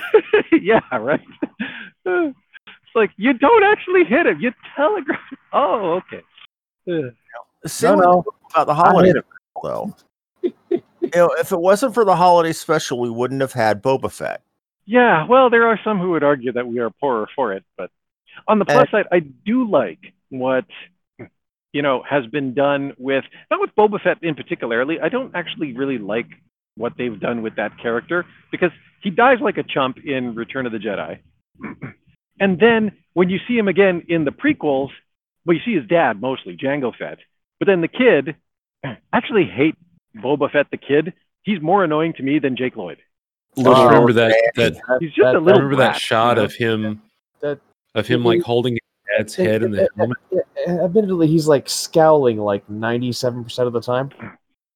yeah, 0.61 0.79
right. 0.97 1.21
it's 2.95 3.09
like 3.09 3.11
you 3.17 3.33
don't 3.33 3.63
actually 3.63 4.05
hit 4.05 4.25
him; 4.25 4.39
you 4.39 4.51
telegraph. 4.75 5.19
Oh, 5.57 6.01
okay. 6.01 6.21
Same 7.65 7.99
No, 7.99 8.03
no. 8.03 8.25
about 8.53 8.67
the 8.67 8.73
holiday 8.73 9.13
hit 9.13 9.25
though. 9.63 9.95
you 10.41 10.51
know, 11.13 11.29
if 11.39 11.53
it 11.53 11.59
wasn't 11.59 11.93
for 11.93 12.03
the 12.03 12.15
holiday 12.15 12.51
special, 12.51 12.99
we 12.99 13.09
wouldn't 13.09 13.39
have 13.39 13.53
had 13.53 13.81
Boba 13.81 14.11
Fett. 14.11 14.41
Yeah, 14.85 15.25
well, 15.27 15.49
there 15.49 15.65
are 15.65 15.79
some 15.81 15.97
who 15.97 16.11
would 16.11 16.23
argue 16.23 16.51
that 16.51 16.67
we 16.67 16.79
are 16.79 16.89
poorer 16.89 17.29
for 17.33 17.53
it, 17.53 17.63
but 17.77 17.89
on 18.49 18.59
the 18.59 18.65
plus 18.65 18.87
eh. 18.89 18.91
side, 18.91 19.05
I 19.13 19.19
do 19.19 19.69
like 19.69 19.99
what 20.27 20.65
you 21.71 21.81
know 21.81 22.03
has 22.07 22.25
been 22.27 22.53
done 22.53 22.93
with 22.97 23.23
not 23.49 23.61
with 23.61 23.71
Boba 23.77 24.01
Fett 24.01 24.17
in 24.21 24.35
particularly. 24.35 24.99
I 24.99 25.07
don't 25.07 25.33
actually 25.35 25.71
really 25.71 25.97
like 25.97 26.27
what 26.75 26.93
they've 26.97 27.19
done 27.19 27.41
with 27.41 27.55
that 27.55 27.79
character 27.81 28.25
because 28.51 28.71
he 29.01 29.09
dies 29.09 29.37
like 29.41 29.57
a 29.57 29.63
chump 29.63 29.99
in 30.05 30.35
Return 30.35 30.65
of 30.65 30.73
the 30.73 30.79
Jedi, 30.79 31.19
and 32.39 32.59
then 32.59 32.91
when 33.13 33.29
you 33.29 33.39
see 33.47 33.57
him 33.57 33.67
again 33.67 34.03
in 34.09 34.25
the 34.25 34.31
prequels, 34.31 34.89
well, 35.45 35.55
you 35.55 35.61
see 35.63 35.75
his 35.75 35.87
dad 35.87 36.19
mostly 36.21 36.57
Jango 36.57 36.95
Fett, 36.95 37.19
but 37.59 37.65
then 37.67 37.81
the 37.81 37.87
kid. 37.87 38.35
I 38.83 38.97
actually 39.13 39.45
hate 39.45 39.75
Boba 40.15 40.51
Fett 40.51 40.67
the 40.69 40.77
kid. 40.77 41.13
He's 41.43 41.61
more 41.61 41.83
annoying 41.83 42.13
to 42.13 42.23
me 42.23 42.39
than 42.39 42.55
Jake 42.55 42.75
Lloyd. 42.75 42.97
Just 43.55 43.67
Oh, 43.67 43.85
remember 43.87 44.13
that 44.13 44.35
that 44.55 44.73
That- 44.73 44.97
He's 44.99 45.11
just 45.13 45.23
that- 45.25 45.35
a 45.35 45.39
little 45.39 45.61
remember 45.61 45.77
that 45.77 45.95
shot 45.95 46.31
you 46.37 46.41
know? 46.41 46.45
of 46.45 46.53
him 46.55 47.01
That- 47.41 47.59
of 47.95 48.07
him 48.07 48.23
like 48.23 48.41
holding 48.41 48.73
his 48.73 49.17
dad's 49.17 49.35
head 49.35 49.63
in 49.63 49.71
the 49.71 49.87
helmet. 49.95 50.17
Admittedly, 50.67 51.27
he's 51.27 51.47
like 51.47 51.69
scowling 51.69 52.37
like 52.37 52.67
97% 52.69 53.67
of 53.67 53.73
the 53.73 53.81
time. 53.81 54.11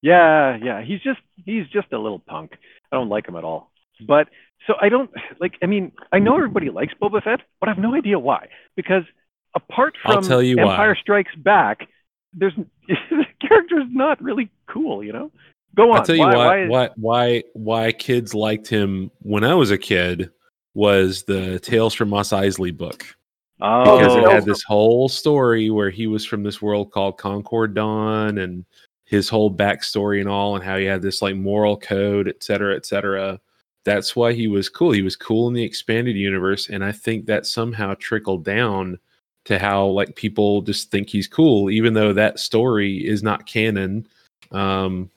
Yeah, 0.01 0.55
yeah. 0.63 0.81
He's 0.81 1.01
just 1.01 1.19
he's 1.45 1.67
just 1.67 1.91
a 1.91 1.99
little 1.99 2.19
punk. 2.19 2.57
I 2.91 2.95
don't 2.95 3.09
like 3.09 3.27
him 3.27 3.35
at 3.35 3.43
all. 3.43 3.71
But 4.07 4.29
so 4.69 4.75
I 4.79 4.87
don't 4.87 5.09
like 5.39 5.55
I 5.63 5.65
mean, 5.65 5.91
I 6.11 6.19
know 6.19 6.35
everybody 6.35 6.69
likes 6.69 6.93
Boba 7.01 7.23
Fett, 7.23 7.41
but 7.59 7.67
I 7.67 7.71
have 7.71 7.81
no 7.81 7.95
idea 7.95 8.19
why. 8.19 8.49
Because 8.75 9.03
apart 9.55 9.95
I'll 10.05 10.15
from 10.15 10.23
tell 10.23 10.43
you 10.43 10.57
why. 10.57 10.73
Empire 10.73 10.95
Strikes 10.95 11.33
Back, 11.37 11.87
there's 12.33 12.53
the 12.87 13.25
character's 13.41 13.87
not 13.89 14.21
really 14.21 14.51
cool, 14.67 15.03
you 15.03 15.11
know? 15.11 15.31
Go 15.75 15.91
on. 15.91 15.97
I'll 15.97 16.05
tell 16.05 16.15
you 16.15 16.21
why, 16.21 16.35
why, 16.35 16.45
why, 16.45 16.67
why 16.67 16.89
why 16.95 17.43
why 17.53 17.91
kids 17.91 18.35
liked 18.35 18.67
him 18.67 19.09
when 19.21 19.43
I 19.43 19.55
was 19.55 19.71
a 19.71 19.77
kid 19.77 20.29
was 20.75 21.23
the 21.23 21.59
Tales 21.59 21.95
from 21.95 22.09
Mos 22.09 22.29
Eisley 22.29 22.75
book 22.75 23.03
oh, 23.59 23.97
because 23.97 24.15
it 24.15 24.29
had 24.29 24.43
oh. 24.43 24.45
this 24.45 24.63
whole 24.63 25.09
story 25.09 25.71
where 25.71 25.89
he 25.89 26.05
was 26.05 26.25
from 26.25 26.43
this 26.43 26.61
world 26.61 26.91
called 26.91 27.17
Concord 27.17 27.73
Dawn 27.73 28.37
and 28.37 28.65
his 29.05 29.29
whole 29.29 29.51
backstory 29.51 30.19
and 30.19 30.29
all 30.29 30.55
and 30.55 30.63
how 30.63 30.77
he 30.77 30.85
had 30.85 31.01
this 31.01 31.23
like 31.23 31.35
moral 31.35 31.75
code, 31.75 32.27
et 32.27 32.43
cetera, 32.43 32.75
et 32.75 32.85
cetera. 32.85 33.39
That's 33.85 34.15
why 34.15 34.33
he 34.33 34.47
was 34.47 34.69
cool. 34.69 34.91
He 34.91 35.01
was 35.01 35.15
cool 35.15 35.47
in 35.47 35.53
the 35.53 35.63
expanded 35.63 36.15
universe, 36.15 36.69
and 36.69 36.83
I 36.83 36.91
think 36.91 37.25
that 37.27 37.45
somehow 37.45 37.95
trickled 37.99 38.43
down 38.43 38.99
to 39.45 39.57
how 39.57 39.85
like 39.87 40.15
people 40.15 40.61
just 40.61 40.91
think 40.91 41.09
he's 41.09 41.27
cool, 41.27 41.69
even 41.69 41.93
though 41.93 42.13
that 42.13 42.39
story 42.39 42.97
is 42.97 43.23
not 43.23 43.45
canon. 43.45 44.07
Um, 44.51 45.09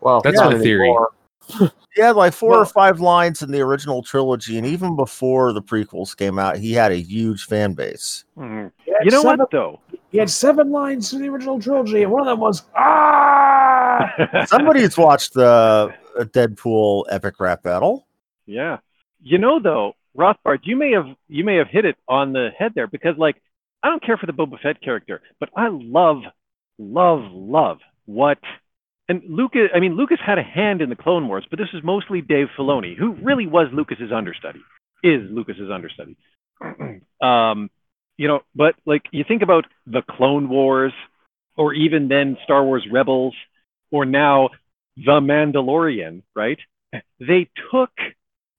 Well, 0.00 0.20
That's 0.20 0.36
my 0.38 0.58
theory. 0.58 0.88
anymore. 0.88 1.12
He 1.94 2.02
had 2.02 2.16
like 2.16 2.32
four 2.32 2.56
or 2.56 2.66
five 2.66 2.98
lines 2.98 3.40
in 3.40 3.52
the 3.52 3.60
original 3.60 4.02
trilogy, 4.02 4.58
and 4.58 4.66
even 4.66 4.96
before 4.96 5.52
the 5.52 5.62
prequels 5.62 6.16
came 6.16 6.40
out, 6.40 6.56
he 6.56 6.72
had 6.72 6.90
a 6.90 6.96
huge 6.96 7.44
fan 7.46 7.72
base. 7.74 8.24
Mhm. 8.36 8.72
You 9.04 9.10
know 9.12 9.22
seven, 9.22 9.38
what 9.38 9.50
though? 9.52 9.78
He 10.10 10.18
had 10.18 10.28
seven 10.28 10.72
lines 10.72 11.12
in 11.12 11.22
the 11.22 11.28
original 11.28 11.60
trilogy, 11.60 12.02
and 12.02 12.10
one 12.10 12.22
of 12.22 12.26
them 12.26 12.40
was 12.40 12.64
ah. 12.76 14.12
Somebody's 14.48 14.98
watched 14.98 15.34
the 15.34 15.94
uh, 16.18 16.24
Deadpool 16.24 17.04
epic 17.10 17.40
rap 17.40 17.62
battle. 17.62 18.06
Yeah. 18.46 18.78
You 19.22 19.38
know 19.38 19.60
though, 19.60 19.94
Rothbard, 20.16 20.60
you 20.64 20.76
may 20.76 20.92
have 20.92 21.06
you 21.28 21.44
may 21.44 21.56
have 21.56 21.68
hit 21.68 21.84
it 21.84 21.96
on 22.08 22.32
the 22.32 22.50
head 22.56 22.72
there 22.74 22.86
because 22.86 23.16
like 23.18 23.36
I 23.82 23.88
don't 23.88 24.04
care 24.04 24.16
for 24.16 24.26
the 24.26 24.32
Boba 24.32 24.60
Fett 24.60 24.80
character, 24.80 25.20
but 25.40 25.50
I 25.56 25.68
love, 25.70 26.22
love, 26.78 27.20
love 27.32 27.78
what 28.06 28.38
and 29.08 29.22
Lucas 29.28 29.70
I 29.74 29.80
mean 29.80 29.96
Lucas 29.96 30.18
had 30.24 30.38
a 30.38 30.42
hand 30.42 30.80
in 30.80 30.88
the 30.88 30.96
Clone 30.96 31.28
Wars, 31.28 31.46
but 31.50 31.58
this 31.58 31.68
is 31.72 31.82
mostly 31.82 32.20
Dave 32.20 32.48
Filoni, 32.58 32.96
who 32.96 33.12
really 33.14 33.46
was 33.46 33.68
Lucas's 33.72 34.12
understudy, 34.12 34.60
is 35.02 35.22
Lucas's 35.30 35.70
understudy. 35.70 36.16
um, 37.20 37.70
you 38.16 38.28
know, 38.28 38.40
but 38.54 38.74
like 38.86 39.02
you 39.10 39.24
think 39.26 39.42
about 39.42 39.66
the 39.86 40.02
Clone 40.08 40.48
Wars, 40.48 40.92
or 41.56 41.74
even 41.74 42.08
then 42.08 42.36
Star 42.44 42.64
Wars 42.64 42.86
Rebels, 42.90 43.34
or 43.90 44.04
now 44.04 44.50
The 44.96 45.20
Mandalorian, 45.20 46.22
right? 46.34 46.58
They 47.18 47.48
took 47.72 47.90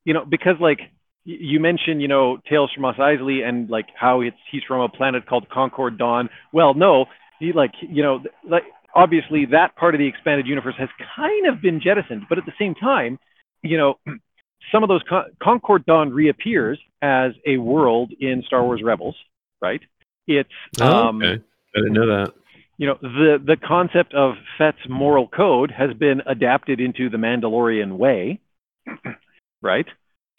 you 0.05 0.13
know, 0.13 0.23
because 0.23 0.55
like 0.59 0.79
you 1.25 1.59
mentioned, 1.59 2.01
you 2.01 2.07
know, 2.07 2.37
Tales 2.47 2.71
from 2.73 2.83
Mos 2.83 2.95
Eisley 2.97 3.43
and 3.43 3.69
like 3.69 3.87
how 3.99 4.21
it's 4.21 4.37
he's 4.51 4.61
from 4.67 4.81
a 4.81 4.89
planet 4.89 5.25
called 5.25 5.49
Concord 5.49 5.97
Dawn. 5.97 6.29
Well, 6.53 6.75
no, 6.75 7.05
he 7.39 7.51
like 7.51 7.73
you 7.81 8.03
know, 8.03 8.23
like 8.47 8.63
obviously 8.93 9.45
that 9.47 9.75
part 9.75 9.95
of 9.95 9.99
the 9.99 10.07
expanded 10.07 10.47
universe 10.47 10.75
has 10.77 10.89
kind 11.15 11.47
of 11.47 11.61
been 11.61 11.81
jettisoned, 11.81 12.23
but 12.29 12.37
at 12.37 12.45
the 12.45 12.53
same 12.57 12.75
time, 12.75 13.19
you 13.63 13.77
know, 13.77 13.95
some 14.71 14.83
of 14.83 14.89
those 14.89 15.01
Con- 15.09 15.31
Concord 15.41 15.85
Dawn 15.85 16.11
reappears 16.11 16.79
as 17.01 17.31
a 17.45 17.57
world 17.57 18.13
in 18.19 18.43
Star 18.45 18.63
Wars 18.63 18.81
Rebels, 18.83 19.15
right? 19.61 19.81
It's 20.27 20.49
Oh, 20.79 21.07
um, 21.07 21.21
okay. 21.21 21.43
I 21.75 21.79
didn't 21.79 21.93
know 21.93 22.07
that. 22.07 22.33
You 22.77 22.87
know, 22.87 22.97
the 23.01 23.37
the 23.43 23.55
concept 23.55 24.13
of 24.13 24.33
Fett's 24.57 24.77
moral 24.89 25.27
code 25.27 25.71
has 25.71 25.93
been 25.93 26.21
adapted 26.25 26.79
into 26.79 27.09
the 27.09 27.17
Mandalorian 27.17 27.97
way, 27.97 28.39
right? 29.61 29.85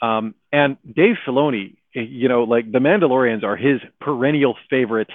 Um, 0.03 0.35
and 0.53 0.77
Dave 0.85 1.17
Filoni, 1.27 1.77
you 1.95 2.29
know, 2.29 2.43
like 2.45 2.71
the 2.71 2.79
Mandalorians 2.79 3.43
are 3.43 3.57
his 3.57 3.81
perennial 4.01 4.55
favorite 4.69 5.09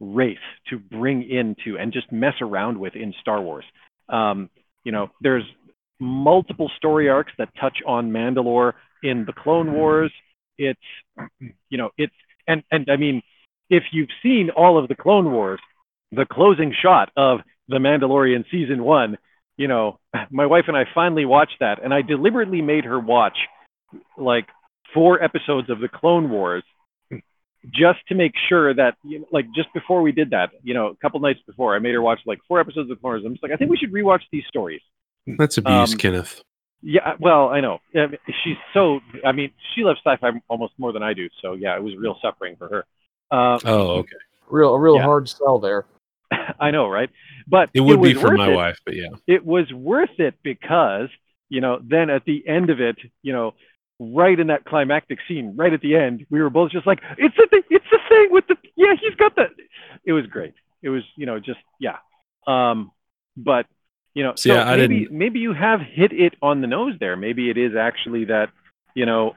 race 0.00 0.38
to 0.70 0.78
bring 0.78 1.28
into 1.28 1.76
and 1.76 1.92
just 1.92 2.12
mess 2.12 2.34
around 2.40 2.78
with 2.78 2.94
in 2.94 3.12
Star 3.20 3.40
Wars. 3.40 3.64
Um, 4.08 4.48
you 4.84 4.92
know, 4.92 5.10
there's 5.20 5.44
multiple 5.98 6.70
story 6.76 7.08
arcs 7.08 7.32
that 7.38 7.48
touch 7.60 7.78
on 7.86 8.12
Mandalore 8.12 8.74
in 9.02 9.24
the 9.26 9.32
Clone 9.32 9.72
Wars. 9.72 10.12
It's, 10.56 10.80
you 11.68 11.78
know, 11.78 11.90
it's 11.98 12.14
and 12.46 12.62
and 12.70 12.88
I 12.88 12.96
mean, 12.96 13.22
if 13.68 13.82
you've 13.92 14.08
seen 14.22 14.50
all 14.50 14.78
of 14.78 14.88
the 14.88 14.94
Clone 14.94 15.32
Wars, 15.32 15.60
the 16.12 16.24
closing 16.26 16.74
shot 16.80 17.10
of 17.16 17.40
the 17.68 17.76
Mandalorian 17.76 18.44
season 18.50 18.82
one, 18.82 19.18
you 19.56 19.68
know, 19.68 19.98
my 20.30 20.46
wife 20.46 20.64
and 20.68 20.76
I 20.76 20.84
finally 20.94 21.24
watched 21.24 21.56
that, 21.60 21.82
and 21.82 21.92
I 21.92 22.02
deliberately 22.02 22.62
made 22.62 22.84
her 22.84 22.98
watch 22.98 23.36
like 24.16 24.46
four 24.94 25.22
episodes 25.22 25.68
of 25.70 25.80
the 25.80 25.88
Clone 25.88 26.30
Wars 26.30 26.62
just 27.74 27.98
to 28.08 28.14
make 28.14 28.32
sure 28.48 28.72
that 28.72 28.94
you 29.02 29.18
know, 29.20 29.26
like 29.32 29.46
just 29.54 29.68
before 29.74 30.00
we 30.00 30.12
did 30.12 30.30
that, 30.30 30.50
you 30.62 30.74
know, 30.74 30.86
a 30.88 30.96
couple 30.96 31.18
nights 31.20 31.40
before, 31.46 31.74
I 31.74 31.78
made 31.80 31.92
her 31.92 32.00
watch 32.02 32.20
like 32.24 32.38
four 32.46 32.60
episodes 32.60 32.90
of 32.90 33.00
Clone 33.00 33.12
Wars. 33.14 33.22
I'm 33.26 33.32
just 33.32 33.42
like, 33.42 33.52
I 33.52 33.56
think 33.56 33.70
we 33.70 33.76
should 33.76 33.92
rewatch 33.92 34.20
these 34.32 34.44
stories. 34.48 34.80
That's 35.26 35.58
abuse, 35.58 35.92
Um, 35.92 35.98
Kenneth. 35.98 36.40
Yeah, 36.80 37.14
well, 37.18 37.48
I 37.48 37.60
know. 37.60 37.80
I 37.96 38.06
mean, 38.06 38.18
she's 38.44 38.56
so. 38.72 39.00
I 39.26 39.32
mean, 39.32 39.50
she 39.74 39.82
loves 39.82 39.98
sci-fi 40.04 40.30
almost 40.48 40.74
more 40.78 40.92
than 40.92 41.02
I 41.02 41.12
do. 41.12 41.28
So 41.42 41.54
yeah, 41.54 41.74
it 41.76 41.82
was 41.82 41.96
real 41.96 42.16
suffering 42.22 42.54
for 42.56 42.68
her. 42.68 42.84
Uh, 43.30 43.58
Oh, 43.64 43.88
okay. 43.98 44.12
Real, 44.48 44.72
a 44.74 44.78
real 44.78 44.94
Yeah. 44.94 45.02
hard 45.02 45.28
sell 45.28 45.58
there. 45.58 45.84
I 46.60 46.70
know, 46.70 46.88
right? 46.88 47.10
But 47.46 47.70
It 47.74 47.80
would 47.80 48.02
be 48.02 48.14
for 48.14 48.32
my 48.36 48.50
it. 48.50 48.54
wife, 48.54 48.78
but 48.84 48.94
yeah. 48.94 49.08
It 49.26 49.44
was 49.44 49.72
worth 49.72 50.18
it 50.18 50.34
because 50.42 51.08
you 51.50 51.60
know, 51.62 51.80
then 51.82 52.10
at 52.10 52.24
the 52.26 52.46
end 52.46 52.68
of 52.68 52.78
it, 52.80 52.98
you 53.22 53.32
know, 53.32 53.54
right 53.98 54.38
in 54.38 54.48
that 54.48 54.64
climactic 54.66 55.18
scene, 55.26 55.54
right 55.56 55.72
at 55.72 55.80
the 55.80 55.96
end, 55.96 56.26
we 56.30 56.42
were 56.42 56.50
both 56.50 56.70
just 56.72 56.86
like, 56.86 57.00
"It's 57.16 57.34
the 57.36 57.46
thing, 57.50 57.62
it's 57.70 57.86
the 57.90 57.98
thing 58.08 58.28
with 58.30 58.46
the 58.48 58.56
yeah, 58.76 58.94
he's 59.00 59.14
got 59.14 59.34
the." 59.34 59.46
It 60.04 60.12
was 60.12 60.26
great. 60.26 60.52
It 60.82 60.90
was 60.90 61.02
you 61.16 61.24
know 61.26 61.38
just 61.40 61.58
yeah. 61.80 61.96
Um, 62.46 62.90
but 63.36 63.66
you 64.14 64.24
know, 64.24 64.34
so 64.36 64.54
I- 64.56 64.74
I 64.74 64.76
maybe 64.76 65.08
maybe 65.10 65.38
you 65.40 65.52
have 65.54 65.80
hit 65.80 66.12
it 66.12 66.34
on 66.42 66.60
the 66.60 66.66
nose 66.66 66.94
there. 67.00 67.16
Maybe 67.16 67.48
it 67.50 67.56
is 67.56 67.74
actually 67.74 68.26
that 68.26 68.50
you 68.94 69.06
know 69.06 69.34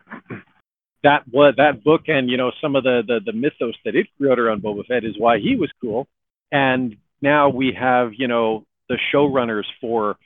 that 1.03 1.23
was 1.31 1.55
that 1.57 1.83
book 1.83 2.03
and 2.07 2.29
you 2.29 2.37
know 2.37 2.51
some 2.61 2.75
of 2.75 2.83
the, 2.83 3.03
the 3.07 3.19
the 3.25 3.33
mythos 3.33 3.75
that 3.85 3.95
it 3.95 4.07
out 4.29 4.37
around 4.39 4.61
Boba 4.63 4.85
Fett 4.85 5.03
is 5.03 5.17
why 5.17 5.39
he 5.39 5.55
was 5.55 5.71
cool. 5.79 6.07
And 6.51 6.97
now 7.21 7.49
we 7.49 7.75
have 7.79 8.11
you 8.17 8.27
know 8.27 8.65
the 8.89 8.97
showrunners 9.13 9.65
for 9.79 10.17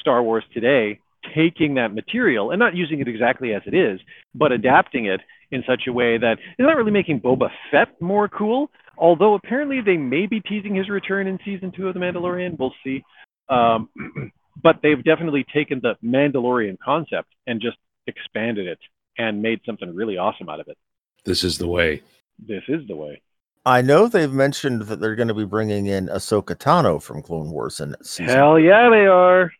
Star 0.00 0.22
Wars 0.22 0.44
today 0.52 1.00
taking 1.34 1.74
that 1.74 1.94
material 1.94 2.50
and 2.50 2.58
not 2.58 2.74
using 2.74 3.00
it 3.00 3.08
exactly 3.08 3.52
as 3.52 3.62
it 3.66 3.74
is, 3.74 4.00
but 4.34 4.52
adapting 4.52 5.06
it 5.06 5.20
in 5.50 5.62
such 5.66 5.82
a 5.86 5.92
way 5.92 6.18
that 6.18 6.32
it's 6.32 6.66
not 6.66 6.76
really 6.76 6.90
making 6.90 7.20
Boba 7.20 7.50
Fett 7.70 8.00
more 8.00 8.28
cool. 8.28 8.70
Although 8.96 9.34
apparently 9.34 9.80
they 9.80 9.96
may 9.96 10.26
be 10.26 10.40
teasing 10.40 10.74
his 10.74 10.88
return 10.88 11.26
in 11.26 11.38
season 11.44 11.72
two 11.74 11.88
of 11.88 11.94
The 11.94 12.00
Mandalorian. 12.00 12.58
We'll 12.58 12.74
see. 12.84 13.04
Um, 13.48 13.88
but 14.62 14.80
they've 14.82 15.02
definitely 15.02 15.44
taken 15.52 15.80
the 15.80 15.94
Mandalorian 16.04 16.78
concept 16.84 17.28
and 17.46 17.60
just 17.60 17.76
expanded 18.06 18.66
it 18.66 18.78
and 19.16 19.42
made 19.42 19.60
something 19.64 19.94
really 19.94 20.16
awesome 20.16 20.48
out 20.48 20.60
of 20.60 20.68
it. 20.68 20.76
This 21.24 21.44
is 21.44 21.58
the 21.58 21.68
way. 21.68 22.02
This 22.38 22.62
is 22.68 22.86
the 22.88 22.96
way. 22.96 23.20
I 23.68 23.82
know 23.82 24.08
they've 24.08 24.32
mentioned 24.32 24.82
that 24.82 24.98
they're 25.00 25.14
going 25.14 25.28
to 25.28 25.34
be 25.34 25.44
bringing 25.44 25.86
in 25.86 26.06
Ahsoka 26.08 26.56
Tano 26.56 27.00
from 27.02 27.22
Clone 27.22 27.50
Wars 27.50 27.80
and 27.80 27.94
season, 28.02 28.34
Hell 28.34 28.58
yeah, 28.58 28.88
they 28.90 29.06
are. 29.06 29.52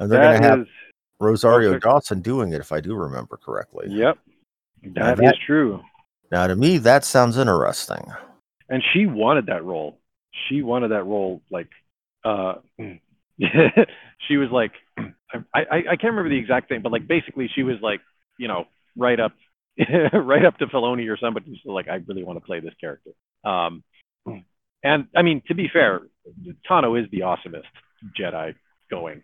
and 0.00 0.10
they're 0.10 0.20
going 0.20 0.42
to 0.42 0.48
have 0.48 0.66
Rosario 1.20 1.70
perfect. 1.70 1.84
Dawson 1.84 2.20
doing 2.20 2.52
it, 2.52 2.60
if 2.60 2.72
I 2.72 2.80
do 2.80 2.94
remember 2.94 3.36
correctly. 3.36 3.86
Yep. 3.88 4.18
That 4.94 5.16
that- 5.18 5.24
is 5.34 5.40
true. 5.46 5.80
Now, 6.32 6.46
to 6.46 6.56
me, 6.56 6.78
that 6.78 7.04
sounds 7.04 7.36
interesting. 7.36 8.04
and 8.68 8.82
she 8.92 9.06
wanted 9.06 9.46
that 9.46 9.64
role. 9.64 9.98
She 10.48 10.62
wanted 10.62 10.88
that 10.88 11.04
role 11.04 11.42
like 11.50 11.68
uh 12.24 12.54
she 13.38 14.36
was 14.36 14.50
like 14.50 14.72
I, 14.98 15.04
I 15.54 15.76
I 15.90 15.96
can't 15.96 16.04
remember 16.14 16.30
the 16.30 16.38
exact 16.38 16.68
thing, 16.68 16.80
but 16.82 16.90
like 16.92 17.06
basically 17.06 17.48
she 17.54 17.62
was 17.62 17.76
like, 17.82 18.00
you 18.38 18.48
know, 18.48 18.64
right 18.96 19.20
up 19.20 19.32
right 20.12 20.44
up 20.44 20.58
to 20.58 20.66
Filoni 20.66 21.08
or 21.12 21.16
somebody 21.18 21.46
who's 21.50 21.60
like, 21.64 21.88
I 21.88 21.96
really 22.06 22.24
want 22.24 22.38
to 22.38 22.44
play 22.44 22.60
this 22.60 22.74
character. 22.80 23.10
Um 23.44 23.82
and 24.82 25.06
I 25.16 25.22
mean 25.22 25.42
to 25.48 25.54
be 25.54 25.68
fair, 25.72 26.00
Tano 26.68 27.00
is 27.00 27.10
the 27.10 27.20
awesomest 27.20 27.64
Jedi 28.18 28.54
going. 28.90 29.22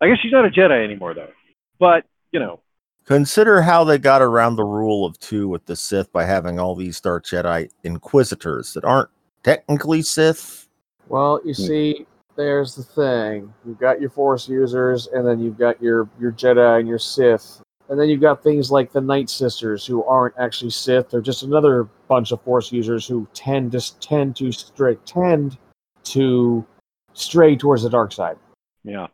I 0.00 0.08
guess 0.08 0.18
she's 0.22 0.32
not 0.32 0.44
a 0.44 0.50
Jedi 0.50 0.84
anymore 0.84 1.14
though. 1.14 1.30
But, 1.78 2.04
you 2.32 2.40
know, 2.40 2.60
Consider 3.08 3.62
how 3.62 3.84
they 3.84 3.96
got 3.96 4.20
around 4.20 4.56
the 4.56 4.64
rule 4.64 5.06
of 5.06 5.18
two 5.18 5.48
with 5.48 5.64
the 5.64 5.74
Sith 5.74 6.12
by 6.12 6.24
having 6.24 6.60
all 6.60 6.74
these 6.74 7.00
Dark 7.00 7.24
Jedi 7.24 7.70
Inquisitors 7.82 8.74
that 8.74 8.84
aren't 8.84 9.08
technically 9.42 10.02
Sith. 10.02 10.68
Well, 11.08 11.40
you 11.42 11.54
see, 11.54 12.06
there's 12.36 12.74
the 12.74 12.82
thing. 12.82 13.54
You've 13.64 13.78
got 13.78 13.98
your 13.98 14.10
Force 14.10 14.46
users, 14.46 15.06
and 15.06 15.26
then 15.26 15.40
you've 15.40 15.56
got 15.56 15.80
your 15.80 16.06
your 16.20 16.32
Jedi 16.32 16.80
and 16.80 16.86
your 16.86 16.98
Sith, 16.98 17.62
and 17.88 17.98
then 17.98 18.08
you've 18.08 18.20
got 18.20 18.42
things 18.42 18.70
like 18.70 18.92
the 18.92 19.00
Night 19.00 19.30
Sisters, 19.30 19.86
who 19.86 20.04
aren't 20.04 20.34
actually 20.38 20.70
Sith. 20.70 21.10
They're 21.10 21.20
just 21.20 21.42
another 21.42 21.88
bunch 22.08 22.32
of 22.32 22.42
Force 22.42 22.70
users 22.70 23.06
who 23.06 23.26
tend 23.34 23.72
to 23.72 24.00
tend 24.00 24.36
to 24.36 24.52
stray 24.52 24.96
tend 25.06 25.56
to 26.04 26.66
stray 27.14 27.56
towards 27.56 27.82
the 27.82 27.90
dark 27.90 28.12
side. 28.12 28.36
Yeah. 28.84 29.06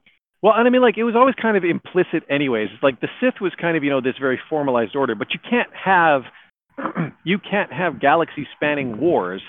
Well, 0.42 0.52
and 0.56 0.66
I 0.66 0.70
mean, 0.70 0.82
like, 0.82 0.98
it 0.98 1.04
was 1.04 1.16
always 1.16 1.34
kind 1.40 1.56
of 1.56 1.64
implicit, 1.64 2.22
anyways. 2.28 2.68
Like 2.82 3.00
the 3.00 3.08
Sith 3.20 3.40
was 3.40 3.52
kind 3.58 3.76
of, 3.76 3.84
you 3.84 3.90
know, 3.90 4.00
this 4.00 4.16
very 4.20 4.38
formalized 4.50 4.94
order, 4.94 5.14
but 5.14 5.28
you 5.32 5.40
can't 5.40 5.70
have, 5.72 6.22
you 7.24 7.38
can't 7.38 7.72
have 7.72 7.98
galaxy-spanning 7.98 9.00
wars 9.00 9.40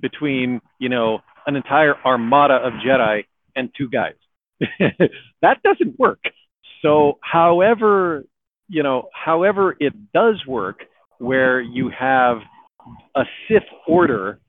between, 0.00 0.60
you 0.78 0.88
know, 0.88 1.18
an 1.46 1.56
entire 1.56 1.96
armada 2.04 2.54
of 2.54 2.72
Jedi 2.74 3.24
and 3.56 3.70
two 3.76 3.90
guys. 3.90 4.14
that 5.42 5.62
doesn't 5.62 5.98
work. 5.98 6.20
So, 6.80 7.18
however, 7.22 8.24
you 8.68 8.82
know, 8.82 9.08
however 9.12 9.76
it 9.80 9.92
does 10.12 10.44
work, 10.46 10.80
where 11.18 11.60
you 11.60 11.90
have 11.98 12.38
a 13.16 13.22
Sith 13.46 13.62
order 13.86 14.40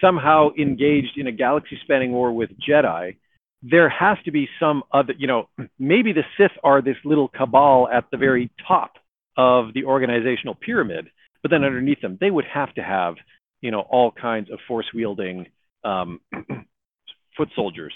somehow 0.00 0.50
engaged 0.58 1.16
in 1.16 1.26
a 1.26 1.32
galaxy-spanning 1.32 2.12
war 2.12 2.32
with 2.32 2.50
Jedi 2.68 3.16
there 3.64 3.88
has 3.88 4.18
to 4.26 4.30
be 4.30 4.46
some 4.60 4.82
other, 4.92 5.14
you 5.16 5.26
know, 5.26 5.48
maybe 5.78 6.12
the 6.12 6.22
Sith 6.36 6.52
are 6.62 6.82
this 6.82 6.96
little 7.04 7.28
cabal 7.28 7.88
at 7.88 8.04
the 8.10 8.18
very 8.18 8.50
top 8.68 8.92
of 9.38 9.72
the 9.72 9.84
organizational 9.84 10.54
pyramid, 10.54 11.08
but 11.40 11.50
then 11.50 11.64
underneath 11.64 12.00
them, 12.02 12.18
they 12.20 12.30
would 12.30 12.44
have 12.44 12.72
to 12.74 12.82
have, 12.82 13.14
you 13.62 13.70
know, 13.70 13.80
all 13.80 14.12
kinds 14.12 14.50
of 14.50 14.58
force 14.68 14.86
wielding 14.94 15.46
um, 15.82 16.20
foot 17.36 17.48
soldiers. 17.56 17.94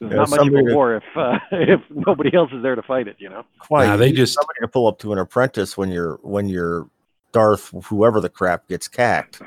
There's 0.00 0.12
Yeah, 0.12 0.16
not 0.16 0.30
much 0.30 0.46
of 0.48 0.54
a 0.54 0.62
to- 0.64 0.74
war 0.74 0.94
if 0.96 1.02
uh, 1.16 1.38
if 1.52 1.80
nobody 1.90 2.34
else 2.34 2.50
is 2.52 2.62
there 2.62 2.74
to 2.74 2.82
fight 2.82 3.06
it, 3.06 3.16
you 3.18 3.28
know. 3.28 3.44
Quite. 3.58 3.86
Nah, 3.86 3.96
they 3.96 4.12
just- 4.12 4.34
somebody 4.34 4.60
to 4.62 4.68
pull 4.68 4.86
up 4.86 4.98
to 5.00 5.12
an 5.12 5.18
apprentice 5.18 5.76
when 5.76 5.90
you're 5.90 6.18
when 6.22 6.48
you're 6.48 6.88
Darth, 7.32 7.70
whoever 7.84 8.20
the 8.20 8.28
crap 8.28 8.66
gets 8.66 8.88
cacked. 8.88 9.40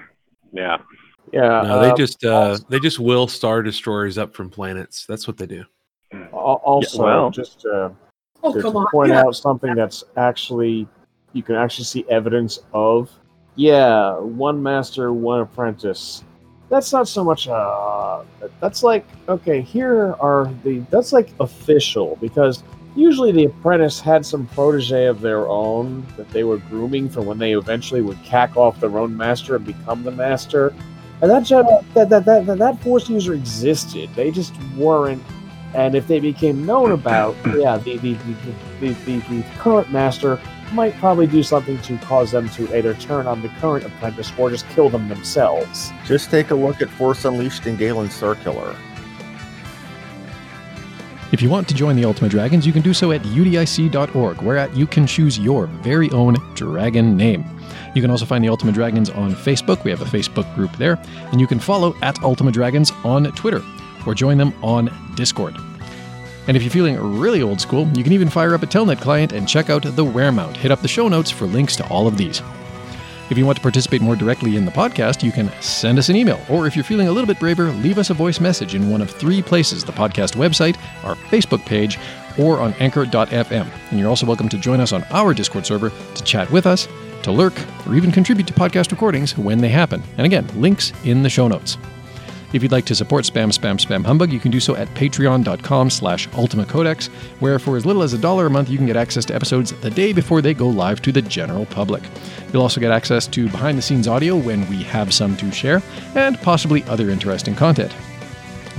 Yeah. 0.54 0.78
Yeah. 1.34 1.64
No, 1.64 1.82
they 1.82 1.90
uh, 1.90 1.96
just 1.98 2.24
uh, 2.24 2.58
they 2.70 2.80
just 2.80 3.00
will 3.00 3.28
star 3.28 3.62
destroyers 3.64 4.18
up 4.18 4.34
from 4.36 4.50
planets. 4.50 5.06
That's 5.08 5.28
what 5.28 5.38
they 5.38 5.48
do. 5.48 5.66
al- 6.14 6.62
also 6.64 7.04
well. 7.04 7.30
just 7.32 7.66
uh, 7.66 7.90
Oh, 8.46 8.54
to, 8.54 8.62
come 8.62 8.74
to 8.74 8.80
on. 8.80 8.88
point 8.92 9.10
Yeah. 9.10 9.22
out 9.24 9.36
something 9.36 9.74
that's 9.74 10.04
actually 10.18 10.88
you 11.34 11.42
can 11.44 11.56
actually 11.56 11.86
see 11.86 12.06
evidence 12.10 12.60
of. 12.74 13.10
Yeah, 13.56 14.18
one 14.20 14.62
master, 14.62 15.12
one 15.14 15.42
apprentice. 15.42 16.24
That's 16.74 16.92
not 16.92 17.08
so 17.08 17.24
much. 17.24 17.48
Uh, 17.48 18.24
that's 18.60 18.82
like 18.82 19.06
okay. 19.30 19.62
Here 19.62 20.16
are 20.20 20.52
the. 20.64 20.80
That's 20.90 21.14
like 21.14 21.30
official 21.40 22.18
because 22.20 22.64
usually 22.96 23.32
the 23.32 23.46
apprentice 23.46 24.00
had 24.00 24.26
some 24.26 24.48
protege 24.48 25.06
of 25.06 25.22
their 25.22 25.48
own 25.48 26.04
that 26.18 26.28
they 26.32 26.44
were 26.44 26.58
grooming 26.58 27.10
for 27.10 27.22
when 27.22 27.38
they 27.38 27.54
eventually 27.54 28.02
would 28.02 28.18
cack 28.24 28.58
off 28.58 28.80
their 28.80 28.98
own 28.98 29.16
master 29.16 29.56
and 29.56 29.66
become 29.66 30.02
the 30.02 30.10
master. 30.10 30.74
And 31.22 31.30
that 31.30 31.44
Jedi, 31.44 31.86
that 31.94 32.10
that 32.10 32.26
that 32.26 32.58
that, 32.58 32.82
force 32.82 33.08
user 33.08 33.36
existed. 33.36 34.10
They 34.16 34.32
just 34.32 34.56
weren't 34.76 35.22
and 35.76 35.94
if 35.94 36.08
they 36.08 36.20
became 36.20 36.66
known 36.66 36.92
about, 36.92 37.36
yeah, 37.56 37.78
the, 37.78 37.98
the, 37.98 38.14
the, 38.80 38.94
the, 38.94 39.20
the 39.20 39.44
current 39.58 39.92
master 39.92 40.40
might 40.74 40.94
probably 40.96 41.28
do 41.28 41.44
something 41.44 41.80
to 41.82 41.98
cause 42.00 42.32
them 42.32 42.50
to 42.50 42.76
either 42.76 42.94
turn 42.96 43.28
on 43.28 43.42
the 43.42 43.50
current 43.60 43.86
apprentice 43.86 44.32
or 44.38 44.50
just 44.50 44.68
kill 44.70 44.90
them 44.90 45.08
themselves. 45.08 45.92
Just 46.06 46.30
take 46.30 46.52
a 46.52 46.56
look 46.56 46.82
at 46.82 46.90
Force 46.90 47.26
Unleashed 47.26 47.66
and 47.66 47.78
Galen 47.78 48.10
Circular. 48.10 48.76
If 51.32 51.42
you 51.42 51.50
want 51.50 51.68
to 51.70 51.74
join 51.74 51.96
the 51.96 52.06
Ultimate 52.06 52.30
Dragons, 52.30 52.68
you 52.68 52.72
can 52.72 52.84
do 52.84 52.94
so 52.94 53.12
at 53.12 53.22
udic.org, 53.24 54.42
whereat 54.42 54.76
you 54.76 54.86
can 54.86 55.08
choose 55.08 55.40
your 55.40 55.66
very 55.66 56.12
own 56.12 56.36
dragon 56.54 57.18
name. 57.18 57.44
You 57.96 58.02
can 58.02 58.12
also 58.12 58.26
find 58.26 58.44
the 58.44 58.50
Ultimate 58.50 58.76
Dragons 58.76 59.10
on 59.10 59.34
Facebook. 59.34 59.84
We 59.84 59.92
have 59.92 60.02
a 60.02 60.06
Facebook 60.06 60.54
group 60.56 60.76
there. 60.78 61.00
And 61.32 61.42
you 61.42 61.48
can 61.48 61.60
follow 61.60 61.96
at 62.02 62.22
Ultimate 62.24 62.54
Dragons 62.54 62.92
on 63.04 63.26
Twitter. 63.34 63.62
or 64.06 64.14
join 64.14 64.38
them 64.38 64.54
on 64.62 64.92
Discord. 65.16 65.56
And 66.48 66.58
if 66.58 66.64
you're 66.64 66.72
feeling 66.72 66.98
really 67.20 67.42
old 67.42 67.62
school, 67.62 67.88
you 67.96 68.04
can 68.04 68.14
even 68.14 68.30
fire 68.30 68.54
up 68.54 68.64
a 68.64 68.68
Telnet 68.68 69.00
client 69.00 69.32
and 69.32 69.48
check 69.48 69.70
out 69.70 69.84
the 69.84 70.06
Wearmount. 70.06 70.58
Hit 70.58 70.72
up 70.72 70.82
the 70.82 70.88
show 70.88 71.08
notes 71.08 71.32
for 71.32 71.46
links 71.46 71.76
to 71.78 71.88
all 71.88 72.08
of 72.08 72.18
these. 72.18 72.42
If 73.30 73.38
you 73.38 73.46
want 73.46 73.56
to 73.58 73.62
participate 73.62 74.02
more 74.02 74.18
directly 74.18 74.58
in 74.58 74.66
the 74.66 74.72
podcast, 74.72 75.24
you 75.24 75.32
can 75.32 75.50
send 75.62 75.98
us 75.98 76.10
an 76.10 76.16
email, 76.16 76.40
or 76.50 76.68
if 76.68 76.76
you're 76.76 76.84
feeling 76.84 77.08
a 77.08 77.12
little 77.12 77.28
bit 77.28 77.40
braver, 77.40 77.72
leave 77.72 77.98
us 77.98 78.10
a 78.10 78.14
voice 78.14 78.42
message 78.42 78.76
in 78.76 78.90
one 78.90 79.02
of 79.02 79.10
three 79.10 79.42
places 79.42 79.84
the 79.84 79.94
podcast 79.94 80.36
website, 80.36 80.78
our 81.06 81.16
Facebook 81.16 81.66
page, 81.66 81.98
or 82.38 82.60
on 82.60 82.74
anchor.fm. 82.74 83.68
And 83.90 84.00
you're 84.00 84.10
also 84.10 84.26
welcome 84.26 84.50
to 84.50 84.58
join 84.58 84.82
us 84.82 84.92
on 84.92 85.04
our 85.06 85.34
Discord 85.34 85.66
server 85.66 85.90
to 85.90 86.24
chat 86.24 86.52
with 86.52 86.68
us, 86.68 86.88
to 87.24 87.32
lurk, 87.32 87.54
or 87.88 87.96
even 87.96 88.12
contribute 88.12 88.48
to 88.48 88.54
podcast 88.54 88.92
recordings 88.92 89.38
when 89.38 89.60
they 89.60 89.70
happen. 89.70 90.04
And 90.18 90.26
again, 90.26 90.48
links 90.60 90.92
in 91.06 91.24
the 91.24 91.30
show 91.30 91.48
notes. 91.48 91.78
If 92.54 92.62
you'd 92.62 92.72
like 92.72 92.86
to 92.86 92.94
support 92.94 93.26
Spam 93.26 93.52
Spam 93.52 93.84
Spam 93.84 94.06
Humbug, 94.06 94.32
you 94.32 94.40
can 94.40 94.52
do 94.52 94.60
so 94.60 94.76
at 94.76 94.88
patreon.com 94.90 95.90
slash 95.90 96.30
Ultima 96.34 96.68
Codex, 96.68 97.08
where 97.40 97.58
for 97.58 97.76
as 97.78 97.84
little 97.84 98.04
as 98.04 98.14
a 98.14 98.18
dollar 98.20 98.46
a 98.46 98.50
month, 98.52 98.70
you 98.70 98.78
can 98.78 98.86
get 98.86 98.96
access 98.96 99.26
to 99.26 99.36
episodes 99.36 99.74
the 99.82 99.90
day 99.90 100.14
before 100.14 100.40
they 100.40 100.54
go 100.54 100.68
live 100.68 101.02
to 101.02 101.12
the 101.12 101.24
general 101.24 101.66
public. 101.66 102.04
You'll 102.54 102.62
also 102.62 102.80
get 102.80 102.92
access 102.92 103.26
to 103.26 103.50
behind 103.50 103.80
the 103.80 103.82
scenes 103.82 104.08
audio 104.08 104.38
when 104.38 104.70
we 104.70 104.84
have 104.84 105.12
some 105.16 105.36
to 105.38 105.52
share, 105.52 105.82
and 106.14 106.40
possibly 106.42 106.84
other 106.84 107.10
interesting 107.10 107.56
content. 107.56 107.92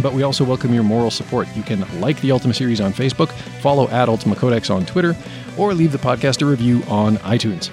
But 0.00 0.12
we 0.12 0.22
also 0.22 0.44
welcome 0.44 0.72
your 0.72 0.84
moral 0.84 1.10
support. 1.10 1.48
You 1.56 1.64
can 1.64 1.84
like 2.00 2.20
the 2.20 2.30
Ultima 2.30 2.54
series 2.54 2.80
on 2.80 2.92
Facebook, 2.92 3.32
follow 3.60 3.88
at 3.88 4.08
Ultima 4.08 4.36
Codex 4.36 4.70
on 4.70 4.86
Twitter, 4.86 5.16
or 5.58 5.74
leave 5.74 5.90
the 5.90 5.98
podcast 5.98 6.42
a 6.42 6.46
review 6.46 6.84
on 6.86 7.16
iTunes. 7.18 7.72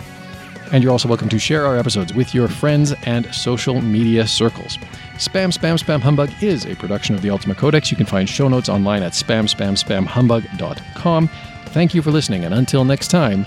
And 0.73 0.83
you're 0.83 0.91
also 0.91 1.09
welcome 1.09 1.29
to 1.29 1.37
share 1.37 1.67
our 1.67 1.77
episodes 1.77 2.13
with 2.13 2.33
your 2.33 2.47
friends 2.47 2.93
and 3.03 3.31
social 3.35 3.81
media 3.81 4.25
circles. 4.25 4.79
Spam 5.17 5.55
Spam 5.55 5.77
Spam 5.77 6.01
Humbug 6.01 6.31
is 6.41 6.65
a 6.65 6.75
production 6.75 7.15
of 7.15 7.21
the 7.21 7.29
Ultima 7.29 7.55
Codex. 7.55 7.91
You 7.91 7.97
can 7.97 8.05
find 8.05 8.27
show 8.27 8.47
notes 8.47 8.69
online 8.69 9.03
at 9.03 9.13
spamspamspamhumbug.com. 9.13 11.29
Thank 11.65 11.93
you 11.93 12.01
for 12.01 12.11
listening, 12.11 12.43
and 12.43 12.53
until 12.53 12.83
next 12.83 13.09
time, 13.09 13.45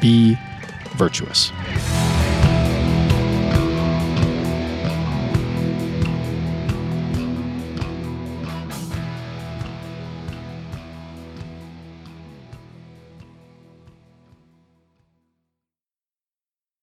be 0.00 0.38
virtuous. 0.96 1.52